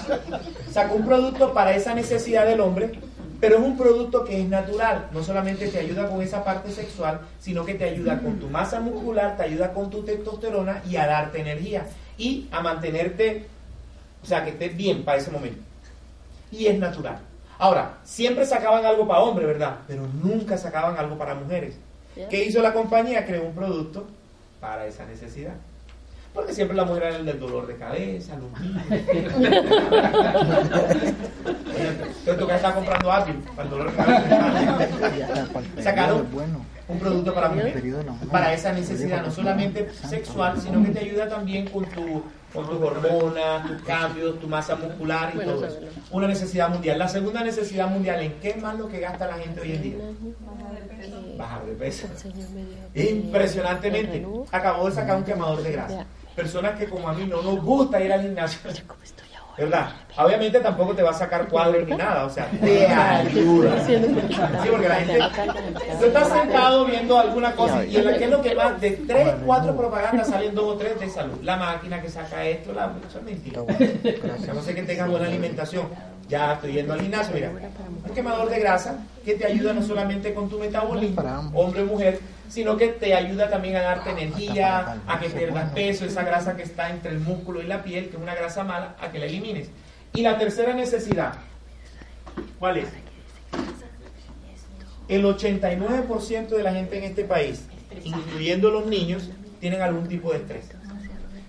sacó 0.69 0.95
un 0.95 1.05
producto 1.05 1.53
para 1.53 1.73
esa 1.73 1.95
necesidad 1.95 2.45
del 2.45 2.59
hombre, 2.59 2.99
pero 3.39 3.55
es 3.55 3.61
un 3.61 3.77
producto 3.77 4.25
que 4.25 4.41
es 4.41 4.49
natural, 4.49 5.07
no 5.13 5.23
solamente 5.23 5.69
te 5.69 5.79
ayuda 5.79 6.09
con 6.09 6.21
esa 6.21 6.43
parte 6.43 6.69
sexual, 6.69 7.21
sino 7.39 7.63
que 7.63 7.75
te 7.75 7.85
ayuda 7.85 8.19
con 8.19 8.37
tu 8.39 8.49
masa 8.49 8.81
muscular, 8.81 9.37
te 9.37 9.43
ayuda 9.43 9.71
con 9.71 9.89
tu 9.89 10.03
testosterona 10.03 10.81
y 10.85 10.97
a 10.97 11.07
darte 11.07 11.39
energía 11.39 11.85
y 12.17 12.49
a 12.51 12.59
mantenerte, 12.59 13.47
o 14.21 14.25
sea, 14.25 14.43
que 14.43 14.49
estés 14.49 14.75
bien 14.75 15.05
para 15.05 15.19
ese 15.19 15.31
momento. 15.31 15.61
Y 16.51 16.65
es 16.65 16.77
natural. 16.77 17.19
Ahora, 17.57 17.99
siempre 18.03 18.45
sacaban 18.45 18.85
algo 18.85 19.07
para 19.07 19.21
hombres, 19.21 19.47
¿verdad? 19.47 19.77
Pero 19.87 20.05
nunca 20.21 20.57
sacaban 20.57 20.97
algo 20.97 21.17
para 21.17 21.33
mujeres. 21.33 21.79
¿Qué 22.29 22.45
hizo 22.45 22.61
la 22.61 22.73
compañía? 22.73 23.25
Creó 23.25 23.43
un 23.43 23.53
producto 23.53 24.07
para 24.59 24.85
esa 24.85 25.05
necesidad. 25.05 25.53
Porque 26.33 26.53
siempre 26.53 26.77
la 26.77 26.85
mujer 26.85 27.03
era 27.03 27.17
el 27.17 27.25
del 27.25 27.39
dolor 27.39 27.65
de 27.65 27.75
cabeza, 27.77 28.35
los 28.35 28.51
niños. 28.61 28.83
Entonces 32.27 32.37
tú 32.37 32.47
que 32.47 32.55
estás 32.55 32.73
comprando 32.73 33.11
algo 33.11 33.33
para 33.55 33.63
el 33.63 33.69
dolor 33.69 33.91
de 33.91 33.97
cabeza. 33.97 35.47
Sacaron 35.81 36.27
un 36.87 36.99
producto 36.99 37.33
para 37.33 37.49
mujer. 37.49 37.81
Para 38.31 38.53
esa 38.53 38.71
necesidad, 38.71 39.23
no 39.23 39.31
solamente 39.31 39.89
sexual, 40.07 40.61
sino 40.61 40.83
que 40.83 40.89
te 40.89 40.99
ayuda 40.99 41.27
también 41.27 41.67
con 41.69 41.85
tu 41.85 42.23
con 42.53 42.67
tus 42.67 42.81
hormonas, 42.81 43.67
tus 43.67 43.81
cambios, 43.83 44.39
tu 44.39 44.47
masa 44.47 44.75
muscular 44.75 45.33
y 45.35 45.39
todo 45.39 45.65
eso. 45.65 45.79
Una 46.11 46.27
necesidad 46.27 46.69
mundial. 46.69 46.99
La 46.99 47.07
segunda 47.07 47.43
necesidad 47.43 47.87
mundial, 47.89 48.21
¿en 48.21 48.33
qué 48.39 48.55
más 48.55 48.77
lo 48.77 48.87
que 48.87 48.99
gasta 48.99 49.27
la 49.27 49.37
gente 49.37 49.61
hoy 49.61 49.71
en 49.73 49.81
día? 49.81 49.97
Bajar 51.37 51.65
de 51.65 51.73
peso. 51.73 52.07
Impresionantemente. 52.95 54.25
Acabo 54.51 54.87
de 54.87 54.95
sacar 54.95 55.17
un 55.17 55.23
quemador 55.23 55.61
de 55.61 55.71
grasa. 55.71 56.05
Personas 56.35 56.79
que 56.79 56.87
como 56.87 57.09
a 57.09 57.13
mí 57.13 57.25
no 57.25 57.41
nos 57.41 57.63
gusta 57.63 58.01
ir 58.01 58.13
al 58.13 58.21
gimnasio. 58.21 58.59
¿Verdad? 59.57 59.89
Obviamente 60.17 60.59
tampoco 60.59 60.93
te 60.93 61.01
va 61.01 61.09
a 61.09 61.13
sacar 61.13 61.47
cuadros 61.47 61.87
ni 61.87 61.95
nada, 61.95 62.25
o 62.25 62.29
sea, 62.29 62.45
te 62.45 62.85
ayuda. 62.85 63.83
Sí, 63.85 63.95
porque 64.69 64.87
la 64.87 64.95
gente. 64.95 65.19
Tú 65.99 66.05
estás 66.05 66.29
sentado 66.29 66.85
viendo 66.85 67.17
alguna 67.17 67.51
cosa 67.53 67.83
y 67.83 67.95
en 67.97 68.05
la 68.05 68.17
que 68.17 68.25
es 68.25 68.29
lo 68.29 68.41
que 68.41 68.53
más, 68.53 68.79
de 68.79 68.91
tres, 68.91 69.33
cuatro 69.45 69.75
propagandas 69.75 70.27
salen 70.27 70.53
dos 70.53 70.75
o 70.75 70.77
tres 70.77 70.99
de 70.99 71.09
salud. 71.09 71.39
La 71.41 71.57
máquina 71.57 71.99
que 72.01 72.09
saca 72.09 72.45
esto, 72.45 72.71
la. 72.71 72.93
Eso 73.07 73.17
es 73.17 73.23
mentira. 73.23 73.61
O 73.63 73.67
sea, 74.43 74.53
no 74.53 74.61
sé 74.61 74.75
que 74.75 74.83
tengas 74.83 75.09
buena 75.09 75.25
alimentación. 75.25 75.87
Ya 76.29 76.53
estoy 76.53 76.73
yendo 76.73 76.93
al 76.93 77.01
gimnasio, 77.01 77.33
mira. 77.33 77.51
Un 78.07 78.13
quemador 78.13 78.49
de 78.49 78.59
grasa 78.59 78.99
que 79.25 79.35
te 79.35 79.45
ayuda 79.45 79.73
no 79.73 79.81
solamente 79.81 80.33
con 80.33 80.49
tu 80.49 80.59
metabolismo, 80.59 81.51
hombre 81.53 81.81
o 81.81 81.85
mujer, 81.85 82.19
sino 82.49 82.77
que 82.77 82.89
te 82.89 83.13
ayuda 83.13 83.49
también 83.49 83.75
a 83.75 83.81
darte 83.81 84.11
energía, 84.11 85.01
a 85.07 85.19
que 85.19 85.29
pierdas 85.29 85.71
peso, 85.73 86.05
esa 86.05 86.23
grasa 86.23 86.55
que 86.55 86.63
está 86.63 86.89
entre 86.89 87.11
el 87.11 87.19
músculo 87.19 87.61
y 87.61 87.67
la 87.67 87.83
piel, 87.83 88.09
que 88.09 88.17
es 88.17 88.21
una 88.21 88.35
grasa 88.35 88.63
mala, 88.63 88.95
a 88.99 89.11
que 89.11 89.19
la 89.19 89.25
elimines. 89.25 89.69
Y 90.13 90.21
la 90.21 90.37
tercera 90.37 90.73
necesidad, 90.73 91.35
¿cuál 92.59 92.77
es? 92.77 92.87
El 95.07 95.23
89% 95.23 96.47
de 96.47 96.63
la 96.63 96.73
gente 96.73 96.97
en 96.97 97.03
este 97.03 97.23
país, 97.23 97.65
incluyendo 98.03 98.71
los 98.71 98.85
niños, 98.85 99.29
tienen 99.59 99.81
algún 99.81 100.07
tipo 100.07 100.31
de 100.31 100.39
estrés. 100.39 100.69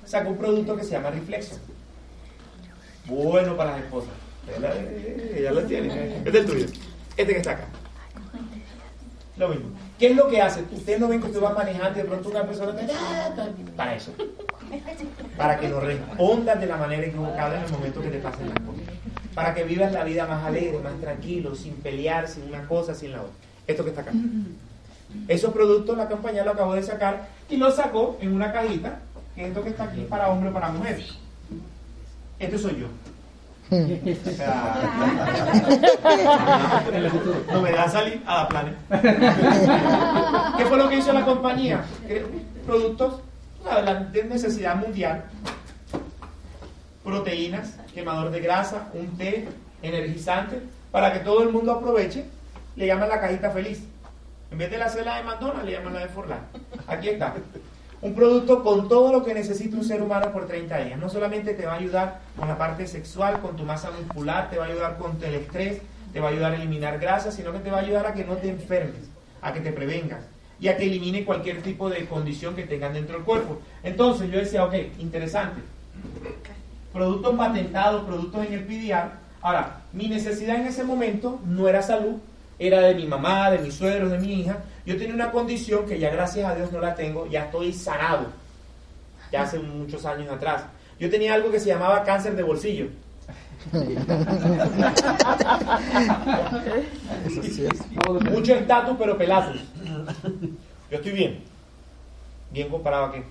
Saca 0.04 0.28
un 0.28 0.38
producto 0.38 0.76
que 0.76 0.84
se 0.84 0.92
llama 0.92 1.10
Reflexo. 1.10 1.58
Bueno 3.06 3.56
para 3.56 3.72
las 3.72 3.80
esposas. 3.80 4.12
Ya 5.40 5.52
lo 5.52 5.62
tiene. 5.64 6.18
Este 6.18 6.28
es 6.30 6.34
el 6.34 6.46
tuyo. 6.46 6.66
Este 7.16 7.32
que 7.32 7.38
está 7.38 7.52
acá. 7.52 7.66
Lo 9.36 9.48
mismo. 9.48 9.87
¿Qué 9.98 10.08
es 10.10 10.16
lo 10.16 10.28
que 10.28 10.40
hace? 10.40 10.64
Ustedes 10.70 11.00
no 11.00 11.08
ven 11.08 11.20
que 11.20 11.28
tú 11.28 11.40
vas 11.40 11.54
manejando 11.54 11.98
y 11.98 12.02
de 12.02 12.08
pronto 12.08 12.28
una 12.28 12.44
persona 12.44 12.72
te... 12.74 12.86
Para 13.76 13.96
eso. 13.96 14.12
Para 15.36 15.58
que 15.58 15.68
no 15.68 15.80
respondas 15.80 16.60
de 16.60 16.66
la 16.66 16.76
manera 16.76 17.06
equivocada 17.06 17.58
en 17.58 17.64
el 17.64 17.72
momento 17.72 18.00
que 18.00 18.08
te 18.08 18.18
pasen 18.18 18.48
las 18.48 18.58
cosas. 18.60 18.82
Para 19.34 19.54
que 19.54 19.64
vivas 19.64 19.92
la 19.92 20.04
vida 20.04 20.26
más 20.26 20.44
alegre, 20.44 20.78
más 20.78 20.94
tranquilo, 21.00 21.54
sin 21.54 21.74
pelear, 21.74 22.28
sin 22.28 22.44
una 22.44 22.66
cosa, 22.68 22.94
sin 22.94 23.12
la 23.12 23.22
otra. 23.22 23.34
Esto 23.66 23.82
que 23.82 23.90
está 23.90 24.02
acá. 24.02 24.12
Esos 25.26 25.52
productos 25.52 25.96
la 25.96 26.08
compañía 26.08 26.44
lo 26.44 26.52
acabó 26.52 26.74
de 26.74 26.82
sacar 26.82 27.28
y 27.48 27.56
lo 27.56 27.70
sacó 27.72 28.18
en 28.20 28.34
una 28.34 28.52
cajita, 28.52 29.00
esto 29.36 29.62
que 29.62 29.70
está 29.70 29.84
aquí 29.84 30.02
para 30.02 30.28
hombre 30.28 30.50
o 30.50 30.52
para 30.52 30.70
mujer. 30.70 31.02
Este 32.38 32.58
soy 32.58 32.80
yo. 32.80 32.86
Sea, 33.68 34.76
no 37.52 37.60
me 37.60 37.72
da 37.72 37.88
salir 37.88 38.22
a 38.26 38.48
la. 38.50 38.74
¿Qué 40.56 40.64
fue 40.64 40.78
lo 40.78 40.88
que 40.88 40.96
hizo 40.96 41.12
la 41.12 41.24
compañía? 41.24 41.84
Productos 42.66 43.20
de 44.12 44.24
necesidad 44.24 44.76
mundial. 44.76 45.24
Proteínas, 47.04 47.74
quemador 47.94 48.30
de 48.30 48.40
grasa, 48.40 48.88
un 48.94 49.18
té, 49.18 49.46
energizante, 49.82 50.62
para 50.90 51.12
que 51.12 51.18
todo 51.20 51.42
el 51.42 51.50
mundo 51.50 51.72
aproveche. 51.72 52.24
Le 52.76 52.86
llaman 52.86 53.08
la 53.08 53.20
cajita 53.20 53.50
feliz. 53.50 53.82
En 54.50 54.56
vez 54.56 54.70
de 54.70 54.78
la 54.78 54.88
cela 54.88 55.16
de 55.16 55.24
McDonald's, 55.24 55.64
le 55.64 55.72
llaman 55.72 55.92
la 55.92 56.00
de 56.00 56.08
Forlán. 56.08 56.40
Aquí 56.86 57.08
está. 57.10 57.34
Un 58.00 58.14
producto 58.14 58.62
con 58.62 58.88
todo 58.88 59.12
lo 59.12 59.24
que 59.24 59.34
necesita 59.34 59.76
un 59.76 59.84
ser 59.84 60.02
humano 60.02 60.32
por 60.32 60.46
30 60.46 60.84
días. 60.84 61.00
No 61.00 61.08
solamente 61.08 61.54
te 61.54 61.66
va 61.66 61.72
a 61.72 61.78
ayudar 61.78 62.20
con 62.36 62.46
la 62.46 62.56
parte 62.56 62.86
sexual, 62.86 63.40
con 63.40 63.56
tu 63.56 63.64
masa 63.64 63.90
muscular, 63.90 64.50
te 64.50 64.56
va 64.56 64.66
a 64.66 64.68
ayudar 64.68 64.98
con 64.98 65.16
el 65.20 65.34
estrés, 65.34 65.80
te 66.12 66.20
va 66.20 66.28
a 66.28 66.30
ayudar 66.30 66.52
a 66.52 66.56
eliminar 66.56 67.00
grasa, 67.00 67.32
sino 67.32 67.52
que 67.52 67.58
te 67.58 67.70
va 67.70 67.78
a 67.78 67.80
ayudar 67.80 68.06
a 68.06 68.14
que 68.14 68.24
no 68.24 68.36
te 68.36 68.50
enfermes, 68.50 69.10
a 69.42 69.52
que 69.52 69.60
te 69.60 69.72
prevengas 69.72 70.24
y 70.60 70.68
a 70.68 70.76
que 70.76 70.84
elimine 70.84 71.24
cualquier 71.24 71.60
tipo 71.62 71.90
de 71.90 72.06
condición 72.06 72.54
que 72.54 72.62
tengan 72.64 72.92
dentro 72.92 73.16
del 73.16 73.24
cuerpo. 73.24 73.58
Entonces 73.82 74.30
yo 74.30 74.38
decía, 74.38 74.64
ok, 74.64 74.74
interesante. 74.98 75.60
Productos 76.92 77.36
patentados, 77.36 78.04
productos 78.04 78.46
en 78.46 78.52
el 78.52 78.64
PDR. 78.64 79.10
Ahora, 79.42 79.82
mi 79.92 80.08
necesidad 80.08 80.56
en 80.56 80.66
ese 80.66 80.84
momento 80.84 81.40
no 81.44 81.68
era 81.68 81.82
salud, 81.82 82.16
era 82.58 82.80
de 82.80 82.94
mi 82.94 83.06
mamá, 83.06 83.50
de 83.50 83.58
mis 83.58 83.74
suegros, 83.74 84.10
de 84.10 84.18
mi 84.18 84.40
hija. 84.40 84.58
Yo 84.84 84.96
tenía 84.96 85.14
una 85.14 85.30
condición 85.30 85.86
que 85.86 85.98
ya 85.98 86.10
gracias 86.10 86.50
a 86.50 86.54
Dios 86.54 86.72
no 86.72 86.80
la 86.80 86.94
tengo, 86.94 87.26
ya 87.26 87.44
estoy 87.44 87.72
sanado, 87.72 88.26
ya 89.30 89.42
hace 89.42 89.58
muchos 89.58 90.04
años 90.04 90.28
atrás. 90.30 90.64
Yo 90.98 91.08
tenía 91.08 91.34
algo 91.34 91.50
que 91.50 91.60
se 91.60 91.66
llamaba 91.66 92.02
cáncer 92.02 92.34
de 92.34 92.42
bolsillo. 92.42 92.88
Sí 97.42 97.66
es. 97.66 97.80
Mucho 98.32 98.54
estatus, 98.54 98.96
pero 98.98 99.18
pelazos. 99.18 99.60
Yo 100.90 100.96
estoy 100.96 101.12
bien. 101.12 101.40
Bien 102.50 102.68
comparado 102.68 103.06
a 103.06 103.12
qué. 103.12 103.22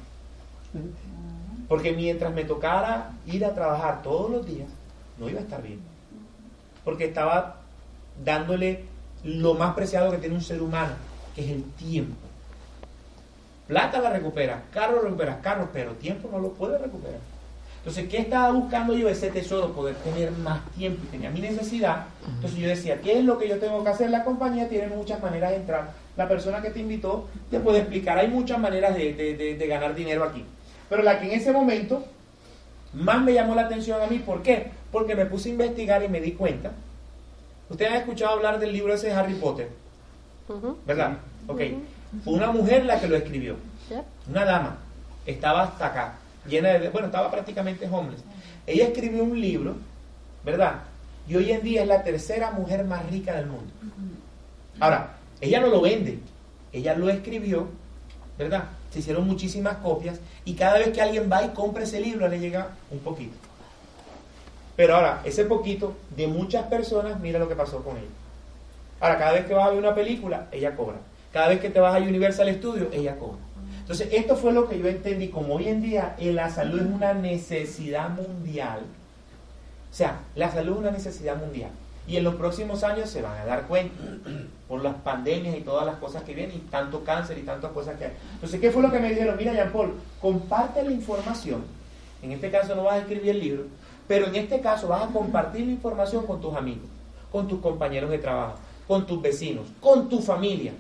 Porque 1.67 1.91
mientras 1.91 2.34
me 2.34 2.45
tocara 2.45 3.11
ir 3.25 3.43
a 3.43 3.53
trabajar 3.53 4.01
todos 4.01 4.30
los 4.32 4.45
días, 4.45 4.69
no 5.17 5.30
iba 5.30 5.39
a 5.39 5.43
estar 5.43 5.61
bien. 5.61 5.80
Porque 6.86 7.05
estaba 7.05 7.61
dándole 8.23 8.86
lo 9.28 9.53
más 9.55 9.75
preciado 9.75 10.09
que 10.11 10.17
tiene 10.17 10.36
un 10.36 10.41
ser 10.41 10.61
humano, 10.61 10.93
que 11.36 11.43
es 11.45 11.51
el 11.51 11.63
tiempo. 11.73 12.15
Plata 13.67 13.99
la 13.99 14.09
recupera, 14.11 14.63
carro 14.71 15.01
recupera, 15.01 15.39
carro, 15.41 15.69
pero 15.73 15.91
tiempo 15.93 16.30
no 16.32 16.39
lo 16.39 16.49
puede 16.53 16.78
recuperar. 16.78 17.19
Entonces, 17.80 18.07
¿qué 18.09 18.17
estaba 18.19 18.51
buscando 18.51 18.93
yo? 18.95 19.07
Ese 19.09 19.30
tesoro, 19.30 19.71
poder 19.73 19.95
tener 19.95 20.32
más 20.32 20.59
tiempo. 20.71 21.01
Y 21.05 21.07
tenía 21.11 21.30
mi 21.30 21.39
necesidad. 21.41 22.05
Entonces 22.28 22.59
yo 22.59 22.67
decía, 22.67 22.99
¿qué 23.01 23.19
es 23.19 23.25
lo 23.25 23.38
que 23.38 23.47
yo 23.47 23.59
tengo 23.59 23.84
que 23.84 23.89
hacer? 23.89 24.09
La 24.09 24.23
compañía 24.23 24.67
tiene 24.67 24.88
muchas 24.88 25.21
maneras 25.21 25.51
de 25.51 25.57
entrar. 25.57 25.91
La 26.17 26.28
persona 26.28 26.61
que 26.61 26.69
te 26.69 26.80
invitó 26.80 27.28
te 27.51 27.59
puede 27.59 27.80
explicar. 27.80 28.17
Hay 28.17 28.28
muchas 28.30 28.59
maneras 28.59 28.95
de, 28.95 29.13
de- 29.13 29.36
de- 29.38 29.55
de 29.57 29.67
ganar 29.67 29.95
dinero 29.95 30.23
aquí. 30.25 30.43
Pero 30.89 31.03
la 31.03 31.19
que 31.19 31.28
en 31.28 31.39
ese 31.39 31.51
momento 31.51 32.03
más 32.93 33.21
me 33.21 33.34
llamó 33.34 33.55
la 33.55 33.63
atención 33.63 34.01
a 34.01 34.07
mí, 34.07 34.19
¿por 34.19 34.41
qué? 34.41 34.67
Porque 34.91 35.15
me 35.15 35.25
puse 35.25 35.49
a 35.49 35.51
investigar 35.53 36.03
y 36.03 36.07
me 36.09 36.19
di 36.21 36.32
cuenta. 36.34 36.71
Ustedes 37.70 37.91
han 37.91 37.97
escuchado 37.97 38.34
hablar 38.34 38.59
del 38.59 38.72
libro 38.72 38.93
ese 38.93 39.07
de 39.07 39.13
Harry 39.13 39.36
Potter. 39.36 39.70
¿verdad? 40.86 41.18
Ok. 41.47 41.61
Fue 42.24 42.34
una 42.34 42.51
mujer 42.51 42.86
la 42.86 42.99
que 42.99 43.07
lo 43.07 43.18
escribió. 43.18 43.55
Una 44.30 44.45
dama. 44.45 44.78
Estaba 45.26 45.63
hasta 45.63 45.88
acá. 45.88 46.13
Llena 46.47 46.70
de... 46.70 46.89
Bueno, 46.89 47.07
estaba 47.07 47.30
prácticamente 47.30 47.88
homeless. 47.89 48.24
Ella 48.65 48.88
escribió 48.88 49.24
un 49.24 49.39
libro, 49.39 49.76
¿verdad? 50.45 50.82
Y 51.28 51.36
hoy 51.36 51.51
en 51.51 51.61
día 51.61 51.82
es 51.82 51.88
la 51.88 52.03
tercera 52.03 52.51
mujer 52.51 52.86
más 52.86 53.05
rica 53.09 53.36
del 53.36 53.47
mundo. 53.47 53.72
Ahora, 54.80 55.18
ella 55.41 55.59
no 55.59 55.68
lo 55.68 55.82
vende. 55.82 56.20
Ella 56.72 56.95
lo 56.95 57.09
escribió, 57.09 57.68
¿verdad? 58.38 58.65
Se 58.91 58.99
hicieron 58.99 59.28
muchísimas 59.28 59.78
copias 59.78 60.20
y 60.45 60.53
cada 60.53 60.80
vez 60.80 60.89
que 60.89 61.01
alguien 61.01 61.30
va 61.32 61.43
y 61.43 61.49
compra 61.49 61.84
ese 61.84 61.99
libro 61.99 62.28
le 62.28 62.39
llega 62.39 62.70
un 62.91 62.99
poquito. 62.99 63.36
Pero 64.78 64.95
ahora, 64.95 65.21
ese 65.25 65.43
poquito 65.43 65.97
de 66.15 66.28
muchas 66.28 66.67
personas, 66.67 67.19
mira 67.19 67.39
lo 67.39 67.49
que 67.49 67.55
pasó 67.55 67.84
con 67.84 67.97
ella. 67.97 68.05
Ahora, 69.01 69.17
cada 69.17 69.32
vez 69.34 69.45
que 69.45 69.53
vas 69.53 69.67
a 69.67 69.71
ver 69.71 69.80
una 69.80 69.95
película, 69.95 70.47
ella 70.51 70.75
cobra. 70.75 70.97
Cada 71.34 71.49
vez 71.49 71.59
que 71.59 71.71
te 71.71 71.80
vas 71.80 71.95
a 71.95 71.97
Universal 71.97 72.53
Studios, 72.55 72.88
ella 72.93 73.17
cobra. 73.17 73.39
Entonces, 73.80 74.09
esto 74.11 74.36
fue 74.36 74.53
lo 74.53 74.69
que 74.69 74.78
yo 74.78 74.88
entendí, 74.88 75.30
como 75.30 75.55
hoy 75.55 75.67
en 75.67 75.82
día 75.82 76.15
la 76.19 76.49
salud 76.49 76.80
es 76.80 76.88
una 76.88 77.13
necesidad 77.13 78.09
mundial. 78.09 78.82
O 79.91 79.95
sea, 79.95 80.19
la 80.36 80.51
salud 80.51 80.73
es 80.73 80.80
una 80.80 80.91
necesidad 80.91 81.38
mundial. 81.38 81.71
Y 82.07 82.17
en 82.17 82.23
los 82.23 82.36
próximos 82.36 82.84
años 82.84 83.09
se 83.09 83.21
van 83.21 83.38
a 83.38 83.45
dar 83.45 83.63
cuenta 83.63 83.95
por 84.67 84.84
las 84.84 84.95
pandemias 84.95 85.57
y 85.57 85.61
todas 85.61 85.86
las 85.86 85.95
cosas 85.95 86.23
que 86.23 86.36
vienen, 86.36 86.57
y 86.57 86.59
tanto 86.69 87.03
cáncer 87.03 87.38
y 87.38 87.41
tantas 87.41 87.71
cosas 87.71 87.97
que 87.97 88.05
hay. 88.05 88.11
Entonces, 88.36 88.61
¿qué 88.61 88.69
fue 88.69 88.84
lo 88.84 88.91
que 88.91 88.99
me 88.99 89.09
dijeron? 89.09 89.36
Mira, 89.38 89.53
Jean 89.53 89.71
Paul, 89.71 89.95
comparte 90.21 90.84
la 90.84 90.91
información. 90.91 91.63
En 92.21 92.32
este 92.32 92.51
caso 92.51 92.75
no 92.75 92.84
vas 92.84 92.95
a 92.95 92.99
escribir 92.99 93.30
el 93.30 93.39
libro, 93.39 93.63
pero 94.07 94.27
en 94.27 94.35
este 94.35 94.61
caso 94.61 94.87
vas 94.87 95.03
a 95.03 95.13
compartir 95.13 95.65
la 95.65 95.71
información 95.71 96.25
con 96.25 96.39
tus 96.39 96.55
amigos, 96.55 96.85
con 97.31 97.47
tus 97.47 97.59
compañeros 97.59 98.09
de 98.09 98.19
trabajo, 98.19 98.55
con 98.87 99.05
tus 99.05 99.21
vecinos, 99.21 99.67
con 99.81 100.07
tu 100.07 100.21
familia. 100.21 100.73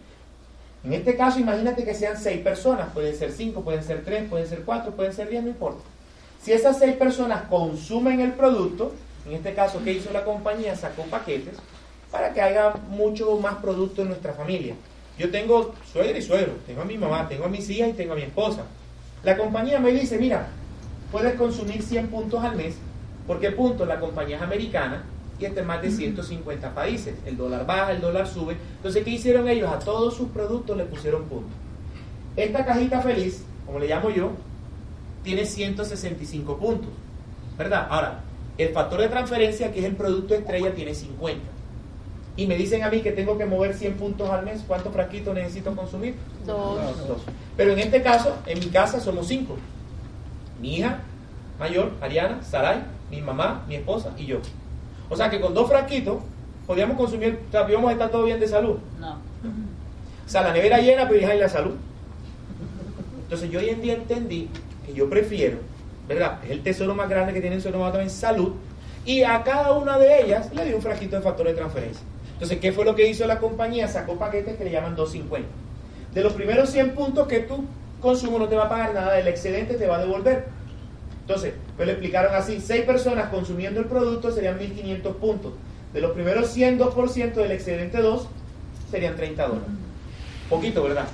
En 0.83 0.93
este 0.93 1.17
caso, 1.17 1.39
imagínate 1.39 1.83
que 1.83 1.93
sean 1.93 2.17
seis 2.17 2.39
personas, 2.39 2.89
pueden 2.93 3.15
ser 3.15 3.31
cinco, 3.31 3.61
pueden 3.61 3.83
ser 3.83 4.05
tres, 4.05 4.29
pueden 4.29 4.47
ser 4.47 4.61
cuatro, 4.61 4.93
pueden 4.93 5.11
ser 5.11 5.29
diez, 5.29 5.43
no 5.43 5.49
importa. 5.49 5.81
Si 6.41 6.53
esas 6.53 6.79
seis 6.79 6.95
personas 6.95 7.43
consumen 7.49 8.21
el 8.21 8.33
producto, 8.33 8.93
en 9.25 9.33
este 9.33 9.53
caso, 9.53 9.81
¿qué 9.83 9.93
hizo 9.93 10.11
la 10.13 10.23
compañía? 10.23 10.75
Sacó 10.75 11.03
paquetes 11.03 11.55
para 12.11 12.33
que 12.33 12.41
haya 12.41 12.73
mucho 12.89 13.37
más 13.37 13.55
producto 13.55 14.01
en 14.01 14.09
nuestra 14.09 14.33
familia. 14.33 14.75
Yo 15.17 15.29
tengo 15.31 15.73
suegra 15.91 16.17
y 16.17 16.21
suegro, 16.21 16.53
tengo 16.65 16.81
a 16.81 16.85
mi 16.85 16.97
mamá, 16.97 17.27
tengo 17.27 17.45
a 17.45 17.49
mis 17.49 17.69
hijas 17.69 17.89
y 17.89 17.93
tengo 17.93 18.13
a 18.13 18.15
mi 18.15 18.21
esposa. 18.21 18.63
La 19.23 19.35
compañía 19.35 19.79
me 19.79 19.91
dice, 19.91 20.17
mira, 20.17 20.47
puedes 21.11 21.33
consumir 21.35 21.81
100 21.81 22.07
puntos 22.07 22.43
al 22.43 22.55
mes, 22.55 22.75
porque 23.27 23.51
punto, 23.51 23.85
la 23.85 23.99
compañía 23.99 24.37
es 24.37 24.41
americana 24.41 25.03
y 25.39 25.45
está 25.45 25.61
en 25.61 25.67
más 25.67 25.81
de 25.81 25.91
150 25.91 26.73
países. 26.73 27.15
El 27.25 27.37
dólar 27.37 27.65
baja, 27.65 27.91
el 27.91 28.01
dólar 28.01 28.25
sube. 28.27 28.55
Entonces, 28.77 29.03
¿qué 29.03 29.11
hicieron 29.11 29.47
ellos? 29.47 29.69
A 29.69 29.79
todos 29.79 30.15
sus 30.15 30.29
productos 30.29 30.77
le 30.77 30.85
pusieron 30.85 31.25
puntos. 31.25 31.51
Esta 32.35 32.65
cajita 32.65 33.01
feliz, 33.01 33.43
como 33.65 33.79
le 33.79 33.87
llamo 33.87 34.09
yo, 34.09 34.31
tiene 35.23 35.45
165 35.45 36.57
puntos. 36.57 36.89
¿Verdad? 37.57 37.87
Ahora, 37.89 38.21
el 38.57 38.69
factor 38.69 39.01
de 39.01 39.09
transferencia, 39.09 39.71
que 39.71 39.79
es 39.79 39.85
el 39.85 39.95
producto 39.95 40.33
estrella, 40.33 40.73
tiene 40.73 40.95
50. 40.95 41.41
Y 42.37 42.45
me 42.45 42.55
dicen 42.55 42.83
a 42.83 42.89
mí 42.89 43.01
que 43.01 43.11
tengo 43.11 43.37
que 43.37 43.45
mover 43.45 43.73
100 43.73 43.95
puntos 43.95 44.29
al 44.29 44.45
mes. 44.45 44.63
¿Cuántos 44.67 44.93
frasquitos 44.93 45.33
necesito 45.33 45.75
consumir? 45.75 46.15
Dos. 46.45 47.07
Dos. 47.07 47.21
Pero 47.57 47.73
en 47.73 47.79
este 47.79 48.01
caso, 48.01 48.37
en 48.45 48.59
mi 48.59 48.67
casa 48.67 48.99
somos 48.99 49.27
cinco. 49.27 49.57
Mi 50.61 50.77
hija 50.77 50.99
mayor, 51.59 51.93
Ariana, 52.01 52.43
Saray, 52.43 52.83
mi 53.09 53.21
mamá, 53.21 53.63
mi 53.67 53.75
esposa 53.75 54.11
y 54.17 54.25
yo. 54.25 54.39
O 55.09 55.15
sea 55.15 55.29
que 55.29 55.39
con 55.39 55.53
dos 55.53 55.69
frasquitos 55.69 56.17
podíamos 56.65 56.97
consumir, 56.97 57.39
o 57.47 57.51
sea, 57.51 57.69
íbamos 57.69 57.89
a 57.89 57.93
estar 57.93 58.09
todo 58.09 58.25
bien 58.25 58.39
de 58.39 58.47
salud. 58.47 58.77
No. 58.99 59.13
O 59.13 60.29
sea, 60.29 60.41
la 60.41 60.51
nevera 60.51 60.79
llena, 60.79 61.07
pero 61.07 61.33
y 61.33 61.39
la 61.39 61.47
salud. 61.47 61.75
Entonces 63.23 63.49
yo 63.49 63.59
hoy 63.59 63.69
en 63.69 63.81
día 63.81 63.93
entendí 63.93 64.49
que 64.85 64.93
yo 64.93 65.09
prefiero, 65.09 65.59
¿verdad? 66.07 66.39
Es 66.43 66.51
el 66.51 66.63
tesoro 66.63 66.93
más 66.95 67.09
grande 67.09 67.33
que 67.33 67.41
tiene 67.41 67.55
el 67.55 67.61
ser 67.61 67.75
humano 67.75 67.91
también, 67.91 68.09
salud. 68.09 68.53
Y 69.05 69.23
a 69.23 69.41
cada 69.43 69.71
una 69.71 69.97
de 69.97 70.23
ellas 70.23 70.53
le 70.53 70.65
di 70.65 70.73
un 70.73 70.81
frasquito 70.81 71.15
de 71.15 71.21
factor 71.21 71.47
de 71.47 71.53
transferencia. 71.53 72.03
Entonces, 72.33 72.59
¿qué 72.59 72.71
fue 72.73 72.83
lo 72.85 72.93
que 72.93 73.07
hizo 73.07 73.25
la 73.25 73.39
compañía? 73.39 73.87
Sacó 73.87 74.15
paquetes 74.15 74.57
que 74.57 74.65
le 74.65 74.71
llaman 74.71 74.95
250. 74.95 75.49
De 76.13 76.21
los 76.21 76.33
primeros 76.33 76.69
100 76.69 76.93
puntos 76.93 77.27
que 77.27 77.39
tu 77.39 77.65
consumo 78.01 78.37
no 78.37 78.47
te 78.47 78.55
va 78.55 78.65
a 78.65 78.69
pagar 78.69 78.93
nada, 78.93 79.17
el 79.17 79.27
excedente 79.27 79.75
te 79.75 79.87
va 79.87 79.95
a 79.95 79.99
devolver. 79.99 80.45
Entonces, 81.27 81.55
pues 81.75 81.85
le 81.85 81.91
explicaron 81.91 82.33
así, 82.33 82.61
6 82.61 82.85
personas 82.85 83.27
consumiendo 83.27 83.81
el 83.81 83.87
producto 83.87 84.31
serían 84.31 84.57
1500 84.57 85.17
puntos. 85.17 85.51
De 85.93 85.99
los 85.99 86.11
primeros 86.11 86.47
100, 86.47 86.79
2% 86.79 87.33
del 87.33 87.51
excedente 87.51 88.01
2 88.01 88.27
serían 88.89 89.17
30 89.17 89.45
dólares. 89.45 89.67
Poquito, 90.49 90.83
¿verdad? 90.83 91.05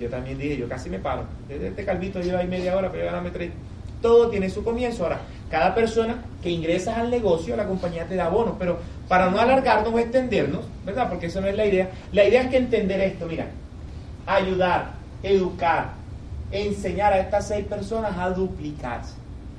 Yo 0.00 0.08
también 0.08 0.38
dije, 0.38 0.56
yo 0.56 0.66
casi 0.70 0.88
me 0.88 0.98
paro. 0.98 1.24
Este 1.50 1.84
calvito 1.84 2.18
lleva 2.20 2.38
ahí 2.38 2.48
media 2.48 2.74
hora, 2.74 2.90
pero 2.90 3.04
yo 3.04 3.10
ganarme 3.10 3.30
30. 3.30 3.54
Todo 4.00 4.30
tiene 4.30 4.48
su 4.48 4.64
comienzo. 4.64 5.02
Ahora, 5.02 5.20
Cada 5.50 5.74
persona 5.74 6.16
que 6.42 6.50
ingresas 6.50 6.98
al 6.98 7.10
negocio, 7.10 7.54
la 7.56 7.66
compañía 7.66 8.06
te 8.06 8.16
da 8.16 8.28
bonos. 8.28 8.54
Pero 8.58 8.78
para 9.06 9.30
no 9.30 9.38
alargarnos 9.38 9.92
o 9.92 9.98
extendernos, 9.98 10.62
¿verdad? 10.84 11.08
Porque 11.08 11.26
eso 11.26 11.40
no 11.40 11.46
es 11.46 11.56
la 11.56 11.66
idea. 11.66 11.90
La 12.12 12.24
idea 12.24 12.42
es 12.42 12.48
que 12.48 12.56
entender 12.56 13.00
esto, 13.00 13.26
mira, 13.26 13.46
ayudar, 14.26 14.92
educar, 15.22 15.92
enseñar 16.50 17.12
a 17.12 17.20
estas 17.20 17.48
seis 17.48 17.64
personas 17.66 18.16
a 18.18 18.30
duplicarse. 18.30 19.14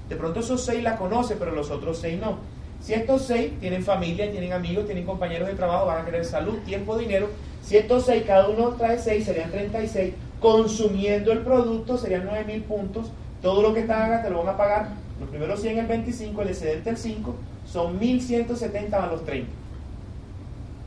De 0.10 0.16
pronto 0.16 0.40
esos 0.40 0.64
seis 0.64 0.84
la 0.84 0.98
conocen, 0.98 1.38
pero 1.40 1.52
los 1.52 1.72
otros 1.72 2.00
seis 2.00 2.20
no. 2.20 2.38
Si 2.82 2.94
estos 2.94 3.24
seis 3.24 3.52
tienen 3.60 3.84
familia, 3.84 4.30
tienen 4.30 4.54
amigos, 4.54 4.86
tienen 4.86 5.06
compañeros 5.06 5.48
de 5.48 5.56
trabajo, 5.56 5.88
van 5.88 6.02
a 6.02 6.06
querer 6.06 6.24
salud, 6.24 6.60
tiempo, 6.60 6.98
dinero. 6.98 7.30
Si 7.64 7.78
estos 7.78 8.06
seis, 8.06 8.24
cada 8.28 8.48
uno 8.48 8.70
trae 8.70 9.00
seis, 9.00 9.26
serían 9.26 9.50
36. 9.50 10.14
Consumiendo 10.40 11.32
el 11.32 11.40
producto 11.40 11.98
serían 11.98 12.26
9000 12.26 12.64
puntos. 12.64 13.08
Todo 13.42 13.64
lo 13.64 13.74
que 13.74 13.82
están 13.82 14.04
acá 14.04 14.24
te 14.24 14.30
lo 14.30 14.44
van 14.44 14.54
a 14.54 14.58
pagar. 14.58 14.90
Los 15.20 15.30
primeros 15.30 15.62
100 15.62 15.80
el 15.80 15.88
25, 15.88 16.42
el 16.42 16.50
excedente 16.50 16.90
el 16.92 16.98
5. 16.98 17.36
Son 17.66 17.98
1170 17.98 19.00
más 19.00 19.12
los 19.12 19.26
30. 19.26 19.50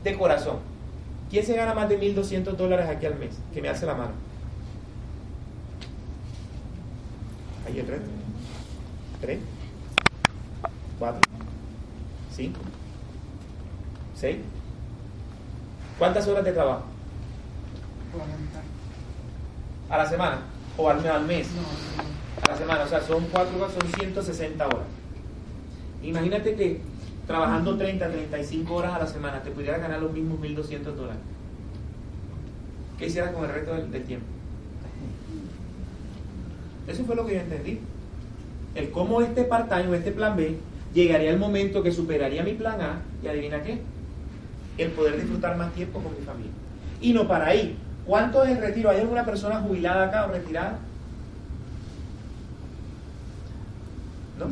De 0.03 0.17
corazón. 0.17 0.57
¿Quién 1.29 1.45
se 1.45 1.55
gana 1.55 1.73
más 1.73 1.89
de 1.89 1.97
1200 1.97 2.57
dólares 2.57 2.87
aquí 2.87 3.05
al 3.05 3.15
mes? 3.15 3.37
Que 3.53 3.61
me 3.61 3.69
hace 3.69 3.85
la 3.85 3.95
mano. 3.95 4.28
Ahí 7.69 7.79
el 7.79 7.87
reto. 7.87 8.05
3, 9.21 9.39
4, 10.97 11.21
5, 12.35 12.59
6. 14.15 14.37
¿Cuántas 15.99 16.27
horas 16.27 16.45
de 16.45 16.53
trabajo? 16.53 16.83
¿A 19.89 19.97
la 19.97 20.05
semana? 20.09 20.39
¿O 20.77 20.89
al, 20.89 21.05
al 21.05 21.25
mes? 21.25 21.49
A 22.43 22.51
la 22.51 22.57
semana, 22.57 22.83
o 22.85 22.87
sea, 22.87 23.01
son 23.01 23.25
4 23.25 23.57
horas, 23.57 23.73
son 23.73 23.91
160 23.91 24.65
horas. 24.65 24.87
Imagínate 26.01 26.55
que 26.55 26.81
trabajando 27.27 27.77
30, 27.77 28.09
35 28.09 28.73
horas 28.73 28.93
a 28.93 28.99
la 28.99 29.07
semana 29.07 29.43
te 29.43 29.51
pudieras 29.51 29.81
ganar 29.81 30.01
los 30.01 30.11
mismos 30.11 30.39
1.200 30.39 30.81
dólares. 30.95 31.21
¿Qué 32.97 33.07
hicieras 33.07 33.33
con 33.33 33.45
el 33.45 33.51
resto 33.51 33.73
del, 33.73 33.91
del 33.91 34.03
tiempo? 34.05 34.38
Eso 36.87 37.03
fue 37.05 37.15
lo 37.15 37.25
que 37.25 37.35
yo 37.35 37.41
entendí. 37.41 37.79
El 38.75 38.91
cómo 38.91 39.21
este 39.21 39.43
part-time 39.43 39.87
o 39.89 39.93
este 39.93 40.11
plan 40.11 40.35
B 40.35 40.57
llegaría 40.93 41.31
el 41.31 41.39
momento 41.39 41.83
que 41.83 41.91
superaría 41.91 42.43
mi 42.43 42.53
plan 42.53 42.81
A 42.81 43.01
y 43.23 43.27
adivina 43.27 43.61
qué, 43.61 43.81
el 44.77 44.91
poder 44.91 45.17
disfrutar 45.17 45.57
más 45.57 45.71
tiempo 45.73 45.99
con 45.99 46.13
mi 46.17 46.25
familia. 46.25 46.51
Y 47.01 47.13
no 47.13 47.27
para 47.27 47.47
ahí. 47.47 47.77
¿Cuánto 48.05 48.43
es 48.43 48.51
el 48.51 48.57
retiro? 48.57 48.89
¿Hay 48.89 48.99
alguna 48.99 49.23
persona 49.23 49.59
jubilada 49.59 50.05
acá 50.05 50.25
o 50.25 50.31
retirada? 50.31 50.79
¿No? 54.39 54.45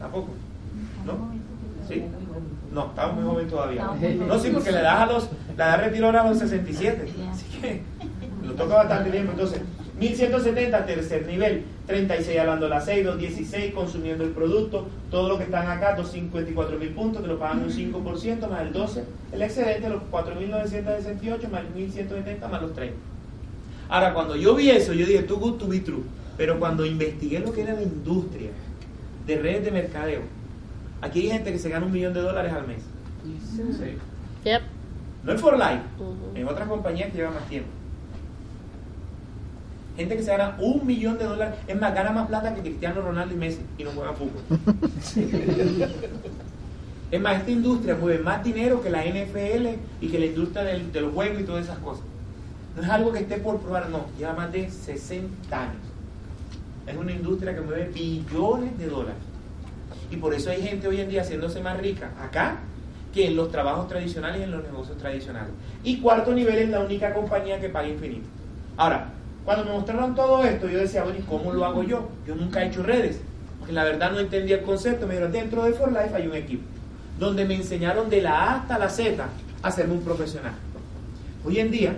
¿Tampoco? 0.00 0.28
¿No? 1.06 1.28
¿Sí? 1.88 2.04
No, 2.72 2.86
estamos 2.86 3.14
muy 3.16 3.24
joven 3.24 3.48
todavía. 3.48 3.88
No, 4.26 4.38
sí, 4.38 4.50
porque 4.52 4.72
la 4.72 4.80
edad, 4.80 5.02
a 5.02 5.06
los, 5.06 5.30
la 5.56 5.66
edad 5.66 5.84
retiro 5.84 6.08
era 6.08 6.22
a 6.22 6.28
los 6.28 6.38
67. 6.38 7.14
Así 7.30 7.44
que 7.60 7.82
lo 8.44 8.54
toca 8.54 8.74
bastante 8.74 9.10
tiempo. 9.10 9.32
Entonces, 9.32 9.60
1170, 9.98 10.86
tercer 10.86 11.26
nivel, 11.26 11.62
36 11.86 12.38
hablando 12.40 12.68
las 12.68 12.84
6, 12.84 13.04
216 13.04 13.72
consumiendo 13.72 14.24
el 14.24 14.30
producto, 14.30 14.88
todo 15.10 15.28
lo 15.28 15.38
que 15.38 15.44
están 15.44 15.68
acá, 15.68 15.94
254 15.94 16.78
mil 16.78 16.90
puntos, 16.90 17.22
que 17.22 17.28
lo 17.28 17.38
pagan 17.38 17.62
un 17.62 17.70
5%, 17.70 18.48
más 18.48 18.62
el 18.62 18.72
12, 18.72 19.04
el 19.32 19.42
excedente, 19.42 19.88
los 19.88 20.02
4.968, 20.10 21.48
más 21.48 21.60
el 21.60 21.74
1.170, 21.74 22.48
más 22.48 22.62
los 22.62 22.74
30. 22.74 22.96
Ahora, 23.88 24.14
cuando 24.14 24.34
yo 24.34 24.54
vi 24.56 24.70
eso, 24.70 24.92
yo 24.94 25.06
dije, 25.06 25.22
too 25.22 25.36
good 25.36 25.58
to 25.58 25.68
be 25.68 25.78
true. 25.80 26.02
Pero 26.36 26.58
cuando 26.58 26.84
investigué 26.84 27.38
lo 27.38 27.52
que 27.52 27.62
era 27.62 27.74
la 27.74 27.82
industria 27.82 28.50
de 29.26 29.38
redes 29.38 29.64
de 29.64 29.70
mercadeo, 29.70 30.22
aquí 31.00 31.20
hay 31.20 31.28
gente 31.28 31.52
que 31.52 31.58
se 31.58 31.68
gana 31.68 31.86
un 31.86 31.92
millón 31.92 32.12
de 32.12 32.20
dólares 32.20 32.52
al 32.52 32.66
mes. 32.66 32.82
Sí. 33.54 33.62
Yep. 34.44 34.62
No 35.22 35.32
en 35.32 35.38
For 35.38 35.56
Life, 35.56 35.82
en 36.34 36.48
otras 36.48 36.68
compañías 36.68 37.10
que 37.10 37.18
llevan 37.18 37.34
más 37.34 37.48
tiempo. 37.48 37.68
Gente 39.96 40.16
que 40.16 40.22
se 40.22 40.30
gana 40.32 40.56
un 40.58 40.84
millón 40.86 41.18
de 41.18 41.24
dólares, 41.24 41.54
es 41.68 41.80
más, 41.80 41.94
gana 41.94 42.10
más 42.10 42.26
plata 42.26 42.52
que 42.54 42.62
Cristiano 42.62 43.00
Ronaldo 43.00 43.34
y 43.34 43.38
Messi 43.38 43.60
y 43.78 43.84
no 43.84 43.90
juega 43.92 44.12
fútbol. 44.12 44.42
es 47.10 47.20
más, 47.20 47.36
esta 47.38 47.50
industria 47.50 47.94
mueve 47.94 48.18
más 48.22 48.42
dinero 48.42 48.82
que 48.82 48.90
la 48.90 49.04
NFL 49.04 49.66
y 50.00 50.08
que 50.08 50.18
la 50.18 50.26
industria 50.26 50.64
del- 50.64 50.90
de 50.92 51.00
los 51.00 51.12
juegos 51.14 51.40
y 51.40 51.44
todas 51.44 51.64
esas 51.64 51.78
cosas. 51.78 52.04
No 52.76 52.82
es 52.82 52.88
algo 52.88 53.12
que 53.12 53.20
esté 53.20 53.36
por 53.36 53.60
probar, 53.60 53.88
no, 53.88 54.06
lleva 54.18 54.32
más 54.32 54.50
de 54.52 54.68
60 54.68 55.60
años. 55.62 55.76
Es 56.86 56.96
una 56.96 57.12
industria 57.12 57.54
que 57.54 57.60
mueve 57.60 57.88
billones 57.94 58.76
de 58.76 58.86
dólares. 58.88 59.20
Y 60.10 60.16
por 60.16 60.34
eso 60.34 60.50
hay 60.50 60.60
gente 60.60 60.88
hoy 60.88 61.00
en 61.00 61.08
día 61.08 61.22
haciéndose 61.22 61.60
más 61.60 61.78
rica 61.78 62.10
acá 62.20 62.56
que 63.12 63.28
en 63.28 63.36
los 63.36 63.50
trabajos 63.52 63.86
tradicionales 63.88 64.40
y 64.40 64.44
en 64.44 64.50
los 64.50 64.64
negocios 64.64 64.98
tradicionales. 64.98 65.50
Y 65.84 65.98
cuarto 66.00 66.32
nivel 66.32 66.58
es 66.58 66.68
la 66.68 66.80
única 66.80 67.14
compañía 67.14 67.60
que 67.60 67.68
paga 67.68 67.86
infinito. 67.88 68.26
Ahora, 68.76 69.12
cuando 69.44 69.64
me 69.64 69.72
mostraron 69.72 70.14
todo 70.14 70.42
esto, 70.44 70.68
yo 70.68 70.78
decía, 70.78 71.02
bueno, 71.04 71.18
¿y 71.18 71.22
cómo 71.22 71.52
lo 71.52 71.64
hago 71.64 71.82
yo? 71.82 72.08
Yo 72.26 72.34
nunca 72.34 72.62
he 72.62 72.68
hecho 72.68 72.82
redes, 72.82 73.20
porque 73.58 73.72
la 73.74 73.84
verdad 73.84 74.12
no 74.12 74.20
entendía 74.20 74.56
el 74.56 74.62
concepto. 74.62 75.06
Me 75.06 75.12
dijeron, 75.14 75.32
dentro 75.32 75.64
de 75.64 75.72
For 75.72 75.88
Life 75.92 76.14
hay 76.14 76.26
un 76.26 76.34
equipo, 76.34 76.62
donde 77.18 77.44
me 77.44 77.54
enseñaron 77.54 78.08
de 78.08 78.22
la 78.22 78.32
A 78.42 78.54
hasta 78.60 78.78
la 78.78 78.88
Z 78.88 79.26
a 79.62 79.70
ser 79.70 79.90
un 79.90 80.00
profesional. 80.00 80.52
Hoy 81.44 81.58
en 81.58 81.70
día, 81.70 81.94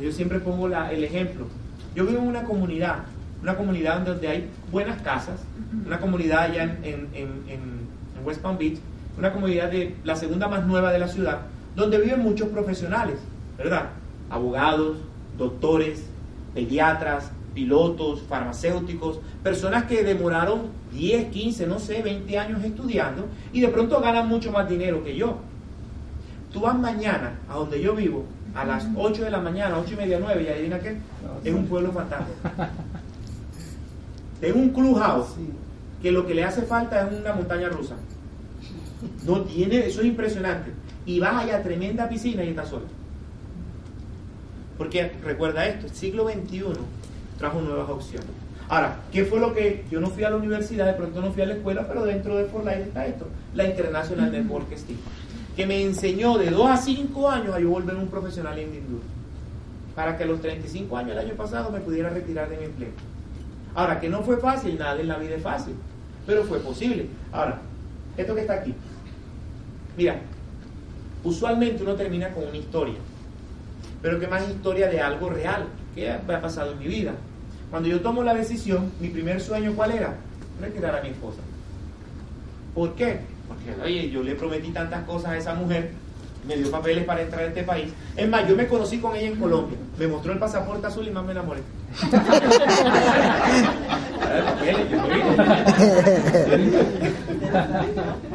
yo 0.00 0.10
siempre 0.10 0.40
pongo 0.40 0.66
la- 0.68 0.90
el 0.92 1.04
ejemplo, 1.04 1.46
yo 1.94 2.06
vivo 2.06 2.18
en 2.22 2.26
una 2.28 2.42
comunidad, 2.44 2.98
una 3.42 3.56
comunidad 3.56 4.00
donde 4.00 4.28
hay 4.28 4.50
buenas 4.72 5.00
casas, 5.02 5.40
una 5.86 6.00
comunidad 6.00 6.40
allá 6.40 6.62
en, 6.64 6.70
en- 6.82 7.08
en- 7.14 7.42
en- 7.48 7.80
en 8.18 8.24
West 8.26 8.40
Palm 8.40 8.58
Beach, 8.58 8.78
una 9.16 9.32
comunidad 9.32 9.70
de 9.70 9.94
la 10.04 10.16
segunda 10.16 10.48
más 10.48 10.66
nueva 10.66 10.92
de 10.92 10.98
la 10.98 11.08
ciudad, 11.08 11.42
donde 11.76 11.98
viven 11.98 12.20
muchos 12.20 12.48
profesionales, 12.48 13.16
¿verdad? 13.56 13.90
Abogados, 14.28 14.98
doctores, 15.38 16.04
pediatras, 16.54 17.30
pilotos, 17.54 18.22
farmacéuticos, 18.22 19.20
personas 19.42 19.84
que 19.84 20.04
demoraron 20.04 20.68
10, 20.92 21.30
15, 21.30 21.66
no 21.66 21.78
sé, 21.78 22.02
20 22.02 22.38
años 22.38 22.64
estudiando 22.64 23.26
y 23.52 23.60
de 23.60 23.68
pronto 23.68 24.00
ganan 24.00 24.28
mucho 24.28 24.52
más 24.52 24.68
dinero 24.68 25.02
que 25.02 25.16
yo. 25.16 25.38
Tú 26.52 26.60
vas 26.60 26.78
mañana 26.78 27.38
a 27.48 27.54
donde 27.54 27.80
yo 27.80 27.94
vivo, 27.94 28.24
a 28.54 28.64
las 28.64 28.86
8 28.96 29.24
de 29.24 29.30
la 29.30 29.40
mañana, 29.40 29.78
8 29.78 29.94
y 29.94 29.96
media, 29.96 30.18
9, 30.20 30.42
y 30.42 30.48
adivina 30.48 30.78
qué, 30.80 30.96
es 31.44 31.54
un 31.54 31.66
pueblo 31.66 31.92
fantasma. 31.92 32.26
Es 34.40 34.54
un 34.54 34.70
clubhouse 34.70 35.34
que 36.00 36.10
lo 36.10 36.26
que 36.26 36.34
le 36.34 36.44
hace 36.44 36.62
falta 36.62 37.06
es 37.06 37.20
una 37.20 37.34
montaña 37.34 37.68
rusa. 37.68 37.94
No 39.26 39.42
tiene, 39.42 39.86
eso 39.86 40.00
es 40.00 40.06
impresionante. 40.06 40.72
Y 41.04 41.20
vas 41.20 41.44
allá 41.44 41.58
a 41.58 41.62
tremenda 41.62 42.08
piscina 42.08 42.42
y 42.42 42.48
estás 42.48 42.68
solo. 42.68 42.86
Porque 44.80 45.12
recuerda 45.22 45.66
esto, 45.66 45.88
el 45.88 45.92
siglo 45.92 46.26
XXI 46.26 46.62
trajo 47.36 47.60
nuevas 47.60 47.90
opciones. 47.90 48.30
Ahora, 48.66 48.96
¿qué 49.12 49.26
fue 49.26 49.38
lo 49.38 49.52
que 49.52 49.84
yo 49.90 50.00
no 50.00 50.06
fui 50.08 50.24
a 50.24 50.30
la 50.30 50.36
universidad, 50.36 50.86
de 50.86 50.94
pronto 50.94 51.20
no 51.20 51.32
fui 51.34 51.42
a 51.42 51.46
la 51.46 51.52
escuela, 51.52 51.86
pero 51.86 52.02
dentro 52.04 52.34
de 52.34 52.46
For 52.46 52.64
Life 52.64 52.84
está 52.84 53.04
esto, 53.04 53.28
la 53.54 53.66
International 53.66 54.32
Network 54.32 54.74
Steam, 54.74 54.98
que 55.54 55.66
me 55.66 55.82
enseñó 55.82 56.38
de 56.38 56.48
2 56.48 56.70
a 56.70 56.78
5 56.78 57.28
años 57.28 57.54
a 57.54 57.60
yo 57.60 57.68
volver 57.68 57.94
un 57.94 58.06
profesional 58.06 58.58
en 58.58 58.70
la 58.70 58.76
industria, 58.76 59.12
para 59.94 60.16
que 60.16 60.24
a 60.24 60.26
los 60.26 60.40
35 60.40 60.96
años 60.96 61.12
el 61.12 61.18
año 61.18 61.34
pasado 61.34 61.70
me 61.70 61.80
pudiera 61.80 62.08
retirar 62.08 62.48
de 62.48 62.56
mi 62.56 62.64
empleo. 62.64 62.92
Ahora, 63.74 64.00
que 64.00 64.08
no 64.08 64.22
fue 64.22 64.38
fácil, 64.38 64.78
nada 64.78 64.98
en 64.98 65.08
la 65.08 65.18
vida 65.18 65.34
es 65.34 65.42
fácil, 65.42 65.74
pero 66.26 66.42
fue 66.44 66.58
posible. 66.58 67.06
Ahora, 67.32 67.60
esto 68.16 68.34
que 68.34 68.40
está 68.40 68.54
aquí, 68.54 68.74
mira, 69.98 70.22
usualmente 71.22 71.82
uno 71.82 71.96
termina 71.96 72.32
con 72.32 72.48
una 72.48 72.56
historia, 72.56 72.96
pero 74.02 74.18
que 74.18 74.26
más 74.26 74.48
historia 74.48 74.88
de 74.88 75.00
algo 75.00 75.30
real 75.30 75.66
que 75.94 76.10
ha 76.10 76.40
pasado 76.40 76.72
en 76.72 76.78
mi 76.78 76.86
vida. 76.86 77.12
Cuando 77.70 77.88
yo 77.88 78.00
tomo 78.00 78.22
la 78.22 78.34
decisión, 78.34 78.90
mi 79.00 79.08
primer 79.08 79.40
sueño, 79.40 79.72
¿cuál 79.74 79.92
era? 79.92 80.16
Retirar 80.60 80.96
a 80.96 81.02
mi 81.02 81.10
esposa. 81.10 81.40
¿Por 82.74 82.94
qué? 82.94 83.20
Porque, 83.46 83.80
oye, 83.82 84.10
yo 84.10 84.22
le 84.22 84.34
prometí 84.34 84.70
tantas 84.70 85.04
cosas 85.04 85.32
a 85.32 85.36
esa 85.36 85.54
mujer, 85.54 85.92
me 86.46 86.56
dio 86.56 86.70
papeles 86.70 87.04
para 87.04 87.22
entrar 87.22 87.44
a 87.44 87.48
este 87.48 87.62
país. 87.62 87.92
Es 88.16 88.28
más, 88.28 88.46
yo 88.48 88.56
me 88.56 88.66
conocí 88.66 88.98
con 88.98 89.14
ella 89.16 89.28
en 89.28 89.36
Colombia, 89.36 89.78
me 89.98 90.06
mostró 90.06 90.32
el 90.32 90.38
pasaporte 90.38 90.86
azul 90.86 91.06
y 91.06 91.10
más 91.10 91.24
me 91.24 91.32
enamoré. 91.32 91.60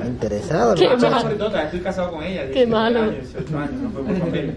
Interesado, 0.06 0.76
Qué 0.76 0.86
¿no? 0.86 0.98
Yo, 0.98 1.10
mal. 1.10 1.22
sobre 1.22 1.36
todo, 1.36 1.48
todavía 1.48 1.66
estoy 1.66 1.80
casado 1.82 2.12
con 2.12 2.24
ella. 2.24 2.42
Qué 2.48 2.66
17 2.66 2.72
malo. 2.72 3.02
Años, 3.02 3.16
18 3.34 3.58
años, 3.58 3.72
no 3.82 3.90
fue 3.92 4.04
por 4.04 4.20
papeles. 4.20 4.56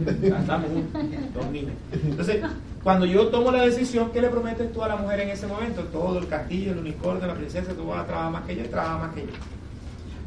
Dos 1.34 1.46
niños. 1.51 1.72
Entonces, 1.92 2.42
cuando 2.82 3.07
yo 3.07 3.28
tomo 3.28 3.51
la 3.51 3.62
decisión, 3.62 4.11
¿qué 4.12 4.20
le 4.20 4.28
prometes 4.28 4.72
tú 4.72 4.82
a 4.82 4.88
la 4.88 4.96
mujer 4.96 5.20
en 5.20 5.30
ese 5.30 5.46
momento? 5.46 5.82
Todo 5.84 6.18
el 6.18 6.28
castillo, 6.28 6.72
el 6.72 6.78
unicornio, 6.78 7.26
la 7.26 7.34
princesa, 7.34 7.72
tú 7.72 7.86
vas 7.86 8.01
a 8.01 8.07
trabajar 8.07 8.32
más 8.32 8.42
que 8.44 8.53
ella, 8.53 8.64
y 8.64 8.68
trabaja 8.68 8.99
más 8.99 9.14
que 9.14 9.20
ella. 9.22 9.32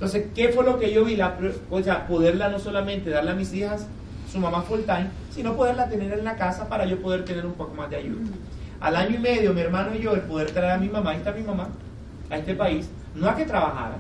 Entonces, 0.02 0.30
¿qué 0.34 0.50
fue 0.50 0.66
lo 0.66 0.80
que 0.80 0.92
yo 0.92 1.06
vi? 1.06 1.16
La, 1.16 1.38
o 1.70 1.84
sea, 1.84 2.08
poderla 2.08 2.50
no 2.50 2.58
solamente 2.58 3.12
darle 3.12 3.32
a 3.32 3.36
mis 3.36 3.54
hijas 3.54 3.86
su 4.32 4.40
mamá 4.40 4.64
full 4.64 4.80
time, 4.80 5.10
sino 5.30 5.56
poderla 5.56 5.90
tener 5.90 6.12
en 6.12 6.26
la 6.26 6.38
casa 6.38 6.68
para 6.68 6.86
yo 6.86 7.00
poder 7.00 7.24
tener 7.24 7.46
un 7.46 7.54
poco 7.54 7.76
más 7.76 7.88
de 7.92 7.98
ayuda. 7.98 8.20
Al 8.80 8.96
año 8.96 9.18
y 9.18 9.20
medio, 9.20 9.54
mi 9.54 9.62
hermano 9.62 9.94
y 9.94 10.00
yo, 10.00 10.16
el 10.16 10.22
poder 10.22 10.50
traer 10.50 10.72
a 10.72 10.78
mi 10.80 10.90
mamá, 10.90 11.12
ahí 11.12 11.18
está 11.18 11.32
mi 11.34 11.44
mamá, 11.44 11.70
a 12.32 12.38
este 12.40 12.56
país, 12.56 12.90
no 13.14 13.30
a 13.30 13.36
que 13.36 13.46
trabajara, 13.46 13.98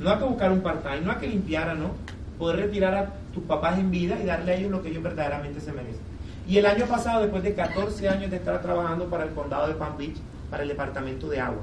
no 0.00 0.08
a 0.08 0.18
que 0.18 0.24
buscar 0.24 0.50
un 0.52 0.62
part-time, 0.62 1.02
no 1.02 1.12
a 1.12 1.18
que 1.18 1.26
limpiara, 1.28 1.74
no. 1.74 1.90
Poder 2.38 2.56
retirar 2.56 2.94
a 2.94 3.12
tus 3.34 3.42
papás 3.42 3.78
en 3.78 3.90
vida 3.90 4.18
y 4.18 4.24
darle 4.24 4.52
a 4.52 4.54
ellos 4.54 4.70
lo 4.70 4.82
que 4.82 4.88
ellos 4.88 5.02
verdaderamente 5.02 5.60
se 5.60 5.70
merecen. 5.70 6.00
Y 6.46 6.56
el 6.56 6.64
año 6.64 6.86
pasado, 6.86 7.20
después 7.20 7.42
de 7.42 7.52
14 7.52 8.08
años 8.08 8.30
de 8.30 8.38
estar 8.38 8.62
trabajando 8.62 9.04
para 9.10 9.24
el 9.24 9.34
condado 9.34 9.68
de 9.68 9.74
Palm 9.74 9.98
Beach, 9.98 10.16
para 10.50 10.62
el 10.62 10.70
departamento 10.70 11.28
de 11.28 11.40
agua, 11.40 11.60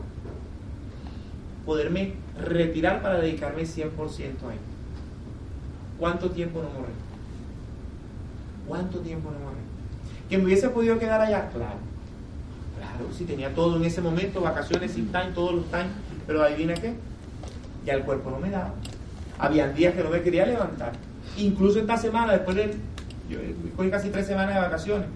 poderme 1.65 2.23
retirar 2.39 3.01
para 3.01 3.19
dedicarme 3.19 3.63
100% 3.63 3.79
a 3.79 4.53
él. 4.53 4.59
¿Cuánto 5.97 6.29
tiempo 6.31 6.61
no 6.61 6.69
morré? 6.69 6.93
¿Cuánto 8.67 8.99
tiempo 8.99 9.31
no 9.31 9.39
morré? 9.39 9.57
¿Que 10.29 10.37
me 10.37 10.45
hubiese 10.45 10.69
podido 10.69 10.99
quedar 10.99 11.21
allá? 11.21 11.49
Claro. 11.49 11.77
Claro, 12.77 13.13
si 13.13 13.23
tenía 13.23 13.53
todo 13.53 13.77
en 13.77 13.85
ese 13.85 14.01
momento, 14.01 14.41
vacaciones 14.41 14.91
sin 14.91 15.07
time, 15.07 15.31
todos 15.33 15.55
los 15.55 15.65
time, 15.65 15.87
pero 16.27 16.43
adivina 16.43 16.73
qué, 16.73 16.95
ya 17.85 17.93
el 17.93 18.03
cuerpo 18.03 18.31
no 18.31 18.39
me 18.39 18.49
daba. 18.49 18.73
Había 19.37 19.69
días 19.69 19.93
que 19.93 20.03
no 20.03 20.09
me 20.09 20.21
quería 20.21 20.45
levantar. 20.45 20.91
Incluso 21.37 21.79
esta 21.79 21.97
semana, 21.97 22.33
después 22.33 22.57
de, 22.57 22.75
yo 23.29 23.39
cogí 23.75 23.89
casi 23.89 24.09
tres 24.09 24.27
semanas 24.27 24.55
de 24.55 24.61
vacaciones, 24.61 25.07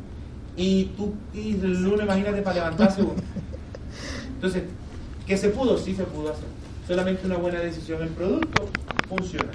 y 0.56 0.86
tú, 0.98 1.14
y 1.34 1.54
el 1.54 1.84
lunes, 1.84 2.02
imagínate, 2.04 2.42
para 2.42 2.56
levantarse 2.56 3.02
uno. 3.02 3.16
Entonces, 4.36 4.64
¿que 5.26 5.38
se 5.38 5.50
pudo? 5.50 5.78
Sí 5.78 5.94
se 5.96 6.04
pudo 6.04 6.32
hacer. 6.32 6.59
Solamente 6.90 7.28
una 7.28 7.38
buena 7.38 7.60
decisión. 7.60 8.02
El 8.02 8.10
producto 8.10 8.68
funciona. 9.08 9.52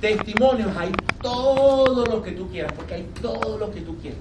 Testimonios 0.00 0.70
hay 0.76 0.92
todo 1.20 2.06
lo 2.06 2.22
que 2.22 2.30
tú 2.30 2.48
quieras, 2.48 2.72
porque 2.74 2.94
hay 2.94 3.10
todo 3.20 3.58
lo 3.58 3.72
que 3.72 3.80
tú 3.80 3.96
quieras. 3.96 4.20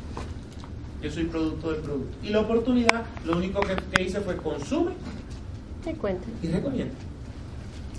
Yo 1.00 1.12
soy 1.12 1.26
producto 1.26 1.72
del 1.72 1.82
producto. 1.82 2.18
Y 2.24 2.30
la 2.30 2.40
oportunidad, 2.40 3.06
lo 3.24 3.38
único 3.38 3.60
que, 3.62 3.76
que 3.76 4.02
hice 4.02 4.20
fue 4.20 4.36
consume 4.38 4.94
Te 5.84 5.96
y 6.42 6.48
recomienda. 6.48 6.96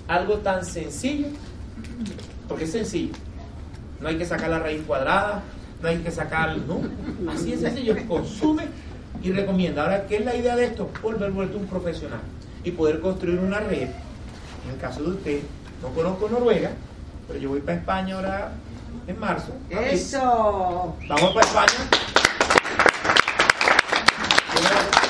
Algo 0.09 0.39
tan 0.39 0.65
sencillo, 0.65 1.27
porque 2.49 2.65
es 2.65 2.71
sencillo. 2.73 3.13
No 4.01 4.09
hay 4.09 4.17
que 4.17 4.25
sacar 4.25 4.49
la 4.49 4.59
raíz 4.59 4.81
cuadrada, 4.85 5.43
no 5.81 5.87
hay 5.87 5.99
que 5.99 6.11
sacar, 6.11 6.57
no. 6.57 6.81
Así 7.31 7.53
es 7.53 7.61
sencillo, 7.61 7.95
consume 8.05 8.63
y 9.23 9.31
recomienda. 9.31 9.83
Ahora, 9.83 10.05
¿qué 10.07 10.17
es 10.17 10.25
la 10.25 10.35
idea 10.35 10.57
de 10.57 10.65
esto? 10.65 10.89
Volver 11.01 11.31
vuelto 11.31 11.57
un 11.57 11.67
profesional 11.67 12.19
y 12.65 12.71
poder 12.71 12.99
construir 12.99 13.39
una 13.39 13.61
red. 13.61 13.87
En 14.67 14.73
el 14.73 14.79
caso 14.81 15.01
de 15.01 15.09
usted, 15.11 15.39
no 15.81 15.87
conozco 15.89 16.27
Noruega, 16.27 16.71
pero 17.25 17.39
yo 17.39 17.49
voy 17.49 17.61
para 17.61 17.77
España 17.77 18.15
ahora 18.15 18.51
en 19.07 19.17
marzo. 19.17 19.53
Eso. 19.69 20.95
Vamos 21.07 21.33
para 21.33 21.47
España. 21.47 21.89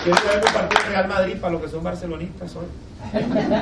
Quiero 0.03 0.21
ver 0.27 0.43
mi 0.45 0.51
partido 0.51 0.83
de 0.83 0.89
Real 0.89 1.07
Madrid 1.07 1.37
para 1.41 1.53
los 1.53 1.61
que 1.63 1.69
son 1.69 1.83
barcelonistas 1.83 2.55
hoy. 2.55 2.67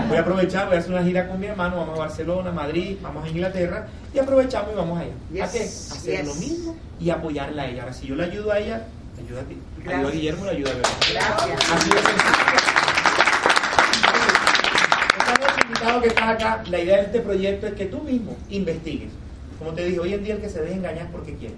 Voy 0.10 0.18
a 0.18 0.20
aprovechar, 0.20 0.68
voy 0.68 0.76
a 0.76 0.80
hacer 0.80 0.92
una 0.92 1.04
gira 1.04 1.28
con 1.30 1.40
mi 1.40 1.48
hermano, 1.48 1.78
vamos 1.78 1.98
a 1.98 2.02
Barcelona, 2.02 2.52
Madrid, 2.52 2.98
vamos 3.02 3.24
a 3.24 3.30
Inglaterra 3.30 3.88
y 4.14 4.20
aprovechamos 4.20 4.74
y 4.74 4.76
vamos 4.76 5.00
allá. 5.00 5.14
¿A 5.46 5.48
Yes, 5.48 5.52
qué? 5.54 5.60
A 5.60 5.98
hacer 5.98 6.18
yes. 6.18 6.28
lo 6.28 6.36
mismo 6.36 6.76
y 7.00 7.10
apoyarla 7.10 7.64
a 7.64 7.68
ella. 7.68 7.84
Ahora, 7.84 7.94
si 7.94 8.08
yo 8.08 8.16
le 8.16 8.26
ayudo 8.26 8.52
a 8.52 8.60
ella, 8.60 8.86
ayuda 9.18 9.42
a 9.42 9.44
ti. 9.46 9.58
Ayuda 9.88 10.08
a. 10.08 10.12
Guillermo, 10.12 10.44
le 10.46 10.52
ayuda 10.52 10.72
a 10.72 10.74
Bebé. 10.74 10.88
Gracias. 11.14 11.72
Así 11.72 11.90
de 11.90 11.96
sencillo. 11.96 12.36
Esta 15.18 15.34
noche, 15.34 15.55
que 16.02 16.08
estás 16.08 16.30
acá, 16.30 16.64
la 16.70 16.80
idea 16.80 16.98
de 16.98 17.04
este 17.04 17.22
proyecto 17.22 17.68
es 17.68 17.74
que 17.74 17.86
tú 17.86 18.02
mismo 18.02 18.36
investigues. 18.50 19.10
Como 19.60 19.72
te 19.72 19.86
dije, 19.86 20.00
hoy 20.00 20.14
en 20.14 20.24
día 20.24 20.36
el 20.36 20.42
que 20.42 20.50
se 20.50 20.62
deja 20.62 20.76
engañar 20.76 21.06
es 21.06 21.12
porque 21.12 21.36
quiere. 21.36 21.56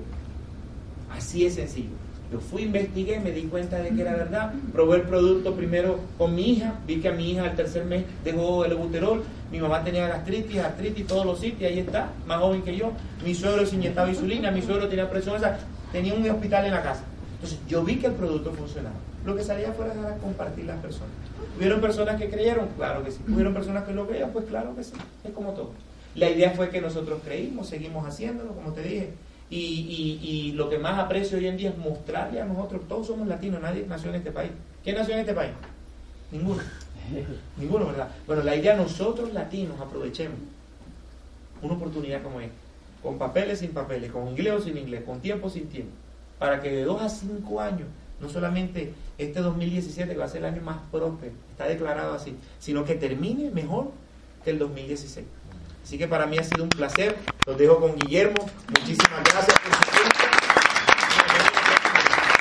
Así 1.11 1.45
es 1.45 1.55
sencillo. 1.55 1.89
Yo 2.31 2.39
fui, 2.39 2.63
investigué, 2.63 3.19
me 3.21 3.31
di 3.31 3.43
cuenta 3.43 3.77
de 3.77 3.89
que 3.89 4.01
era 4.01 4.13
verdad. 4.13 4.53
Probé 4.73 4.97
el 4.97 5.03
producto 5.03 5.55
primero 5.55 5.99
con 6.17 6.35
mi 6.35 6.51
hija. 6.51 6.73
Vi 6.85 6.99
que 6.99 7.07
a 7.07 7.13
mi 7.13 7.31
hija 7.31 7.43
al 7.43 7.55
tercer 7.55 7.85
mes 7.85 8.03
dejó 8.23 8.65
el 8.65 8.73
ebuterol. 8.73 9.23
Mi 9.49 9.59
mamá 9.59 9.83
tenía 9.83 10.07
gastritis, 10.07 10.59
artritis, 10.59 11.07
todos 11.07 11.25
los 11.25 11.39
sitios. 11.39 11.71
Ahí 11.71 11.79
está, 11.79 12.11
más 12.27 12.39
joven 12.39 12.63
que 12.63 12.75
yo. 12.75 12.91
Mi 13.23 13.33
suegro 13.33 13.65
se 13.65 13.75
inyectaba 13.75 14.09
insulina. 14.09 14.51
Mi 14.51 14.61
suegro 14.61 14.89
tenía 14.89 15.09
presión 15.09 15.37
esa. 15.37 15.57
Tenía 15.93 16.13
un 16.13 16.29
hospital 16.29 16.65
en 16.65 16.71
la 16.71 16.83
casa. 16.83 17.03
Entonces 17.35 17.59
yo 17.67 17.83
vi 17.83 17.95
que 17.95 18.07
el 18.07 18.13
producto 18.13 18.51
funcionaba. 18.51 18.95
Lo 19.27 19.35
que 19.35 19.43
salía 19.43 19.71
afuera 19.71 19.91
era 19.93 20.15
compartir 20.19 20.63
las 20.63 20.79
personas. 20.79 21.09
¿Hubieron 21.57 21.81
personas 21.81 22.15
que 22.17 22.29
creyeron? 22.29 22.69
Claro 22.77 23.03
que 23.03 23.11
sí. 23.11 23.19
¿Hubieron 23.27 23.53
personas 23.53 23.83
que 23.83 23.91
lo 23.93 24.07
creían? 24.07 24.31
Pues 24.31 24.45
claro 24.45 24.73
que 24.73 24.85
sí. 24.85 24.93
Es 25.25 25.31
como 25.33 25.51
todo. 25.51 25.71
La 26.15 26.29
idea 26.29 26.51
fue 26.51 26.69
que 26.69 26.79
nosotros 26.79 27.19
creímos, 27.25 27.67
seguimos 27.67 28.07
haciéndolo, 28.07 28.53
como 28.53 28.71
te 28.71 28.83
dije. 28.83 29.09
Y, 29.49 29.57
y- 29.59 30.29
y 30.29 30.51
lo 30.53 30.69
que 30.69 30.77
más 30.79 30.97
aprecio 30.97 31.37
hoy 31.37 31.47
en 31.47 31.57
día 31.57 31.71
es 31.71 31.77
mostrarle 31.77 32.39
a 32.39 32.45
nosotros, 32.45 32.83
todos 32.87 33.07
somos 33.07 33.27
latinos, 33.27 33.61
nadie 33.61 33.85
nació 33.85 34.11
en 34.11 34.15
este 34.15 34.31
país. 34.31 34.51
¿Quién 34.81 34.95
nació 34.95 35.13
en 35.15 35.19
este 35.19 35.33
país? 35.33 35.51
Ninguno. 36.31 36.61
Ninguno, 37.57 37.87
¿verdad? 37.87 38.07
Bueno, 38.27 38.43
la 38.43 38.55
idea 38.55 38.77
nosotros 38.77 39.33
latinos 39.33 39.77
aprovechemos 39.81 40.37
una 41.61 41.73
oportunidad 41.73 42.21
como 42.23 42.39
esta, 42.39 42.53
con 43.03 43.17
papeles 43.17 43.59
sin 43.59 43.71
papeles, 43.71 44.09
con 44.09 44.25
inglés 44.29 44.53
o 44.53 44.61
sin 44.61 44.77
inglés, 44.77 45.03
con 45.05 45.19
tiempo 45.19 45.49
sin 45.49 45.67
tiempo, 45.67 45.91
para 46.39 46.61
que 46.61 46.69
de 46.71 46.83
dos 46.85 47.01
a 47.01 47.09
cinco 47.09 47.59
años, 47.59 47.87
no 48.19 48.29
solamente 48.29 48.93
este 49.17 49.39
2017 49.41 50.11
que 50.11 50.17
va 50.17 50.25
a 50.25 50.29
ser 50.29 50.39
el 50.39 50.45
año 50.45 50.61
más 50.61 50.77
próspero, 50.91 51.33
está 51.51 51.65
declarado 51.65 52.13
así, 52.13 52.35
sino 52.59 52.83
que 52.83 52.95
termine 52.95 53.51
mejor 53.51 53.91
que 54.43 54.51
el 54.51 54.59
2016. 54.59 55.25
Así 55.83 55.97
que 55.97 56.07
para 56.07 56.25
mí 56.25 56.37
ha 56.37 56.43
sido 56.43 56.63
un 56.63 56.69
placer. 56.69 57.15
Los 57.45 57.57
dejo 57.57 57.79
con 57.79 57.95
Guillermo. 57.95 58.49
Muchísimas 58.67 59.23
gracias 59.23 59.57
por 59.59 59.73
su 59.73 59.91
tiempo. 59.91 60.16